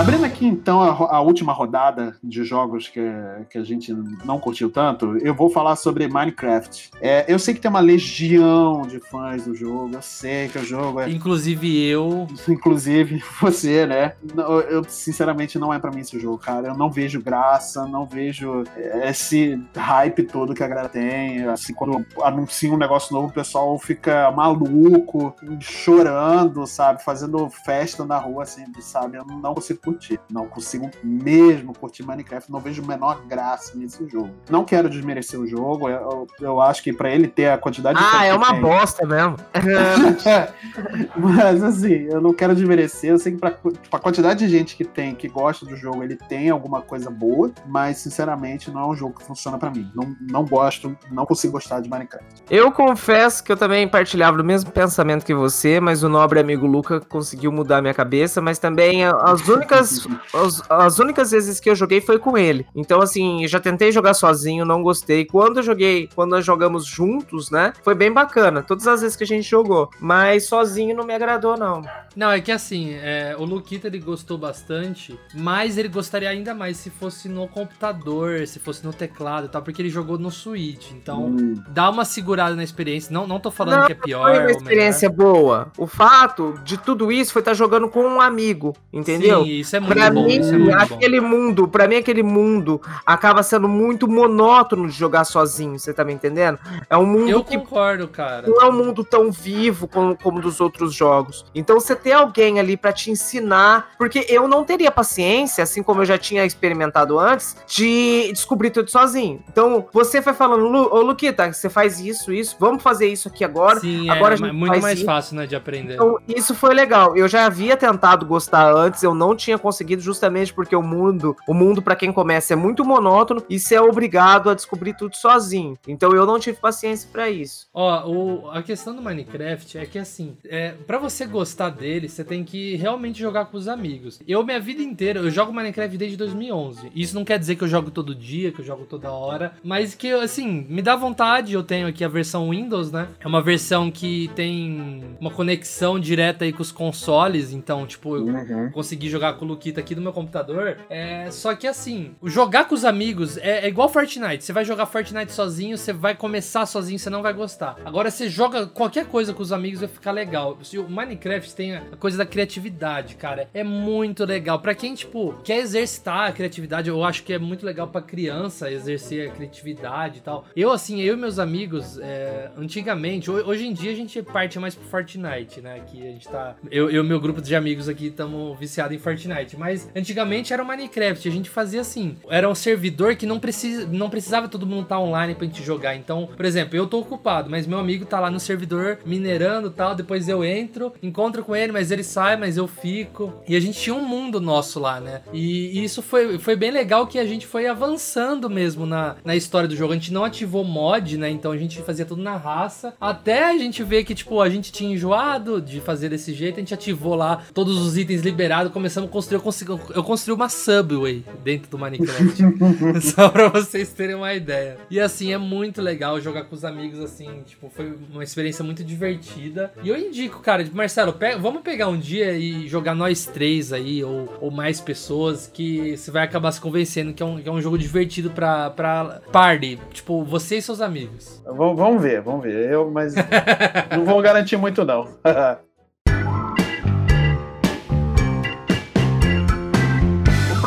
Abrindo 0.00 0.24
aqui 0.24 0.46
então 0.46 0.80
a, 0.80 1.16
a 1.16 1.20
última 1.20 1.52
rodada 1.52 2.16
de 2.24 2.42
jogos 2.42 2.88
que, 2.88 3.02
que 3.50 3.58
a 3.58 3.62
gente 3.62 3.92
não 4.24 4.40
curtiu 4.40 4.70
tanto, 4.70 5.18
eu 5.18 5.34
vou 5.34 5.50
falar 5.50 5.76
sobre 5.76 6.08
Minecraft. 6.08 6.90
É, 7.02 7.26
eu 7.28 7.38
sei 7.38 7.52
que 7.52 7.60
tem 7.60 7.68
uma 7.70 7.80
legião 7.80 8.80
de 8.80 8.98
fãs 8.98 9.44
do 9.44 9.54
jogo, 9.54 9.90
eu 9.92 10.00
sei 10.00 10.48
que 10.48 10.58
o 10.58 10.64
jogo 10.64 11.00
é. 11.00 11.10
Inclusive 11.10 11.86
eu. 11.86 12.26
Inclusive 12.48 13.22
você, 13.42 13.86
né? 13.86 14.14
Não, 14.34 14.60
Eu, 14.60 14.82
sinceramente, 14.84 15.58
não 15.58 15.70
é 15.70 15.78
pra 15.78 15.90
mim 15.90 16.00
esse 16.00 16.18
jogo, 16.18 16.38
cara. 16.38 16.68
Eu 16.68 16.74
não 16.78 16.90
vejo 16.90 17.20
graça, 17.20 17.86
não 17.86 18.06
vejo 18.06 18.64
é, 18.74 19.10
esse 19.10 19.62
hype 19.76 20.22
todo 20.22 20.54
que 20.54 20.64
a 20.64 20.68
galera 20.68 20.88
tem. 20.88 21.44
Assim, 21.44 21.74
quando 21.74 22.06
anuncia 22.22 22.72
um 22.72 22.78
negócio 22.78 23.12
novo, 23.12 23.28
o 23.28 23.32
pessoal 23.32 23.78
fica 23.78 24.30
maluco, 24.30 25.36
chorando, 25.60 26.66
sabe? 26.66 27.04
Fazendo 27.04 27.50
festa 27.50 28.02
na 28.02 28.16
rua, 28.16 28.44
assim, 28.44 28.64
sabe? 28.80 29.18
Eu 29.18 29.26
não 29.26 29.52
consigo 29.52 29.89
curtir. 29.92 30.20
Não 30.30 30.46
consigo 30.46 30.90
mesmo 31.02 31.72
curtir 31.76 32.02
Minecraft. 32.04 32.50
Não 32.50 32.60
vejo 32.60 32.82
menor 32.84 33.22
graça 33.26 33.72
nesse 33.76 34.06
jogo. 34.08 34.30
Não 34.48 34.64
quero 34.64 34.88
desmerecer 34.88 35.38
o 35.38 35.46
jogo. 35.46 35.88
Eu, 35.88 36.26
eu 36.40 36.60
acho 36.60 36.82
que 36.82 36.92
pra 36.92 37.10
ele 37.10 37.28
ter 37.28 37.50
a 37.50 37.58
quantidade 37.58 37.98
de 37.98 38.04
fãs 38.04 38.14
Ah, 38.14 38.24
é 38.26 38.34
uma 38.34 38.52
tem- 38.52 38.60
bosta 38.60 39.06
mesmo. 39.06 39.36
Mas 41.16 41.62
assim, 41.62 42.08
eu 42.10 42.20
não 42.20 42.32
quero 42.32 42.54
desmerecer. 42.54 43.10
Eu 43.10 43.18
sei 43.18 43.32
que 43.32 43.38
pra, 43.38 43.50
pra 43.90 43.98
quantidade 43.98 44.40
de 44.40 44.48
gente 44.50 44.76
que 44.76 44.84
tem, 44.84 45.14
que 45.14 45.28
gosta 45.28 45.64
do 45.66 45.76
jogo, 45.76 46.02
ele 46.02 46.16
tem 46.16 46.50
alguma 46.50 46.80
coisa 46.82 47.10
boa, 47.10 47.50
mas 47.66 47.98
sinceramente 47.98 48.70
não 48.70 48.80
é 48.82 48.86
um 48.86 48.94
jogo 48.94 49.18
que 49.18 49.24
funciona 49.24 49.58
pra 49.58 49.70
mim. 49.70 49.90
Não, 49.94 50.14
não 50.20 50.44
gosto, 50.44 50.96
não 51.10 51.24
consigo 51.26 51.52
gostar 51.54 51.80
de 51.80 51.88
Minecraft. 51.88 52.42
Eu 52.50 52.70
confesso 52.72 53.42
que 53.42 53.52
eu 53.52 53.56
também 53.56 53.86
partilhava 53.88 54.36
do 54.36 54.44
mesmo 54.44 54.70
pensamento 54.70 55.24
que 55.24 55.34
você, 55.34 55.80
mas 55.80 56.02
o 56.02 56.08
nobre 56.08 56.40
amigo 56.40 56.66
Luca 56.66 57.00
conseguiu 57.00 57.52
mudar 57.52 57.80
minha 57.82 57.94
cabeça. 57.94 58.40
Mas 58.40 58.58
também 58.58 59.04
as 59.04 59.46
únicas 59.48 59.69
únicas, 59.70 60.06
as, 60.34 60.62
as 60.70 60.98
únicas 60.98 61.30
vezes 61.30 61.60
que 61.60 61.70
eu 61.70 61.74
joguei 61.74 62.00
foi 62.00 62.18
com 62.18 62.36
ele. 62.36 62.66
Então, 62.74 63.00
assim, 63.00 63.46
já 63.46 63.60
tentei 63.60 63.92
jogar 63.92 64.14
sozinho, 64.14 64.64
não 64.64 64.82
gostei. 64.82 65.24
Quando 65.24 65.58
eu 65.58 65.62
joguei, 65.62 66.08
quando 66.14 66.30
nós 66.30 66.44
jogamos 66.44 66.84
juntos, 66.84 67.50
né? 67.50 67.72
Foi 67.82 67.94
bem 67.94 68.12
bacana. 68.12 68.62
Todas 68.62 68.86
as 68.86 69.00
vezes 69.00 69.16
que 69.16 69.24
a 69.24 69.26
gente 69.26 69.48
jogou. 69.48 69.90
Mas 70.00 70.44
sozinho 70.46 70.96
não 70.96 71.04
me 71.04 71.14
agradou, 71.14 71.56
não. 71.56 71.82
Não, 72.16 72.30
é 72.30 72.40
que 72.40 72.50
assim, 72.50 72.94
é, 72.94 73.34
o 73.38 73.44
Luquita 73.44 73.86
ele 73.86 73.98
gostou 73.98 74.36
bastante, 74.36 75.18
mas 75.34 75.78
ele 75.78 75.88
gostaria 75.88 76.28
ainda 76.28 76.52
mais 76.54 76.76
se 76.76 76.90
fosse 76.90 77.28
no 77.28 77.46
computador, 77.48 78.46
se 78.46 78.58
fosse 78.58 78.84
no 78.84 78.92
teclado 78.92 79.46
e 79.46 79.48
tal, 79.48 79.62
porque 79.62 79.80
ele 79.80 79.90
jogou 79.90 80.18
no 80.18 80.30
Switch. 80.30 80.90
Então, 80.92 81.26
Hum. 81.26 81.54
dá 81.68 81.88
uma 81.90 82.04
segurada 82.04 82.54
na 82.56 82.64
experiência. 82.64 83.12
Não, 83.12 83.26
não 83.26 83.38
tô 83.38 83.50
falando 83.50 83.80
Não, 83.80 83.86
que 83.86 83.92
é 83.92 83.94
pior. 83.94 84.28
Foi 84.28 84.38
uma 84.38 84.44
ou 84.44 84.50
experiência 84.50 85.08
boa. 85.08 85.70
O 85.78 85.86
fato 85.86 86.58
de 86.64 86.76
tudo 86.78 87.12
isso 87.12 87.32
foi 87.32 87.40
estar 87.40 87.54
jogando 87.54 87.88
com 87.88 88.00
um 88.02 88.20
amigo, 88.20 88.74
entendeu? 88.92 89.44
Sim, 89.44 89.59
isso 89.60 89.76
é 89.76 89.80
muito 89.80 89.94
Pra 89.94 90.10
bom. 90.10 90.24
mim, 90.26 90.36
é 90.36 90.52
muito 90.52 90.70
bom. 90.88 90.94
aquele 90.96 91.20
mundo, 91.20 91.68
para 91.68 91.86
mim 91.88 91.96
aquele 91.96 92.22
mundo 92.22 92.80
acaba 93.04 93.42
sendo 93.42 93.68
muito 93.68 94.08
monótono 94.08 94.86
de 94.88 94.92
jogar 94.96 95.24
sozinho, 95.24 95.78
você 95.78 95.92
tá 95.92 96.04
me 96.04 96.12
entendendo? 96.12 96.58
É 96.88 96.96
um 96.96 97.06
mundo 97.06 97.28
Eu 97.28 97.44
que 97.44 97.56
concordo, 97.58 98.08
cara. 98.08 98.46
não 98.48 98.60
é 98.60 98.66
um 98.68 98.72
mundo 98.72 99.04
tão 99.04 99.30
vivo 99.30 99.86
como, 99.88 100.16
como 100.16 100.40
dos 100.40 100.60
outros 100.60 100.94
jogos. 100.94 101.44
Então 101.54 101.78
você 101.78 101.94
ter 101.94 102.12
alguém 102.12 102.58
ali 102.58 102.76
pra 102.76 102.92
te 102.92 103.10
ensinar, 103.10 103.90
porque 103.98 104.26
eu 104.28 104.46
não 104.48 104.64
teria 104.64 104.90
paciência, 104.90 105.62
assim 105.62 105.82
como 105.82 106.02
eu 106.02 106.04
já 106.06 106.18
tinha 106.18 106.44
experimentado 106.44 107.18
antes, 107.18 107.56
de 107.66 108.30
descobrir 108.32 108.70
tudo 108.70 108.90
sozinho. 108.90 109.42
Então 109.48 109.86
você 109.92 110.20
vai 110.20 110.34
falando, 110.34 110.66
Lu, 110.68 110.88
ô 110.92 111.00
Luquita, 111.02 111.52
você 111.52 111.68
faz 111.68 112.00
isso, 112.00 112.32
isso, 112.32 112.56
vamos 112.58 112.82
fazer 112.82 113.06
isso 113.08 113.28
aqui 113.28 113.44
agora. 113.44 113.80
Sim, 113.80 114.08
agora 114.10 114.34
é 114.34 114.34
a 114.34 114.36
gente 114.36 114.52
muito 114.52 114.80
mais 114.80 114.96
isso. 114.98 115.04
fácil, 115.06 115.36
né, 115.36 115.46
de 115.46 115.54
aprender. 115.56 115.94
Então, 115.94 116.18
isso 116.28 116.54
foi 116.54 116.74
legal. 116.74 117.16
Eu 117.16 117.28
já 117.28 117.46
havia 117.46 117.76
tentado 117.76 118.24
gostar 118.26 118.72
antes, 118.74 119.02
eu 119.02 119.14
não 119.14 119.34
tinha 119.34 119.49
conseguido 119.58 120.02
justamente 120.02 120.52
porque 120.52 120.74
o 120.76 120.82
mundo, 120.82 121.36
o 121.46 121.54
mundo 121.54 121.80
para 121.82 121.96
quem 121.96 122.12
começa 122.12 122.52
é 122.52 122.56
muito 122.56 122.84
monótono 122.84 123.42
e 123.48 123.58
você 123.58 123.74
é 123.74 123.80
obrigado 123.80 124.50
a 124.50 124.54
descobrir 124.54 124.94
tudo 124.96 125.16
sozinho. 125.16 125.78
Então 125.86 126.12
eu 126.14 126.26
não 126.26 126.38
tive 126.38 126.58
paciência 126.58 127.08
pra 127.12 127.28
isso. 127.30 127.68
Ó, 127.72 128.08
o- 128.08 128.50
a 128.50 128.62
questão 128.62 128.94
do 128.94 129.02
Minecraft 129.02 129.78
é 129.78 129.86
que 129.86 129.98
assim, 129.98 130.36
é, 130.44 130.72
para 130.86 130.98
você 130.98 131.26
gostar 131.26 131.70
dele, 131.70 132.08
você 132.08 132.24
tem 132.24 132.44
que 132.44 132.76
realmente 132.76 133.18
jogar 133.20 133.46
com 133.46 133.56
os 133.56 133.68
amigos. 133.68 134.20
Eu, 134.26 134.44
minha 134.44 134.60
vida 134.60 134.82
inteira, 134.82 135.20
eu 135.20 135.30
jogo 135.30 135.52
Minecraft 135.52 135.96
desde 135.96 136.16
2011. 136.16 136.90
Isso 136.94 137.14
não 137.14 137.24
quer 137.24 137.38
dizer 137.38 137.56
que 137.56 137.64
eu 137.64 137.68
jogo 137.68 137.90
todo 137.90 138.14
dia, 138.14 138.52
que 138.52 138.60
eu 138.60 138.64
jogo 138.64 138.84
toda 138.84 139.10
hora, 139.10 139.52
mas 139.62 139.94
que, 139.94 140.10
assim, 140.12 140.66
me 140.68 140.82
dá 140.82 140.96
vontade. 140.96 141.52
Eu 141.54 141.62
tenho 141.62 141.86
aqui 141.86 142.04
a 142.04 142.08
versão 142.08 142.50
Windows, 142.50 142.90
né? 142.92 143.08
É 143.20 143.26
uma 143.26 143.40
versão 143.42 143.90
que 143.90 144.30
tem 144.34 145.16
uma 145.20 145.30
conexão 145.30 145.98
direta 145.98 146.44
aí 146.44 146.52
com 146.52 146.62
os 146.62 146.72
consoles, 146.72 147.52
então, 147.52 147.86
tipo, 147.86 148.16
eu 148.16 148.24
Uhum. 148.24 148.70
consegui 148.70 149.08
jogar 149.08 149.34
com 149.40 149.44
o 149.46 149.48
Luquita 149.48 149.80
aqui 149.80 149.94
no 149.94 150.02
meu 150.02 150.12
computador. 150.12 150.76
É, 150.88 151.30
só 151.30 151.54
que 151.54 151.66
assim, 151.66 152.14
jogar 152.24 152.66
com 152.66 152.74
os 152.74 152.84
amigos 152.84 153.36
é, 153.38 153.64
é 153.64 153.68
igual 153.68 153.88
Fortnite. 153.88 154.44
Você 154.44 154.52
vai 154.52 154.64
jogar 154.64 154.86
Fortnite 154.86 155.32
sozinho, 155.32 155.76
você 155.76 155.92
vai 155.92 156.14
começar 156.14 156.66
sozinho, 156.66 156.98
você 156.98 157.10
não 157.10 157.22
vai 157.22 157.32
gostar. 157.32 157.76
Agora 157.84 158.10
você 158.10 158.28
joga 158.28 158.66
qualquer 158.66 159.06
coisa 159.06 159.32
com 159.32 159.42
os 159.42 159.52
amigos 159.52 159.80
vai 159.80 159.88
ficar 159.88 160.12
legal. 160.12 160.58
O 160.76 160.90
Minecraft 160.90 161.54
tem 161.54 161.76
a 161.76 161.82
coisa 161.98 162.18
da 162.18 162.26
criatividade, 162.26 163.14
cara. 163.16 163.48
É 163.54 163.64
muito 163.64 164.24
legal. 164.24 164.58
Pra 164.60 164.74
quem, 164.74 164.94
tipo, 164.94 165.34
quer 165.42 165.58
exercitar 165.58 166.28
a 166.28 166.32
criatividade, 166.32 166.88
eu 166.88 167.02
acho 167.02 167.22
que 167.24 167.32
é 167.32 167.38
muito 167.38 167.64
legal 167.64 167.88
pra 167.88 168.02
criança 168.02 168.70
exercer 168.70 169.28
a 169.30 169.32
criatividade 169.32 170.18
e 170.18 170.20
tal. 170.20 170.44
Eu, 170.54 170.70
assim, 170.70 171.00
eu 171.00 171.14
e 171.14 171.16
meus 171.16 171.38
amigos, 171.38 171.98
é, 172.00 172.50
antigamente, 172.56 173.30
ho- 173.30 173.46
hoje 173.48 173.66
em 173.66 173.72
dia 173.72 173.92
a 173.92 173.94
gente 173.94 174.20
parte 174.22 174.58
mais 174.58 174.74
pro 174.74 174.86
Fortnite, 174.88 175.60
né? 175.60 175.80
Que 175.86 176.00
a 176.02 176.10
gente 176.12 176.28
tá. 176.28 176.54
Eu 176.70 176.90
e 176.90 177.02
meu 177.02 177.20
grupo 177.20 177.40
de 177.40 177.54
amigos 177.56 177.88
aqui 177.88 178.06
estamos 178.08 178.58
viciados 178.58 178.94
em 178.94 178.98
Fortnite. 178.98 179.29
Mas 179.56 179.88
antigamente 179.94 180.52
era 180.52 180.62
o 180.62 180.66
Minecraft. 180.66 181.28
A 181.28 181.32
gente 181.32 181.50
fazia 181.50 181.80
assim. 181.80 182.16
Era 182.28 182.48
um 182.48 182.54
servidor 182.54 183.16
que 183.16 183.26
não, 183.26 183.38
precisa, 183.38 183.86
não 183.86 184.10
precisava 184.10 184.48
todo 184.48 184.66
mundo 184.66 184.82
estar 184.82 184.98
online 184.98 185.34
pra 185.34 185.46
gente 185.46 185.62
jogar. 185.62 185.96
Então, 185.96 186.28
por 186.36 186.44
exemplo, 186.44 186.76
eu 186.76 186.86
tô 186.86 186.98
ocupado, 186.98 187.50
mas 187.50 187.66
meu 187.66 187.78
amigo 187.78 188.04
tá 188.04 188.20
lá 188.20 188.30
no 188.30 188.40
servidor 188.40 188.98
minerando 189.04 189.70
tal. 189.70 189.94
Depois 189.94 190.28
eu 190.28 190.44
entro, 190.44 190.92
encontro 191.02 191.44
com 191.44 191.54
ele, 191.54 191.72
mas 191.72 191.90
ele 191.90 192.02
sai, 192.02 192.36
mas 192.36 192.56
eu 192.56 192.66
fico. 192.66 193.32
E 193.46 193.56
a 193.56 193.60
gente 193.60 193.78
tinha 193.80 193.94
um 193.94 194.04
mundo 194.04 194.40
nosso 194.40 194.78
lá, 194.80 195.00
né? 195.00 195.22
E, 195.32 195.82
isso 195.82 196.02
foi, 196.02 196.38
foi 196.38 196.56
bem 196.56 196.70
legal 196.70 197.06
que 197.06 197.18
a 197.18 197.24
gente 197.24 197.46
foi 197.46 197.66
avançando 197.66 198.48
mesmo 198.48 198.86
na, 198.86 199.16
na 199.24 199.36
história 199.36 199.68
do 199.68 199.76
jogo. 199.76 199.92
A 199.92 199.96
gente 199.96 200.12
não 200.12 200.24
ativou 200.24 200.64
mod, 200.64 201.16
né? 201.16 201.30
Então 201.30 201.52
a 201.52 201.56
gente 201.56 201.80
fazia 201.82 202.04
tudo 202.04 202.22
na 202.22 202.36
raça. 202.36 202.94
Até 203.00 203.44
a 203.44 203.56
gente 203.56 203.82
ver 203.82 204.04
que, 204.04 204.14
tipo, 204.14 204.40
a 204.40 204.48
gente 204.48 204.72
tinha 204.72 204.92
enjoado 204.92 205.60
de 205.60 205.80
fazer 205.80 206.08
desse 206.08 206.32
jeito. 206.32 206.56
A 206.56 206.60
gente 206.60 206.74
ativou 206.74 207.14
lá 207.14 207.42
todos 207.54 207.78
os 207.78 207.96
itens 207.96 208.22
liberados. 208.22 208.72
Começamos 208.72 209.08
a 209.08 209.12
construir. 209.20 209.38
Eu, 209.38 209.42
consegui, 209.42 209.70
eu 209.94 210.04
construí 210.04 210.34
uma 210.34 210.48
subway 210.48 211.24
dentro 211.44 211.70
do 211.70 211.78
Minecraft. 211.78 212.42
Só 213.02 213.28
pra 213.28 213.48
vocês 213.48 213.90
terem 213.92 214.14
uma 214.16 214.32
ideia. 214.34 214.78
E 214.90 214.98
assim, 215.00 215.32
é 215.32 215.38
muito 215.38 215.80
legal 215.82 216.20
jogar 216.20 216.44
com 216.44 216.54
os 216.54 216.64
amigos, 216.64 217.00
assim. 217.00 217.42
Tipo, 217.46 217.70
foi 217.70 217.94
uma 218.12 218.22
experiência 218.24 218.64
muito 218.64 218.82
divertida. 218.84 219.72
E 219.82 219.88
eu 219.88 219.96
indico, 219.96 220.40
cara, 220.40 220.64
tipo, 220.64 220.76
Marcelo, 220.76 221.12
pega- 221.12 221.38
vamos 221.38 221.62
pegar 221.62 221.88
um 221.88 221.98
dia 221.98 222.32
e 222.36 222.66
jogar 222.68 222.94
nós 222.94 223.26
três 223.26 223.72
aí, 223.72 224.02
ou, 224.02 224.28
ou 224.40 224.50
mais 224.50 224.80
pessoas, 224.80 225.46
que 225.52 225.96
você 225.96 226.10
vai 226.10 226.24
acabar 226.24 226.52
se 226.52 226.60
convencendo 226.60 227.12
que 227.12 227.22
é 227.22 227.26
um, 227.26 227.40
que 227.40 227.48
é 227.48 227.52
um 227.52 227.60
jogo 227.60 227.78
divertido 227.78 228.30
pra, 228.30 228.70
pra 228.70 229.20
party. 229.32 229.78
Tipo, 229.92 230.24
você 230.24 230.56
e 230.58 230.62
seus 230.62 230.80
amigos. 230.80 231.42
Vamos 231.44 232.02
ver, 232.02 232.20
vamos 232.22 232.42
ver. 232.42 232.70
Eu, 232.70 232.90
mas 232.90 233.14
não 233.96 234.04
vou 234.04 234.20
garantir 234.22 234.56
muito, 234.56 234.84
não. 234.84 235.08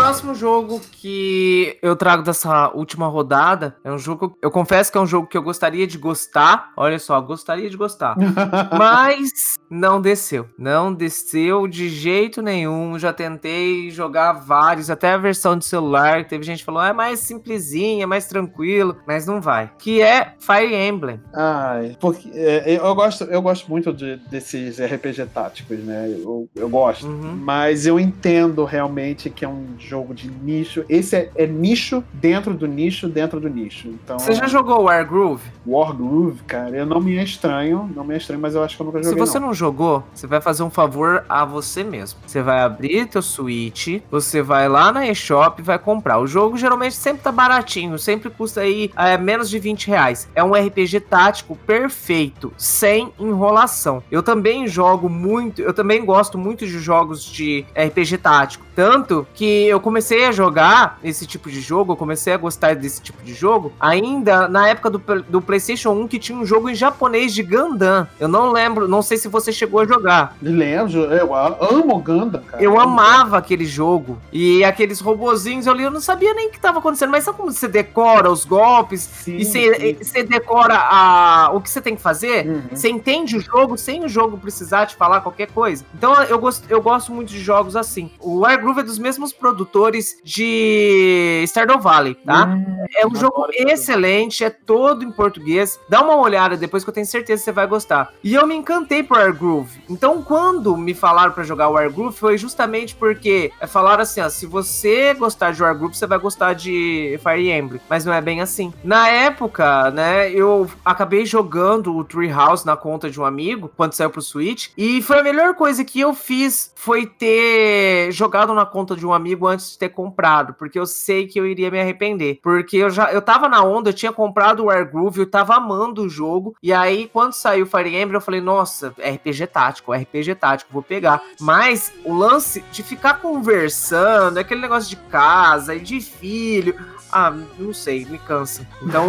próximo 0.03 0.35
jogo 0.35 0.81
que 0.91 1.77
eu 1.81 1.95
trago 1.95 2.23
dessa 2.23 2.69
última 2.73 3.07
rodada 3.07 3.77
é 3.85 3.91
um 3.91 3.97
jogo. 3.97 4.37
Eu 4.41 4.51
confesso 4.51 4.91
que 4.91 4.97
é 4.97 5.01
um 5.01 5.07
jogo 5.07 5.27
que 5.27 5.37
eu 5.37 5.41
gostaria 5.41 5.87
de 5.87 5.97
gostar. 5.97 6.73
Olha 6.75 6.99
só, 6.99 7.21
gostaria 7.21 7.69
de 7.69 7.77
gostar. 7.77 8.17
Mas 8.77 9.57
não 9.69 10.01
desceu. 10.01 10.45
Não 10.59 10.93
desceu 10.93 11.69
de 11.69 11.87
jeito 11.87 12.41
nenhum. 12.41 12.99
Já 12.99 13.13
tentei 13.13 13.89
jogar 13.91 14.33
vários, 14.33 14.89
até 14.89 15.13
a 15.13 15.17
versão 15.17 15.57
de 15.57 15.63
celular. 15.63 16.27
Teve 16.27 16.43
gente 16.43 16.59
que 16.59 16.65
falou, 16.65 16.81
ah, 16.81 16.89
é 16.89 16.93
mais 16.93 17.19
simplesinha, 17.19 18.03
é 18.03 18.05
mais 18.05 18.27
tranquilo. 18.27 18.97
Mas 19.07 19.25
não 19.25 19.39
vai. 19.39 19.71
Que 19.79 20.01
é 20.01 20.33
Fire 20.37 20.75
Emblem. 20.75 21.21
Ai, 21.33 21.95
porque 22.01 22.29
é, 22.33 22.77
eu, 22.77 22.93
gosto, 22.93 23.23
eu 23.23 23.41
gosto 23.41 23.69
muito 23.69 23.93
de- 23.93 24.17
desses 24.29 24.81
RPG 24.81 25.27
táticos, 25.33 25.79
né? 25.79 26.09
Eu, 26.09 26.49
eu 26.53 26.67
gosto. 26.67 27.07
Uhum. 27.07 27.37
Mas 27.41 27.85
eu 27.85 27.97
entendo 27.97 28.65
realmente 28.65 29.29
que 29.29 29.45
é 29.45 29.47
um 29.47 29.75
jogo 29.79 29.92
de 30.13 30.29
nicho. 30.29 30.83
Esse 30.89 31.15
é, 31.15 31.29
é 31.35 31.45
nicho 31.45 32.03
dentro 32.13 32.53
do 32.53 32.65
nicho 32.67 33.07
dentro 33.07 33.39
do 33.39 33.49
nicho. 33.49 33.87
Então, 33.89 34.17
Você 34.17 34.33
já 34.33 34.47
jogou 34.47 34.83
Wargroove? 34.83 35.43
Wargroove, 35.65 36.41
cara, 36.43 36.75
eu 36.75 36.85
não 36.85 36.99
me 36.99 37.17
é 37.17 37.23
estranho, 37.23 37.89
não 37.95 38.03
me 38.03 38.13
é 38.13 38.17
estranho, 38.17 38.41
mas 38.41 38.55
eu 38.55 38.63
acho 38.63 38.75
que 38.75 38.81
eu 38.81 38.85
nunca 38.85 39.03
Se 39.03 39.09
joguei. 39.09 39.25
você 39.25 39.39
não. 39.39 39.47
não 39.47 39.53
jogou, 39.53 40.03
você 40.13 40.25
vai 40.25 40.41
fazer 40.41 40.63
um 40.63 40.69
favor 40.69 41.25
a 41.27 41.45
você 41.45 41.83
mesmo. 41.83 42.19
Você 42.25 42.41
vai 42.41 42.61
abrir 42.61 43.05
teu 43.07 43.21
Switch, 43.21 44.01
você 44.09 44.41
vai 44.41 44.67
lá 44.69 44.91
na 44.91 45.07
eShop 45.07 45.59
e 45.59 45.63
vai 45.63 45.77
comprar. 45.77 46.19
O 46.19 46.27
jogo 46.27 46.57
geralmente 46.57 46.95
sempre 46.95 47.23
tá 47.23 47.31
baratinho, 47.31 47.99
sempre 47.99 48.29
custa 48.29 48.61
aí 48.61 48.89
é, 48.97 49.17
menos 49.17 49.49
de 49.49 49.59
20 49.59 49.87
reais. 49.87 50.29
É 50.33 50.43
um 50.43 50.53
RPG 50.53 51.01
tático 51.01 51.55
perfeito, 51.67 52.53
sem 52.57 53.11
enrolação. 53.19 54.01
Eu 54.09 54.23
também 54.23 54.67
jogo 54.67 55.09
muito, 55.09 55.61
eu 55.61 55.73
também 55.73 56.05
gosto 56.05 56.37
muito 56.37 56.65
de 56.65 56.79
jogos 56.79 57.23
de 57.23 57.65
RPG 57.75 58.17
tático. 58.17 58.65
Tanto 58.75 59.27
que 59.35 59.65
eu 59.65 59.79
comecei 59.83 60.25
a 60.25 60.31
jogar 60.31 60.97
esse 61.03 61.27
tipo 61.27 61.51
de 61.51 61.59
jogo, 61.61 61.91
eu 61.91 61.97
comecei 61.97 62.33
a 62.33 62.37
gostar 62.37 62.73
desse 62.73 63.01
tipo 63.01 63.21
de 63.21 63.33
jogo, 63.33 63.73
ainda 63.79 64.47
na 64.47 64.69
época 64.69 64.89
do, 64.89 64.97
do 65.27 65.41
PlayStation 65.41 65.91
1 65.91 66.07
que 66.07 66.17
tinha 66.17 66.37
um 66.37 66.45
jogo 66.45 66.69
em 66.69 66.75
japonês 66.75 67.33
de 67.33 67.43
Gundam. 67.43 68.07
Eu 68.19 68.29
não 68.29 68.51
lembro, 68.51 68.87
não 68.87 69.01
sei 69.01 69.17
se 69.17 69.27
você 69.27 69.51
chegou 69.51 69.81
a 69.81 69.85
jogar. 69.85 70.35
Lembro, 70.41 71.01
eu 71.03 71.35
amo 71.35 71.99
Gundam, 71.99 72.41
cara. 72.41 72.63
Eu 72.63 72.79
amava 72.79 73.37
aquele 73.37 73.65
jogo. 73.65 74.17
E 74.31 74.63
aqueles 74.63 75.01
robozinhos 75.01 75.67
ali, 75.67 75.83
eu 75.83 75.91
não 75.91 75.99
sabia 75.99 76.33
nem 76.33 76.47
o 76.47 76.49
que 76.49 76.55
estava 76.55 76.79
acontecendo. 76.79 77.11
Mas 77.11 77.25
sabe 77.25 77.37
como 77.37 77.51
você 77.51 77.67
decora 77.67 78.31
os 78.31 78.45
golpes? 78.45 79.01
Sim, 79.01 79.37
e 79.37 79.45
você, 79.45 79.97
você 80.01 80.23
decora 80.23 80.75
a, 80.75 81.51
o 81.53 81.59
que 81.59 81.69
você 81.69 81.81
tem 81.81 81.95
que 81.95 82.01
fazer? 82.01 82.47
Uhum. 82.47 82.63
Você 82.71 82.89
entende 82.89 83.35
o 83.35 83.41
jogo 83.41 83.77
sem 83.77 84.03
o 84.05 84.07
jogo 84.07 84.37
precisar 84.37 84.85
te 84.85 84.95
falar 84.95 85.19
qualquer 85.21 85.51
coisa. 85.51 85.85
Então 85.93 86.13
eu 86.23 86.39
gosto, 86.39 86.65
eu 86.69 86.81
gosto 86.81 87.11
muito 87.11 87.29
de 87.29 87.39
jogos 87.39 87.75
assim. 87.75 88.09
O 88.19 88.39
Wargroove 88.39 88.79
é 88.79 88.83
dos 88.83 88.97
mesmos 88.97 89.33
produtores 89.33 89.72
depois 89.73 90.17
de 90.23 91.43
Stardew 91.47 91.79
Valley, 91.79 92.15
tá? 92.15 92.45
Hum, 92.45 92.85
é 92.95 93.07
um 93.07 93.15
jogo 93.15 93.47
excelente, 93.51 94.43
é 94.43 94.49
todo 94.49 95.03
em 95.03 95.11
português. 95.11 95.79
Dá 95.89 96.01
uma 96.01 96.15
olhada 96.15 96.57
depois 96.57 96.83
que 96.83 96.89
eu 96.89 96.93
tenho 96.93 97.05
certeza 97.05 97.41
que 97.41 97.45
você 97.45 97.51
vai 97.51 97.67
gostar. 97.67 98.13
E 98.23 98.33
eu 98.33 98.45
me 98.45 98.55
encantei 98.55 99.03
por 99.03 99.17
Wargroove. 99.17 99.81
Então, 99.89 100.21
quando 100.21 100.75
me 100.77 100.93
falaram 100.93 101.31
pra 101.31 101.43
jogar 101.43 101.69
Wargroove, 101.69 102.15
foi 102.15 102.37
justamente 102.37 102.95
porque 102.95 103.51
é, 103.59 103.67
falaram 103.67 104.03
assim, 104.03 104.21
ó, 104.21 104.29
se 104.29 104.45
você 104.45 105.13
gostar 105.13 105.51
de 105.51 105.61
Wargroove, 105.61 105.95
você 105.95 106.07
vai 106.07 106.19
gostar 106.19 106.53
de 106.53 107.19
Fire 107.21 107.51
Emblem. 107.51 107.81
Mas 107.89 108.05
não 108.05 108.13
é 108.13 108.21
bem 108.21 108.41
assim. 108.41 108.73
Na 108.83 109.07
época, 109.09 109.91
né, 109.91 110.29
eu 110.31 110.69
acabei 110.83 111.25
jogando 111.25 111.95
o 111.95 112.03
Treehouse 112.03 112.65
na 112.65 112.75
conta 112.75 113.09
de 113.09 113.19
um 113.19 113.25
amigo, 113.25 113.71
quando 113.75 113.93
saiu 113.93 114.09
pro 114.09 114.21
Switch, 114.21 114.69
e 114.77 115.01
foi 115.01 115.19
a 115.19 115.23
melhor 115.23 115.55
coisa 115.55 115.83
que 115.83 115.99
eu 115.99 116.13
fiz 116.13 116.71
foi 116.75 117.05
ter 117.05 118.11
jogado 118.11 118.53
na 118.53 118.65
conta 118.65 118.95
de 118.95 119.05
um 119.05 119.13
amigo 119.13 119.47
antes 119.47 119.62
de 119.71 119.77
ter 119.77 119.89
comprado, 119.89 120.53
porque 120.53 120.77
eu 120.77 120.85
sei 120.85 121.27
que 121.27 121.39
eu 121.39 121.45
iria 121.45 121.71
me 121.71 121.79
arrepender. 121.79 122.39
Porque 122.41 122.77
eu 122.77 122.89
já 122.89 123.11
eu 123.11 123.21
tava 123.21 123.47
na 123.47 123.63
onda, 123.63 123.89
eu 123.89 123.93
tinha 123.93 124.11
comprado 124.11 124.61
o 124.61 124.65
Wargroove, 124.65 125.21
eu 125.21 125.29
tava 125.29 125.55
amando 125.55 126.03
o 126.03 126.09
jogo, 126.09 126.55
e 126.61 126.73
aí 126.73 127.09
quando 127.11 127.33
saiu 127.33 127.65
o 127.65 127.67
Fire 127.67 127.89
Emblem, 127.89 128.13
eu 128.13 128.21
falei, 128.21 128.41
nossa, 128.41 128.93
RPG 128.97 129.47
tático, 129.47 129.93
RPG 129.93 130.35
tático, 130.35 130.73
vou 130.73 130.83
pegar. 130.83 131.21
Mas 131.39 131.93
o 132.03 132.13
lance 132.13 132.63
de 132.71 132.83
ficar 132.83 133.15
conversando, 133.15 134.37
aquele 134.37 134.61
negócio 134.61 134.89
de 134.89 134.95
casa 134.95 135.75
e 135.75 135.79
de 135.79 135.99
filho, 136.01 136.75
ah, 137.13 137.31
não 137.59 137.71
sei, 137.71 138.05
me 138.05 138.17
cansa. 138.17 138.67
Então, 138.81 139.07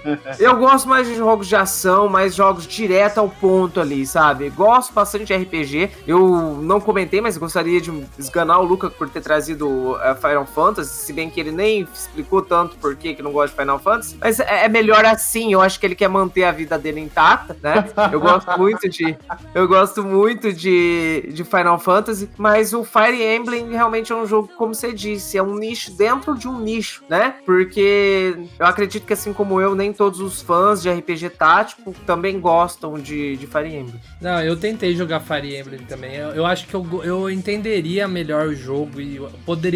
eu 0.40 0.56
gosto 0.56 0.88
mais 0.88 1.06
de 1.06 1.14
jogos 1.14 1.46
de 1.46 1.54
ação, 1.54 2.08
mais 2.08 2.34
jogos 2.34 2.66
direto 2.66 3.18
ao 3.18 3.28
ponto 3.28 3.78
ali, 3.78 4.06
sabe? 4.06 4.48
Gosto 4.48 4.94
bastante 4.94 5.26
de 5.26 5.34
RPG. 5.34 5.90
Eu 6.06 6.58
não 6.62 6.80
comentei, 6.80 7.20
mas 7.20 7.36
gostaria 7.36 7.78
de 7.78 7.92
esganar 8.18 8.58
o 8.58 8.64
Luca 8.64 8.88
por 8.88 9.10
ter 9.10 9.20
trazido 9.20 9.91
uh, 9.94 10.14
Final 10.16 10.46
Fantasy, 10.46 10.90
se 10.90 11.12
bem 11.12 11.30
que 11.30 11.40
ele 11.40 11.50
nem 11.50 11.82
explicou 11.82 12.42
tanto 12.42 12.76
por 12.76 12.96
que 12.96 13.14
que 13.14 13.22
não 13.22 13.32
gosta 13.32 13.56
de 13.56 13.62
Final 13.62 13.78
Fantasy. 13.78 14.16
Mas 14.20 14.40
é, 14.40 14.64
é 14.64 14.68
melhor 14.68 15.04
assim, 15.04 15.52
eu 15.52 15.60
acho 15.60 15.78
que 15.78 15.86
ele 15.86 15.94
quer 15.94 16.08
manter 16.08 16.44
a 16.44 16.52
vida 16.52 16.78
dele 16.78 17.00
intacta, 17.00 17.56
né? 17.62 17.88
Eu 18.12 18.20
gosto 18.20 18.50
muito 18.58 18.88
de. 18.88 19.16
Eu 19.54 19.68
gosto 19.68 20.02
muito 20.02 20.52
de, 20.52 21.28
de 21.32 21.44
Final 21.44 21.78
Fantasy, 21.78 22.28
mas 22.36 22.72
o 22.72 22.84
Fire 22.84 23.22
Emblem 23.22 23.70
realmente 23.70 24.12
é 24.12 24.16
um 24.16 24.26
jogo, 24.26 24.48
como 24.56 24.74
você 24.74 24.92
disse, 24.92 25.38
é 25.38 25.42
um 25.42 25.54
nicho 25.54 25.92
dentro 25.92 26.36
de 26.36 26.48
um 26.48 26.58
nicho, 26.58 27.02
né? 27.08 27.34
Porque 27.44 28.36
eu 28.58 28.66
acredito 28.66 29.06
que, 29.06 29.12
assim 29.12 29.32
como 29.32 29.60
eu, 29.60 29.74
nem 29.74 29.92
todos 29.92 30.20
os 30.20 30.42
fãs 30.42 30.82
de 30.82 30.90
RPG 30.90 31.30
tático 31.30 31.94
também 32.06 32.40
gostam 32.40 32.94
de, 32.94 33.36
de 33.36 33.46
Fire 33.46 33.68
Emblem. 33.68 34.00
Não, 34.20 34.42
eu 34.42 34.56
tentei 34.56 34.94
jogar 34.94 35.20
Fire 35.20 35.56
Emblem 35.56 35.80
também. 35.80 36.14
Eu, 36.14 36.30
eu 36.30 36.46
acho 36.46 36.66
que 36.66 36.74
eu, 36.74 37.04
eu 37.04 37.30
entenderia 37.30 38.06
melhor 38.08 38.48
o 38.48 38.54
jogo 38.54 39.00
e 39.00 39.16
eu 39.16 39.30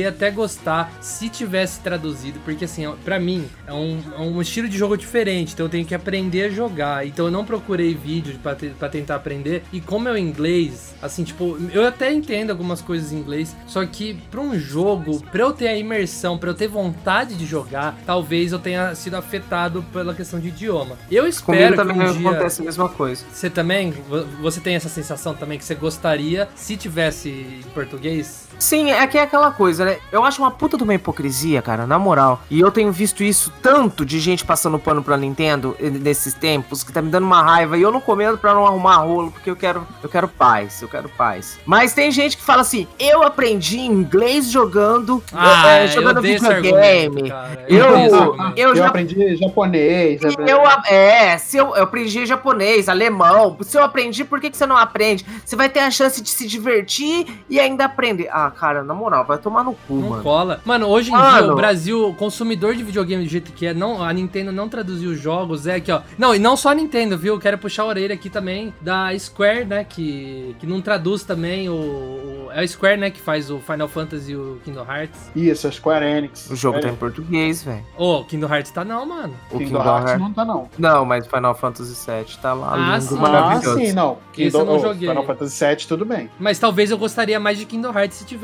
poderia 0.07 0.11
até 0.11 0.31
gostar 0.31 0.93
se 1.01 1.29
tivesse 1.29 1.81
traduzido, 1.81 2.39
porque 2.45 2.65
assim, 2.65 2.87
ó, 2.87 2.93
pra 3.05 3.19
mim 3.19 3.47
é 3.67 3.73
um, 3.73 4.01
é 4.17 4.21
um 4.21 4.41
estilo 4.41 4.69
de 4.69 4.77
jogo 4.79 4.97
diferente, 4.97 5.53
então 5.55 5.67
eu 5.67 5.71
tenho 5.71 5.85
que 5.85 5.95
aprender 5.95 6.45
a 6.45 6.49
jogar. 6.51 7.07
Então 7.07 7.27
eu 7.27 7.31
não 7.31 7.45
procurei 7.45 7.95
vídeo 7.95 8.39
te- 8.57 8.69
pra 8.79 8.89
tentar 8.89 9.17
aprender. 9.17 9.63
E 9.73 9.81
como 9.81 10.09
é 10.09 10.13
o 10.13 10.17
inglês, 10.19 10.95
assim, 11.03 11.25
tipo, 11.25 11.59
eu 11.73 11.87
até 11.87 12.13
entendo 12.13 12.51
algumas 12.51 12.81
coisas 12.81 13.13
em 13.13 13.17
inglês, 13.19 13.55
só 13.67 13.85
que 13.85 14.15
pra 14.31 14.41
um 14.41 14.59
jogo, 14.59 15.21
pra 15.31 15.43
eu 15.43 15.53
ter 15.53 15.69
a 15.69 15.77
imersão, 15.77 16.39
pra 16.39 16.51
eu 16.51 16.55
ter 16.55 16.69
vontade 16.69 17.35
de 17.35 17.47
jogar, 17.47 17.99
talvez 18.07 18.53
eu 18.53 18.59
tenha 18.59 18.95
sido 18.95 19.15
afetado 19.17 19.83
pela 19.93 20.15
questão 20.15 20.39
de 20.41 20.49
idioma. 20.49 20.97
Eu 21.11 21.27
espero 21.27 21.47
Comigo 21.59 21.77
também 21.77 21.97
que 21.99 22.03
um 22.05 22.19
dia... 22.19 22.31
acontece 22.31 22.63
a 22.63 22.65
mesma 22.65 22.89
coisa. 22.89 23.25
Você 23.33 23.51
também? 23.51 23.91
Vo- 23.91 24.25
Você 24.43 24.61
tem 24.61 24.75
essa 24.75 24.89
sensação 24.89 25.35
também 25.35 25.59
que 25.59 25.65
você 25.65 25.75
gostaria 25.75 26.49
se 26.55 26.77
tivesse 26.77 27.29
em 27.29 27.63
português? 27.75 28.47
Sim, 28.59 28.91
é 28.91 29.07
que 29.07 29.19
é 29.19 29.23
aquela 29.23 29.51
coisa, 29.51 29.85
né? 29.85 29.99
Eu 30.11 30.25
acho 30.25 30.41
uma 30.41 30.51
puta 30.51 30.77
de 30.77 30.83
uma 30.83 30.95
hipocrisia, 30.95 31.61
cara, 31.61 31.87
na 31.87 31.99
moral. 31.99 32.41
E 32.51 32.61
eu 32.61 32.71
tenho 32.71 32.91
visto 32.91 33.23
isso 33.23 33.53
tanto 33.63 34.05
de 34.05 34.19
gente 34.19 34.45
passando 34.45 34.79
pano 34.79 35.03
pra 35.03 35.17
Nintendo 35.17 35.77
eh, 35.79 35.91
nesses 35.91 36.33
tempos, 36.35 36.83
que 36.83 36.93
tá 36.93 37.03
me 37.03 37.11
dando 37.11 37.25
uma 37.25 37.43
raiva. 37.43 37.77
E 37.77 37.83
eu 37.83 37.93
não 37.93 38.01
comendo 38.01 38.39
pra 38.39 38.55
não 38.55 38.67
arrumar 38.67 38.97
rolo, 38.97 39.31
porque 39.31 39.51
eu 39.51 39.57
quero, 39.57 39.87
eu 40.03 40.09
quero 40.09 40.27
paz, 40.29 40.81
eu 40.81 40.89
quero 40.89 41.09
paz. 41.09 41.59
Mas 41.67 41.93
tem 41.93 42.11
gente 42.11 42.37
que 42.37 42.43
fala 42.43 42.63
assim: 42.63 42.87
eu 42.99 43.23
aprendi 43.23 43.79
inglês 43.79 44.51
jogando, 44.51 45.23
eh, 45.35 45.85
eh, 45.85 45.87
jogando 45.89 46.25
esse 46.25 46.45
videogame. 46.55 47.33
Eu-. 47.69 48.37
Eu 48.57 48.67
Eu, 48.71 48.77
já 48.77 48.87
aprendi 48.89 49.37
japonês. 49.37 50.25
Aprendi- 50.25 50.51
Eu, 50.51 50.61
é, 50.87 51.37
se 51.39 51.57
eu, 51.57 51.77
eu 51.77 51.83
aprendi 51.85 52.25
japonês, 52.27 52.89
alemão. 52.89 53.57
Se 53.61 53.77
eu 53.77 53.83
aprendi, 53.83 54.25
por 54.25 54.41
que, 54.41 54.51
que 54.51 54.57
você 54.57 54.67
não 54.67 54.77
aprende? 54.77 55.25
Você 55.45 55.55
vai 55.57 55.69
ter 55.69 55.81
a 55.81 55.91
chance 55.91 56.21
de 56.23 56.29
se 56.31 56.47
divertir 56.47 57.27
e 57.51 57.61
ainda 57.61 57.85
aprender. 57.85 58.29
Ah, 58.33 58.46
cara, 58.51 58.83
na 58.83 58.95
moral, 58.95 59.25
vai 59.25 59.39
tomar 59.39 59.65
no 59.65 59.73
cu, 59.75 59.95
Não 59.95 60.11
mano. 60.11 60.23
cola. 60.23 60.61
Mano, 60.65 60.87
hoje 60.87 61.11
em 61.11 61.13
dia 61.15 61.23
Mano. 61.23 61.53
o 61.53 61.57
Brasil, 61.57 62.15
consumidor 62.19 62.75
de 62.75 62.83
videogame 62.83 63.25
do 63.25 63.31
jeito 63.31 63.53
que 63.53 63.67
é, 63.67 63.75
não, 63.75 64.03
a 64.03 64.13
Nintendo 64.13 64.53
não 64.53 64.69
traduziu 64.69 65.11
os 65.11 65.21
jogos, 65.21 65.67
é 65.67 65.77
aqui, 65.77 65.91
ó. 65.93 66.01
Não, 66.19 66.35
e 66.35 66.39
não 66.39 66.57
só 66.57 66.71
a 66.71 66.75
Nintendo, 66.75 67.17
viu? 67.19 67.39
Quero 67.39 67.59
puxar 67.59 67.83
a 67.83 67.87
orelha 67.87 68.15
aqui 68.15 68.29
também 68.31 68.73
da 68.81 69.17
Square, 69.19 69.65
né? 69.65 69.85
Que, 69.85 70.57
que 70.59 70.67
não 70.67 70.81
traduz 70.81 71.23
também 71.25 71.69
o, 71.69 71.73
o- 71.73 72.49
É 72.53 72.61
a 72.63 72.69
Square, 72.69 72.99
né? 72.99 73.11
Que 73.11 73.21
faz 73.21 73.51
o 73.51 73.59
Final 73.59 73.89
Fantasy 73.89 74.33
e 74.33 74.37
o 74.37 74.59
Kingdom 74.65 74.85
Hearts. 74.89 75.31
Isso, 75.35 75.67
a 75.67 75.73
Square 75.73 76.05
Enix. 76.05 76.51
O 76.51 76.57
jogo 76.57 76.81
tá 76.81 76.89
em 76.89 76.95
Square 76.95 77.13
português, 77.13 77.63
velho. 77.63 77.85
Ô, 77.99 78.25
Kingdom 78.25 78.53
Hearts 78.53 78.71
tá 78.71 78.85
não, 78.85 79.05
mano. 79.07 79.35
O. 79.51 79.59
Kingdom 79.59 79.67
Kingdom 79.79 79.85
Hearts 79.85 80.07
Hearts. 80.11 80.21
não 80.21 80.33
tá, 80.33 80.45
não. 80.45 80.69
Não, 80.79 81.05
mas 81.05 81.27
Final 81.27 81.55
Fantasy 81.55 81.95
VII 82.11 82.37
tá 82.41 82.53
lá. 82.55 82.73
Ah, 82.73 82.99
lindo, 82.99 83.09
sim. 83.09 83.17
Ah, 83.17 83.21
maravilhoso. 83.21 83.79
sim, 83.79 83.93
não. 83.93 84.19
Esse 84.37 84.57
eu 84.57 84.65
não 84.65 84.77
oh, 84.77 84.79
joguei. 84.79 85.09
Final 85.09 85.25
Fantasy 85.25 85.65
VII, 85.65 85.77
tudo 85.89 86.05
bem. 86.05 86.31
Mas 86.39 86.59
talvez 86.59 86.91
eu 86.91 86.99
gostaria 86.99 87.41
mais 87.41 87.59
de 87.59 87.65
Kingdom 87.65 87.93
Hearts 87.97 88.19
se 88.19 88.25
tivesse 88.25 88.36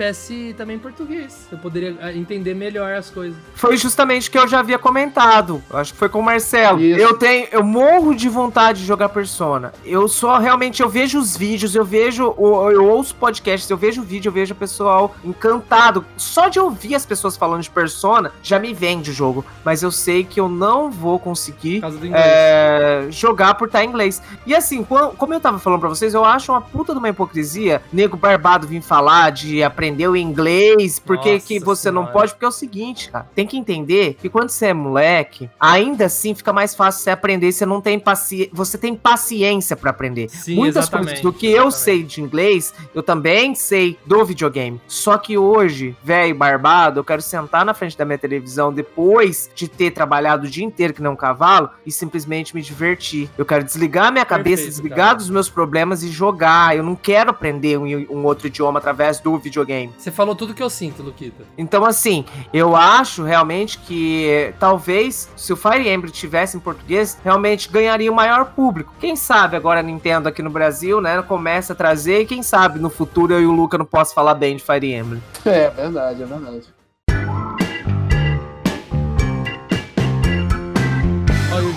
também 0.56 0.76
em 0.76 0.78
português. 0.78 1.46
Eu 1.50 1.58
poderia 1.58 1.96
ah, 2.00 2.12
entender 2.12 2.54
melhor 2.54 2.94
as 2.94 3.10
coisas. 3.10 3.36
Foi 3.54 3.76
justamente 3.76 4.28
o 4.28 4.32
que 4.32 4.38
eu 4.38 4.48
já 4.48 4.60
havia 4.60 4.78
comentado. 4.78 5.62
Acho 5.72 5.92
que 5.92 5.98
foi 5.98 6.08
com 6.08 6.20
o 6.20 6.22
Marcelo. 6.22 6.80
Isso. 6.80 7.00
Eu 7.00 7.14
tenho, 7.14 7.48
eu 7.50 7.62
morro 7.62 8.14
de 8.14 8.28
vontade 8.28 8.80
de 8.80 8.86
jogar 8.86 9.08
Persona. 9.10 9.72
Eu 9.84 10.08
só 10.08 10.38
realmente 10.38 10.82
eu 10.82 10.88
vejo 10.88 11.18
os 11.18 11.36
vídeos, 11.36 11.74
eu 11.74 11.84
vejo, 11.84 12.22
eu 12.24 12.86
ouço 12.86 13.14
podcasts, 13.14 13.68
eu 13.70 13.76
vejo 13.76 14.02
o 14.02 14.04
vídeo, 14.04 14.28
eu 14.28 14.32
vejo 14.32 14.54
o 14.54 14.56
pessoal 14.56 15.14
encantado. 15.24 16.04
Só 16.16 16.48
de 16.48 16.58
ouvir 16.58 16.94
as 16.94 17.06
pessoas 17.06 17.36
falando 17.36 17.62
de 17.62 17.70
Persona 17.70 18.32
já 18.42 18.58
me 18.58 18.72
vende 18.74 19.10
o 19.10 19.14
jogo. 19.14 19.44
Mas 19.64 19.82
eu 19.82 19.90
sei 19.90 20.24
que 20.24 20.40
eu 20.40 20.48
não 20.48 20.90
vou 20.90 21.18
conseguir 21.18 21.82
é, 22.12 23.06
jogar 23.10 23.54
por 23.54 23.66
estar 23.66 23.84
em 23.84 23.88
inglês. 23.88 24.22
E 24.46 24.54
assim, 24.54 24.84
como 24.84 25.34
eu 25.34 25.40
tava 25.40 25.58
falando 25.58 25.80
pra 25.80 25.88
vocês, 25.88 26.14
eu 26.14 26.24
acho 26.24 26.52
uma 26.52 26.60
puta 26.60 26.92
de 26.92 26.98
uma 26.98 27.08
hipocrisia 27.08 27.82
nego 27.92 28.16
barbado 28.16 28.66
vir 28.66 28.82
falar 28.82 29.30
de 29.30 29.62
aprender 29.62 29.81
o 30.08 30.16
inglês, 30.16 30.98
porque 30.98 31.34
Nossa 31.34 31.46
que 31.46 31.58
você 31.60 31.90
não 31.90 32.02
Senhora. 32.02 32.12
pode, 32.12 32.32
porque 32.32 32.44
é 32.44 32.48
o 32.48 32.52
seguinte, 32.52 33.10
cara, 33.10 33.26
tem 33.34 33.46
que 33.46 33.56
entender 33.56 34.14
que 34.20 34.28
quando 34.28 34.50
você 34.50 34.66
é 34.66 34.74
moleque, 34.74 35.48
ainda 35.58 36.06
assim 36.06 36.34
fica 36.34 36.52
mais 36.52 36.74
fácil 36.74 37.02
você 37.02 37.10
aprender, 37.10 37.50
você 37.52 37.66
não 37.66 37.80
tem 37.80 37.98
paciência, 37.98 38.50
você 38.52 38.78
tem 38.78 38.94
paciência 38.94 39.76
pra 39.76 39.90
aprender. 39.90 40.28
Sim, 40.28 40.56
Muitas 40.56 40.88
coisas 40.88 41.20
do 41.20 41.32
que 41.32 41.46
eu 41.46 41.68
exatamente. 41.68 41.76
sei 41.78 42.02
de 42.02 42.20
inglês, 42.20 42.74
eu 42.94 43.02
também 43.02 43.54
sei 43.54 43.98
do 44.06 44.24
videogame. 44.24 44.80
Só 44.86 45.16
que 45.18 45.36
hoje, 45.38 45.96
velho 46.02 46.34
barbado, 46.34 47.00
eu 47.00 47.04
quero 47.04 47.22
sentar 47.22 47.64
na 47.64 47.74
frente 47.74 47.96
da 47.96 48.04
minha 48.04 48.18
televisão 48.18 48.72
depois 48.72 49.50
de 49.54 49.68
ter 49.68 49.90
trabalhado 49.90 50.46
o 50.46 50.50
dia 50.50 50.64
inteiro 50.64 50.92
que 50.94 51.02
nem 51.02 51.10
um 51.10 51.16
cavalo 51.16 51.70
e 51.86 51.90
simplesmente 51.90 52.54
me 52.54 52.62
divertir. 52.62 53.28
Eu 53.38 53.44
quero 53.44 53.64
desligar 53.64 54.12
minha 54.12 54.24
cabeça, 54.24 54.62
Perfeito, 54.64 54.70
desligar 54.70 54.98
cara. 55.06 55.14
dos 55.14 55.30
meus 55.30 55.48
problemas 55.48 56.02
e 56.02 56.08
jogar. 56.08 56.76
Eu 56.76 56.82
não 56.82 56.94
quero 56.94 57.30
aprender 57.30 57.78
um, 57.78 57.84
um 58.10 58.24
outro 58.24 58.46
idioma 58.46 58.78
através 58.78 59.20
do 59.20 59.36
videogame. 59.38 59.71
Você 59.96 60.10
falou 60.10 60.34
tudo 60.34 60.54
que 60.54 60.62
eu 60.62 60.70
sinto, 60.70 61.02
Luquita. 61.02 61.44
Então, 61.56 61.84
assim, 61.84 62.24
eu 62.52 62.76
acho 62.76 63.22
realmente 63.22 63.78
que 63.78 64.54
talvez 64.58 65.28
se 65.36 65.52
o 65.52 65.56
Fire 65.56 65.88
Emblem 65.88 66.12
tivesse 66.12 66.56
em 66.56 66.60
português, 66.60 67.18
realmente 67.22 67.68
ganharia 67.68 68.10
o 68.10 68.14
maior 68.14 68.46
público. 68.46 68.94
Quem 69.00 69.16
sabe 69.16 69.56
agora 69.56 69.80
a 69.80 69.82
Nintendo 69.82 70.28
aqui 70.28 70.42
no 70.42 70.50
Brasil, 70.50 71.00
né, 71.00 71.20
começa 71.22 71.72
a 71.72 71.76
trazer 71.76 72.20
e 72.20 72.26
quem 72.26 72.42
sabe 72.42 72.78
no 72.78 72.90
futuro 72.90 73.32
eu 73.32 73.40
e 73.40 73.46
o 73.46 73.52
Luca 73.52 73.78
não 73.78 73.86
posso 73.86 74.14
falar 74.14 74.34
bem 74.34 74.56
de 74.56 74.62
Fire 74.62 74.92
Emblem. 74.92 75.22
É 75.44 75.70
verdade, 75.70 76.22
é 76.22 76.26
verdade. 76.26 76.82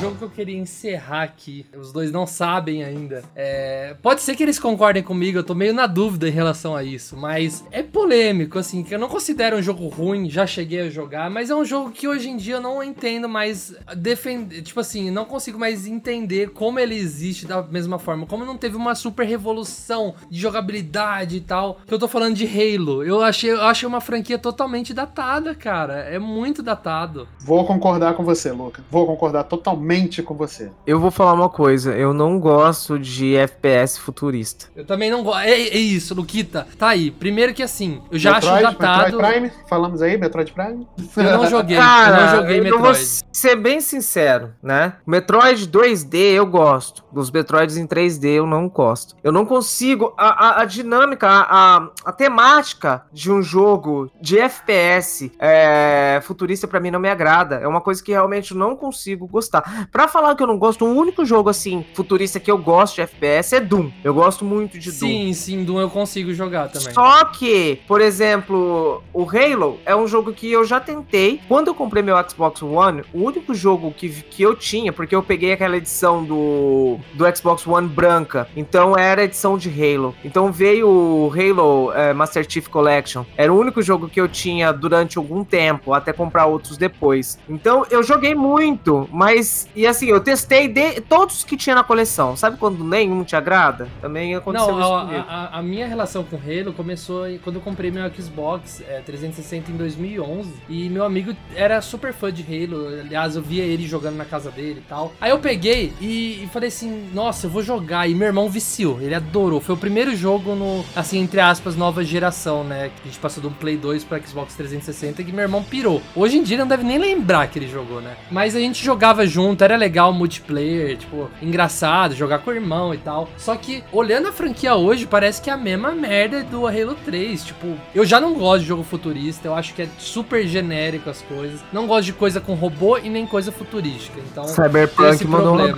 Jogo 0.05 0.17
que 0.17 0.23
eu 0.23 0.29
queria 0.29 0.57
encerrar 0.57 1.23
aqui, 1.23 1.65
os 1.75 1.91
dois 1.91 2.11
não 2.11 2.27
sabem 2.27 2.83
ainda. 2.83 3.23
É, 3.35 3.95
Pode 4.03 4.21
ser 4.21 4.35
que 4.35 4.43
eles 4.43 4.59
concordem 4.59 5.01
comigo, 5.01 5.39
eu 5.39 5.43
tô 5.43 5.55
meio 5.55 5.73
na 5.73 5.87
dúvida 5.87 6.27
em 6.27 6.31
relação 6.31 6.75
a 6.75 6.83
isso, 6.83 7.17
mas 7.17 7.65
é 7.71 7.81
polêmico, 7.81 8.59
assim, 8.59 8.83
que 8.83 8.93
eu 8.93 8.99
não 8.99 9.07
considero 9.07 9.57
um 9.57 9.63
jogo 9.63 9.87
ruim, 9.87 10.29
já 10.29 10.45
cheguei 10.45 10.81
a 10.81 10.89
jogar, 10.91 11.27
mas 11.31 11.49
é 11.49 11.55
um 11.55 11.65
jogo 11.65 11.89
que 11.89 12.07
hoje 12.07 12.29
em 12.29 12.37
dia 12.37 12.57
eu 12.57 12.61
não 12.61 12.83
entendo 12.83 13.27
mais 13.27 13.75
defender, 13.97 14.61
tipo 14.61 14.79
assim, 14.79 15.09
não 15.09 15.25
consigo 15.25 15.57
mais 15.57 15.87
entender 15.87 16.51
como 16.51 16.79
ele 16.79 16.93
existe 16.93 17.47
da 17.47 17.63
mesma 17.63 17.97
forma, 17.97 18.27
como 18.27 18.45
não 18.45 18.57
teve 18.57 18.75
uma 18.75 18.93
super 18.93 19.25
revolução 19.25 20.13
de 20.29 20.39
jogabilidade 20.39 21.37
e 21.37 21.41
tal. 21.41 21.79
Que 21.83 21.91
eu 21.91 21.97
tô 21.97 22.07
falando 22.07 22.35
de 22.35 22.45
Halo. 22.45 23.03
Eu 23.03 23.23
achei, 23.23 23.51
eu 23.51 23.63
achei 23.63 23.87
uma 23.87 24.01
franquia 24.01 24.37
totalmente 24.37 24.93
datada, 24.93 25.55
cara. 25.55 26.01
É 26.01 26.19
muito 26.19 26.61
datado. 26.61 27.27
Vou 27.39 27.65
concordar 27.65 28.13
com 28.13 28.23
você, 28.23 28.51
Luca. 28.51 28.83
Vou 28.91 29.07
concordar 29.07 29.45
totalmente 29.45 29.94
totalmente 29.95 30.21
com 30.23 30.33
você. 30.35 30.71
Eu 30.85 30.99
vou 30.99 31.11
falar 31.11 31.33
uma 31.33 31.49
coisa, 31.49 31.95
eu 31.95 32.13
não 32.13 32.39
gosto 32.39 32.99
de 32.99 33.35
FPS 33.35 33.97
futurista. 33.97 34.67
Eu 34.75 34.85
também 34.85 35.09
não 35.09 35.23
gosto. 35.23 35.39
É, 35.41 35.51
é 35.51 35.77
isso, 35.77 36.13
Luquita. 36.13 36.67
Tá 36.77 36.89
aí. 36.89 37.11
Primeiro 37.11 37.53
que 37.53 37.63
assim, 37.63 38.01
eu 38.11 38.19
já 38.19 38.37
acho 38.37 38.47
datado. 38.47 39.17
Metroid 39.17 39.33
Prime, 39.33 39.51
falamos 39.69 40.01
aí, 40.01 40.17
Metroid 40.17 40.51
Prime. 40.51 40.87
Eu 41.15 41.23
não 41.37 41.49
joguei, 41.49 41.77
Cara, 41.77 42.17
eu 42.17 42.25
não 42.25 42.35
joguei 42.35 42.59
eu 42.59 42.63
Metroid. 42.63 42.83
vou 42.83 42.93
ser 43.31 43.55
bem 43.55 43.79
sincero, 43.81 44.53
né? 44.61 44.93
Metroid 45.05 45.67
2D 45.67 46.15
eu 46.33 46.45
gosto. 46.45 47.03
Dos 47.11 47.31
Metroids 47.31 47.77
em 47.77 47.87
3D 47.87 48.25
eu 48.25 48.45
não 48.45 48.67
gosto. 48.67 49.15
Eu 49.23 49.31
não 49.31 49.45
consigo. 49.45 50.13
A, 50.17 50.47
a, 50.47 50.61
a 50.61 50.65
dinâmica, 50.65 51.27
a, 51.27 51.77
a, 51.77 51.89
a 52.05 52.11
temática 52.11 53.03
de 53.11 53.31
um 53.31 53.41
jogo 53.41 54.11
de 54.19 54.39
FPS 54.39 55.31
é, 55.39 56.19
futurista 56.23 56.67
pra 56.67 56.79
mim 56.79 56.91
não 56.91 56.99
me 56.99 57.09
agrada. 57.09 57.55
É 57.55 57.67
uma 57.67 57.81
coisa 57.81 58.03
que 58.03 58.11
realmente 58.11 58.51
eu 58.51 58.57
não 58.57 58.75
consigo 58.75 59.27
gostar. 59.27 59.84
Pra 59.91 60.07
falar 60.07 60.35
que 60.35 60.43
eu 60.43 60.47
não 60.47 60.57
gosto, 60.57 60.85
o 60.85 60.93
único 60.93 61.25
jogo 61.25 61.49
assim 61.49 61.85
futurista 61.93 62.39
que 62.39 62.49
eu 62.49 62.57
gosto 62.57 62.95
de 62.95 63.01
FPS 63.01 63.55
é 63.55 63.59
Doom. 63.59 63.91
Eu 64.03 64.13
gosto 64.13 64.43
muito 64.43 64.77
de 64.79 64.91
Doom. 64.91 64.97
Sim, 64.97 65.33
sim, 65.33 65.63
Doom 65.63 65.79
eu 65.79 65.89
consigo 65.89 66.33
jogar 66.33 66.69
também. 66.69 66.93
Só 66.93 67.25
que, 67.25 67.79
por 67.87 68.01
exemplo, 68.01 69.03
o 69.13 69.23
Halo 69.23 69.79
é 69.85 69.95
um 69.95 70.07
jogo 70.07 70.33
que 70.33 70.51
eu 70.51 70.63
já 70.63 70.79
tentei. 70.79 71.39
Quando 71.47 71.67
eu 71.67 71.75
comprei 71.75 72.03
meu 72.03 72.15
Xbox 72.29 72.61
One, 72.61 73.03
o 73.13 73.23
único 73.23 73.53
jogo 73.53 73.91
que, 73.91 74.09
que 74.09 74.43
eu 74.43 74.55
tinha, 74.55 74.91
porque 74.91 75.15
eu 75.15 75.23
peguei 75.23 75.53
aquela 75.53 75.77
edição 75.77 76.23
do, 76.23 76.97
do 77.13 77.35
Xbox 77.35 77.65
One 77.65 77.87
branca, 77.87 78.47
então 78.55 78.97
era 78.97 79.21
a 79.21 79.25
edição 79.25 79.57
de 79.57 79.69
Halo. 79.69 80.15
Então 80.23 80.51
veio 80.51 80.87
o 80.87 81.31
Halo 81.31 81.91
é, 81.93 82.13
Master 82.13 82.45
Chief 82.49 82.67
Collection. 82.67 83.25
Era 83.37 83.51
o 83.53 83.59
único 83.59 83.81
jogo 83.81 84.07
que 84.07 84.19
eu 84.19 84.27
tinha 84.27 84.71
durante 84.71 85.17
algum 85.17 85.43
tempo, 85.43 85.93
até 85.93 86.11
comprar 86.13 86.45
outros 86.45 86.77
depois. 86.77 87.37
Então 87.49 87.85
eu 87.89 88.03
joguei 88.03 88.35
muito, 88.35 89.07
mas 89.11 89.67
e 89.75 89.85
assim, 89.87 90.07
eu 90.07 90.19
testei 90.19 90.67
de, 90.67 91.01
todos 91.01 91.43
que 91.43 91.57
tinha 91.57 91.75
na 91.75 91.83
coleção. 91.83 92.35
Sabe 92.35 92.57
quando 92.57 92.83
nenhum 92.83 93.23
te 93.23 93.35
agrada? 93.35 93.87
Também 94.01 94.35
aconteceu 94.35 94.71
Não, 94.75 94.79
isso 94.81 94.93
a, 94.93 95.01
comigo. 95.05 95.25
a- 95.27 95.49
a 95.59 95.61
minha 95.61 95.87
relação 95.87 96.23
com 96.23 96.35
Halo 96.37 96.73
começou 96.73 97.25
quando 97.43 97.57
eu 97.57 97.61
comprei 97.61 97.91
meu 97.91 98.09
Xbox 98.13 98.81
é, 98.87 99.01
360 99.05 99.71
em 99.71 99.75
2011 99.75 100.53
e 100.69 100.89
meu 100.89 101.03
amigo 101.03 101.35
era 101.55 101.81
super 101.81 102.13
fã 102.13 102.31
de 102.31 102.43
Halo, 102.43 102.87
aliás 102.87 103.35
eu 103.35 103.41
via 103.41 103.63
ele 103.63 103.85
jogando 103.87 104.15
na 104.15 104.25
casa 104.25 104.51
dele 104.51 104.81
e 104.85 104.89
tal. 104.89 105.13
Aí 105.19 105.31
eu 105.31 105.39
peguei 105.39 105.93
e, 105.99 106.43
e 106.43 106.49
falei 106.51 106.69
assim, 106.69 107.09
nossa, 107.13 107.47
eu 107.47 107.49
vou 107.51 107.63
jogar 107.63 108.07
e 108.09 108.15
meu 108.15 108.27
irmão 108.27 108.49
viciou, 108.49 109.01
ele 109.01 109.15
adorou. 109.15 109.59
Foi 109.61 109.75
o 109.75 109.77
primeiro 109.77 110.15
jogo 110.15 110.55
no, 110.55 110.83
assim, 110.95 111.19
entre 111.19 111.39
aspas, 111.39 111.75
nova 111.75 112.03
geração, 112.03 112.63
né, 112.63 112.89
que 112.95 113.01
a 113.03 113.11
gente 113.11 113.19
passou 113.19 113.41
do 113.41 113.51
Play 113.51 113.77
2 113.77 114.03
para 114.03 114.19
Xbox 114.21 114.55
360 114.55 115.23
que 115.23 115.31
meu 115.31 115.41
irmão 115.43 115.63
pirou. 115.63 116.01
Hoje 116.15 116.37
em 116.37 116.43
dia 116.43 116.55
ele 116.55 116.61
não 116.63 116.67
deve 116.69 116.83
nem 116.83 116.97
lembrar 116.97 117.47
que 117.47 117.59
ele 117.59 117.67
jogou, 117.67 118.01
né? 118.01 118.15
Mas 118.31 118.55
a 118.55 118.59
gente 118.59 118.83
jogava 118.83 119.25
junto, 119.25 119.63
era 119.65 119.75
legal 119.75 120.13
multiplayer, 120.13 120.97
tipo, 120.97 121.29
engraçado, 121.41 122.15
jogar 122.15 122.39
com 122.39 122.51
o 122.51 122.53
irmão 122.53 122.93
e 122.93 122.97
tal. 122.97 123.27
Só 123.37 123.55
que, 123.55 123.83
olhando 123.91 124.27
a 124.27 124.31
franquia 124.31 124.75
hoje, 124.75 125.05
parece 125.05 125.41
que 125.41 125.49
é 125.49 125.53
a 125.53 125.57
mesma 125.57 125.91
merda 125.91 126.43
do 126.43 126.67
Halo 126.67 126.95
3. 127.05 127.43
Tipo, 127.43 127.75
eu 127.93 128.05
já 128.05 128.19
não 128.19 128.33
gosto 128.33 128.61
de 128.61 128.67
jogo 128.67 128.83
futurista, 128.83 129.47
eu 129.47 129.55
acho 129.55 129.73
que 129.73 129.81
é 129.81 129.89
super 129.97 130.47
genérico 130.47 131.09
as 131.09 131.21
coisas. 131.21 131.61
Não 131.73 131.87
gosto 131.87 132.05
de 132.05 132.13
coisa 132.13 132.39
com 132.39 132.53
robô 132.53 132.97
e 132.97 133.09
nem 133.09 133.25
coisa 133.25 133.51
futurística. 133.51 134.19
Então, 134.31 134.45
Cyberpunk 134.45 135.25
mandou 135.25 135.59
aí. 135.59 135.73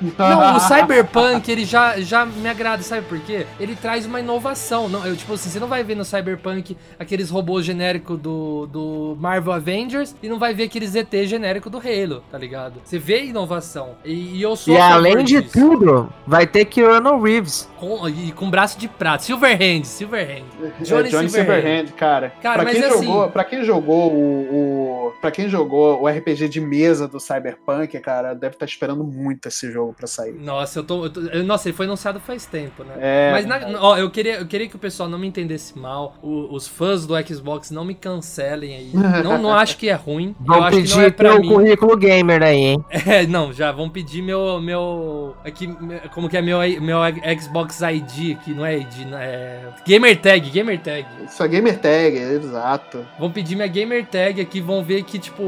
Não, 0.00 0.56
o 0.56 0.60
Cyberpunk, 0.60 1.50
ele 1.50 1.64
já, 1.64 2.00
já 2.00 2.24
me 2.24 2.48
agrada, 2.48 2.82
sabe 2.82 3.06
por 3.06 3.18
quê? 3.20 3.46
Ele 3.58 3.74
traz 3.74 4.06
uma 4.06 4.20
inovação. 4.20 4.88
Não, 4.88 5.04
eu, 5.04 5.16
tipo 5.16 5.32
assim, 5.32 5.50
você 5.50 5.58
não 5.58 5.66
vai 5.66 5.82
ver 5.82 5.96
no 5.96 6.04
Cyberpunk 6.04 6.76
aqueles 6.98 7.30
robôs 7.30 7.64
genéricos 7.64 8.18
do, 8.18 8.66
do 8.66 9.16
Marvel 9.18 9.52
Avengers 9.52 10.14
e 10.22 10.28
não 10.28 10.38
vai 10.38 10.54
ver 10.54 10.64
aqueles 10.64 10.94
ET 10.94 11.12
genérico 11.24 11.68
do 11.68 11.78
Halo, 11.78 12.22
tá 12.30 12.38
ligado? 12.38 12.80
Você 12.84 12.98
vê 12.98 13.22
inovação. 13.28 13.90
E, 14.04 14.36
e 14.38 14.42
eu 14.42 14.56
sou 14.56 14.74
E 14.74 14.78
além 14.78 15.24
de 15.24 15.40
disso. 15.42 15.52
tudo, 15.52 16.08
vai 16.26 16.46
ter 16.46 16.64
Keanu 16.64 17.20
Reeves. 17.22 17.68
Com, 17.76 18.08
e 18.08 18.32
com 18.32 18.50
braço 18.50 18.78
de 18.78 18.88
prata. 18.88 19.22
Silverhand, 19.22 19.84
Silverhand. 19.84 20.44
Johnny, 20.80 21.08
Johnny 21.10 21.28
Silverhand, 21.30 21.86
cara. 21.96 22.32
Cara, 22.42 22.56
pra, 22.56 22.64
mas 22.64 22.74
quem 22.78 22.84
assim- 22.84 23.04
jogou, 23.06 23.28
pra 23.30 23.44
quem 23.44 23.64
jogou 23.64 24.12
o, 24.12 25.08
o. 25.08 25.12
Pra 25.20 25.30
quem 25.30 25.48
jogou 25.48 26.02
o 26.02 26.08
RPG 26.08 26.48
de 26.48 26.60
mesa 26.60 27.06
do 27.08 27.18
Cyberpunk, 27.20 27.98
cara, 28.00 28.34
deve 28.34 28.54
estar 28.54 28.66
esperando 28.66 29.04
muito 29.04 29.46
esse 29.48 29.70
jogo 29.70 29.92
pra 29.96 30.06
sair. 30.06 30.32
Nossa, 30.34 30.78
eu 30.80 30.84
tô, 30.84 31.04
eu 31.04 31.10
tô- 31.10 31.20
eu- 31.20 31.44
Nossa, 31.44 31.68
ele 31.68 31.76
foi 31.76 31.86
anunciado 31.86 32.20
faz 32.20 32.46
tempo, 32.46 32.82
né? 32.84 32.94
É. 32.98 33.30
Mas, 33.32 33.46
na- 33.46 33.60
ó, 33.80 33.96
eu 33.96 34.10
queria, 34.10 34.38
eu 34.38 34.46
queria 34.46 34.68
que 34.68 34.76
o 34.76 34.78
pessoal 34.78 35.08
não 35.08 35.18
me 35.18 35.26
entendesse 35.26 35.78
mal. 35.78 36.14
o- 36.22 36.54
os 36.54 36.66
fãs 36.66 37.06
do 37.06 37.14
Xbox 37.26 37.70
não 37.70 37.84
me 37.84 37.94
cancelem 37.94 38.74
aí. 38.74 38.90
Não, 39.22 39.38
não 39.38 39.52
acho 39.54 39.76
que 39.76 39.88
é 39.88 39.94
ruim. 39.94 40.34
eu 40.40 40.46
Vão 40.46 40.62
acho 40.64 40.70
que 40.76 40.82
não 40.88 40.96
pedir 40.96 41.04
é 41.06 41.10
pra 41.10 41.38
mim. 41.38 41.48
currículo 41.48 41.96
gamer 41.96 42.42
aí, 42.42 42.56
hein? 42.56 42.84
É, 43.06 43.17
não, 43.26 43.52
já 43.52 43.72
vão 43.72 43.88
pedir 43.88 44.22
meu. 44.22 44.60
meu 44.60 45.34
aqui, 45.44 45.66
me- 45.66 46.00
como 46.14 46.28
que 46.28 46.36
é 46.36 46.42
meu, 46.42 46.58
meu 46.80 46.98
Xbox 47.40 47.80
ID 47.80 48.36
aqui, 48.38 48.54
não 48.54 48.64
é 48.64 48.78
ID, 48.78 49.06
não 49.10 49.18
é. 49.18 49.60
Gamer 49.86 50.20
Tag, 50.20 50.50
Gamer 50.50 50.78
Tag. 50.80 51.06
Isso 51.26 51.42
é 51.42 51.48
gamer 51.48 51.78
tag, 51.78 52.16
exato. 52.16 53.04
Vão 53.18 53.30
pedir 53.30 53.54
minha 53.56 53.66
Gamer 53.68 54.06
Tag 54.06 54.40
aqui, 54.40 54.60
vão 54.60 54.82
ver 54.82 55.02
que, 55.04 55.18
tipo, 55.18 55.42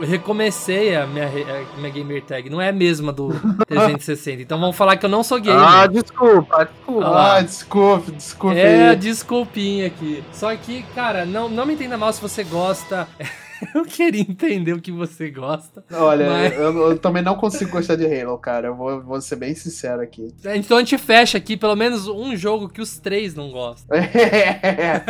eu 0.00 0.06
recomecei 0.06 0.94
a 0.96 1.06
minha, 1.06 1.26
a 1.26 1.78
minha 1.78 1.90
Gamer 1.90 2.22
Tag. 2.22 2.48
Não 2.50 2.60
é 2.60 2.68
a 2.68 2.72
mesma 2.72 3.12
do 3.12 3.28
360. 3.68 4.42
Então 4.42 4.58
vão 4.60 4.72
falar 4.72 4.96
que 4.96 5.04
eu 5.06 5.10
não 5.10 5.22
sou 5.22 5.40
gamer. 5.40 5.60
Ah, 5.62 5.86
desculpa, 5.86 6.64
desculpa. 6.64 7.06
Ah. 7.06 7.36
Ah, 7.36 7.40
desculpe, 7.42 8.12
desculpe. 8.12 8.58
É, 8.58 8.94
desculpinha 8.94 9.86
aqui. 9.86 10.22
Só 10.32 10.54
que, 10.56 10.82
cara, 10.94 11.24
não, 11.24 11.48
não 11.48 11.64
me 11.66 11.74
entenda 11.74 11.96
mal 11.96 12.12
se 12.12 12.20
você 12.20 12.42
gosta. 12.44 13.06
eu 13.74 13.84
queria 13.84 14.20
entender 14.20 14.72
o 14.72 14.80
que 14.80 14.90
você 14.92 15.30
gosta. 15.30 15.84
Olha, 15.92 16.28
Mas- 16.28 16.52
eu, 16.54 16.90
eu 16.90 16.98
também 16.98 17.22
não 17.22 17.34
consigo 17.34 17.70
gostar 17.70 17.96
de 17.96 18.04
Halo, 18.06 18.36
cara. 18.38 18.68
Eu 18.68 18.74
vou, 18.76 19.00
vou 19.02 19.20
ser 19.20 19.36
bem 19.36 19.54
sincero 19.54 20.00
aqui. 20.02 20.32
Então 20.54 20.76
a 20.76 20.80
gente 20.80 20.96
fecha 20.98 21.38
aqui 21.38 21.56
pelo 21.56 21.74
menos 21.76 22.06
um 22.06 22.36
jogo 22.36 22.68
que 22.68 22.80
os 22.80 22.98
três 22.98 23.34
não 23.34 23.50
gostam. 23.50 23.96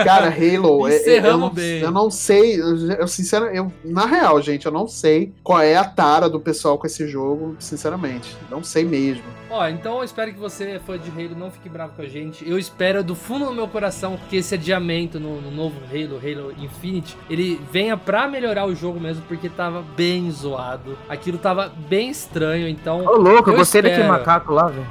cara, 0.05 0.27
Halo, 0.29 0.87
é- 0.89 0.93
é- 0.93 0.95
eu, 0.97 1.01
Encerramos 1.03 1.41
não, 1.49 1.51
bem. 1.55 1.81
eu 1.81 1.91
não 1.91 2.11
sei, 2.11 2.61
eu, 2.61 2.77
eu 2.93 3.09
sincero, 3.09 3.47
eu, 3.47 3.73
na 3.85 4.07
real, 4.07 4.41
gente, 4.41 4.67
eu 4.67 4.73
não 4.73 4.87
sei 4.87 5.33
qual 5.43 5.61
é 5.61 5.77
a 5.77 5.85
tara 5.85 6.29
do 6.29 6.41
pessoal 6.41 6.79
com 6.79 6.87
esse 6.87 7.07
jogo, 7.09 7.57
sinceramente. 7.59 8.37
Não 8.51 8.63
sei 8.63 8.85
mesmo. 8.85 9.25
Ó, 9.51 9.69
então 9.69 9.99
eu 9.99 10.05
espero 10.05 10.33
que 10.33 10.39
você, 10.39 10.81
fã 10.87 10.99
de 10.99 11.11
Halo, 11.11 11.37
não 11.37 11.51
fique 11.51 11.69
bravo 11.69 11.93
com 11.95 12.03
a 12.03 12.07
gente. 12.09 12.49
Eu 12.49 12.59
espero 12.59 13.05
do 13.05 13.15
fundo 13.15 13.45
do 13.47 13.53
meu 13.53 13.69
coração 13.69 14.19
que 14.31 14.37
esse 14.37 14.55
adiamento 14.55 15.21
no, 15.21 15.41
no 15.43 15.51
novo 15.51 15.77
Halo, 15.91 16.17
Halo 16.19 16.55
Infinite, 16.59 17.17
ele 17.29 17.61
venha 17.71 17.97
pra 17.97 18.27
melhorar 18.29 18.42
o 18.67 18.75
jogo 18.75 18.99
mesmo, 19.01 19.23
porque 19.29 19.49
tava 19.49 19.83
bem 19.97 20.31
zoado. 20.31 20.99
Aquilo 21.09 21.39
tava 21.39 21.73
bem 21.89 22.11
estranho, 22.11 22.69
então. 22.69 23.05
Ô, 23.05 23.17
louco, 23.17 23.51
eu 23.51 23.57
gostei 23.57 23.83
daquele 23.83 24.09
macaco 24.09 24.53
lá, 24.53 24.69
velho. 24.69 24.87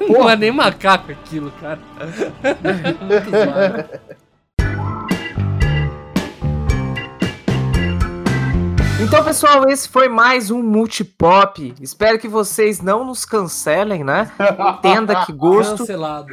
Não 0.08 0.28
é 0.28 0.36
nem 0.36 0.50
macaco 0.50 1.12
aquilo, 1.12 1.52
cara. 1.60 1.78
Muito 3.00 3.30
zoado. 3.30 3.84
Então, 9.00 9.24
pessoal, 9.24 9.68
esse 9.68 9.88
foi 9.88 10.08
mais 10.08 10.50
um 10.50 10.62
Multipop. 10.62 11.74
Espero 11.80 12.18
que 12.18 12.28
vocês 12.28 12.80
não 12.80 13.04
nos 13.04 13.24
cancelem, 13.24 14.04
né? 14.04 14.30
Entenda 14.78 15.26
que 15.26 15.32
gosto, 15.32 15.78
Cancelado. 15.78 16.32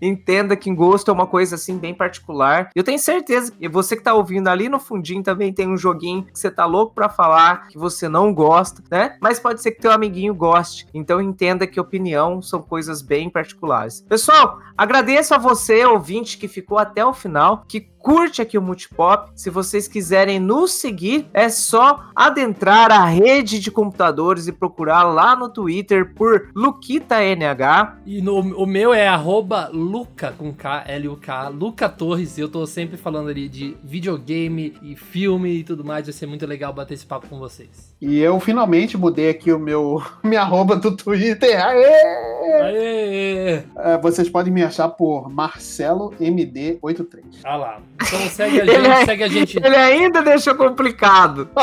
Entenda 0.00 0.56
que 0.56 0.72
gosto 0.74 1.10
é 1.10 1.14
uma 1.14 1.26
coisa 1.26 1.56
assim 1.56 1.78
bem 1.78 1.94
particular. 1.94 2.70
Eu 2.74 2.84
tenho 2.84 2.98
certeza 2.98 3.52
que 3.52 3.68
você 3.68 3.96
que 3.96 4.02
tá 4.02 4.14
ouvindo 4.14 4.48
ali 4.48 4.68
no 4.68 4.80
fundinho 4.80 5.22
também 5.22 5.52
tem 5.52 5.68
um 5.68 5.76
joguinho 5.76 6.24
que 6.24 6.38
você 6.38 6.50
tá 6.50 6.64
louco 6.64 6.94
pra 6.94 7.08
falar 7.08 7.68
que 7.68 7.78
você 7.78 8.08
não 8.08 8.32
gosta, 8.32 8.82
né? 8.90 9.16
Mas 9.20 9.38
pode 9.38 9.62
ser 9.62 9.72
que 9.72 9.80
teu 9.80 9.92
amiguinho 9.92 10.34
goste. 10.34 10.86
Então 10.94 11.20
entenda 11.20 11.66
que 11.66 11.80
opinião 11.80 12.40
são 12.40 12.62
coisas 12.62 13.02
bem 13.02 13.28
particulares. 13.28 14.02
Pessoal, 14.08 14.58
agradeço 14.76 15.34
a 15.34 15.38
você, 15.38 15.84
ouvinte, 15.84 16.38
que 16.38 16.48
ficou 16.48 16.78
até 16.78 17.04
o 17.04 17.12
final, 17.12 17.64
que 17.68 17.92
curte 18.02 18.42
aqui 18.42 18.58
o 18.58 18.62
Multipop. 18.62 19.30
Se 19.34 19.48
vocês 19.48 19.86
quiserem 19.86 20.40
nos 20.40 20.72
seguir, 20.72 21.28
é 21.32 21.48
só 21.48 22.04
adentrar 22.14 22.90
a 22.90 23.04
rede 23.04 23.60
de 23.60 23.70
computadores 23.70 24.48
e 24.48 24.52
procurar 24.52 25.04
lá 25.04 25.36
no 25.36 25.48
Twitter 25.48 26.12
por 26.14 26.50
LuquitaNH. 26.54 27.98
E 28.04 28.20
no, 28.20 28.40
o 28.40 28.66
meu 28.66 28.92
é 28.92 29.06
arroba 29.06 29.51
Luca, 29.72 30.32
com 30.36 30.52
K, 30.52 30.84
L-U-K, 30.86 31.48
Luca 31.48 31.88
Torres. 31.88 32.36
Eu 32.38 32.48
tô 32.48 32.66
sempre 32.66 32.96
falando 32.96 33.28
ali 33.28 33.48
de 33.48 33.76
videogame 33.84 34.74
e 34.82 34.96
filme 34.96 35.50
e 35.58 35.64
tudo 35.64 35.84
mais. 35.84 36.06
Vai 36.06 36.12
ser 36.12 36.26
muito 36.26 36.46
legal 36.46 36.72
bater 36.72 36.94
esse 36.94 37.06
papo 37.06 37.26
com 37.28 37.38
vocês. 37.38 37.94
E 38.00 38.18
eu 38.18 38.38
finalmente 38.40 38.96
mudei 38.96 39.30
aqui 39.30 39.52
o 39.52 39.58
meu 39.58 40.02
minha 40.24 40.40
arroba 40.42 40.76
do 40.76 40.96
Twitter. 40.96 41.64
Aê! 41.64 42.62
Aê! 42.62 43.62
É, 43.76 43.98
vocês 44.02 44.28
podem 44.28 44.52
me 44.52 44.62
achar 44.62 44.88
por 44.88 45.28
Marcelo 45.30 46.10
MD83. 46.20 47.22
Ah 47.44 47.56
lá. 47.56 47.80
Então 47.94 48.18
segue 48.28 48.60
a 48.60 48.64
Ele 48.64 48.72
gente, 48.74 48.88
é- 48.88 49.04
segue 49.04 49.22
a 49.24 49.28
gente, 49.28 49.56
Ele 49.58 49.76
ainda 49.76 50.22
deixou 50.22 50.54
complicado. 50.54 51.48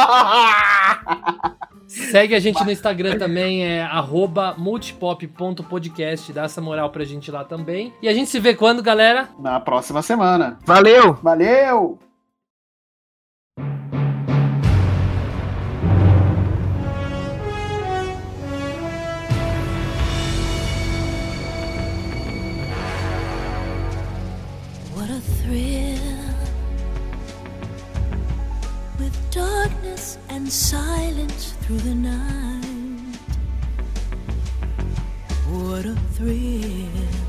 segue 1.88 2.36
a 2.36 2.40
gente 2.40 2.64
no 2.64 2.72
Instagram 2.72 3.18
também, 3.18 3.64
é 3.66 3.82
arroba 3.82 4.54
multipop.podcast. 4.58 6.32
Dá 6.34 6.44
essa 6.44 6.62
moral 6.62 6.90
pra 6.92 7.04
gente 7.04 7.32
lá 7.32 7.44
também 7.44 7.79
também. 7.80 7.94
E 8.02 8.10
a 8.10 8.14
gente 8.14 8.30
se 8.30 8.40
vê 8.40 8.54
quando, 8.54 8.84
galera? 8.84 9.30
Na 9.40 9.60
próxima 9.60 10.02
semana. 10.02 10.60
Valeu! 10.66 11.14
Valeu! 11.24 11.98
darkness 29.32 30.18
and 30.30 30.50
silence 30.52 31.54
through 31.62 31.78
the 31.78 31.94
night. 31.94 33.16
What 35.48 35.86
a 35.86 35.96
thrill! 36.16 37.29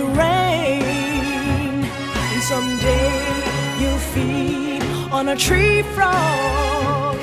the 0.00 0.06
rain. 0.06 1.84
And 2.32 2.42
someday 2.42 3.12
you'll 3.80 4.04
feed 4.14 4.82
on 5.12 5.28
a 5.28 5.36
tree 5.36 5.82
frog. 5.94 7.16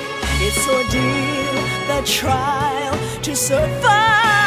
It's 0.45 0.63
ordeal, 0.75 1.57
the 1.89 2.01
trial 2.05 2.95
to 3.23 3.35
survive. 3.35 4.46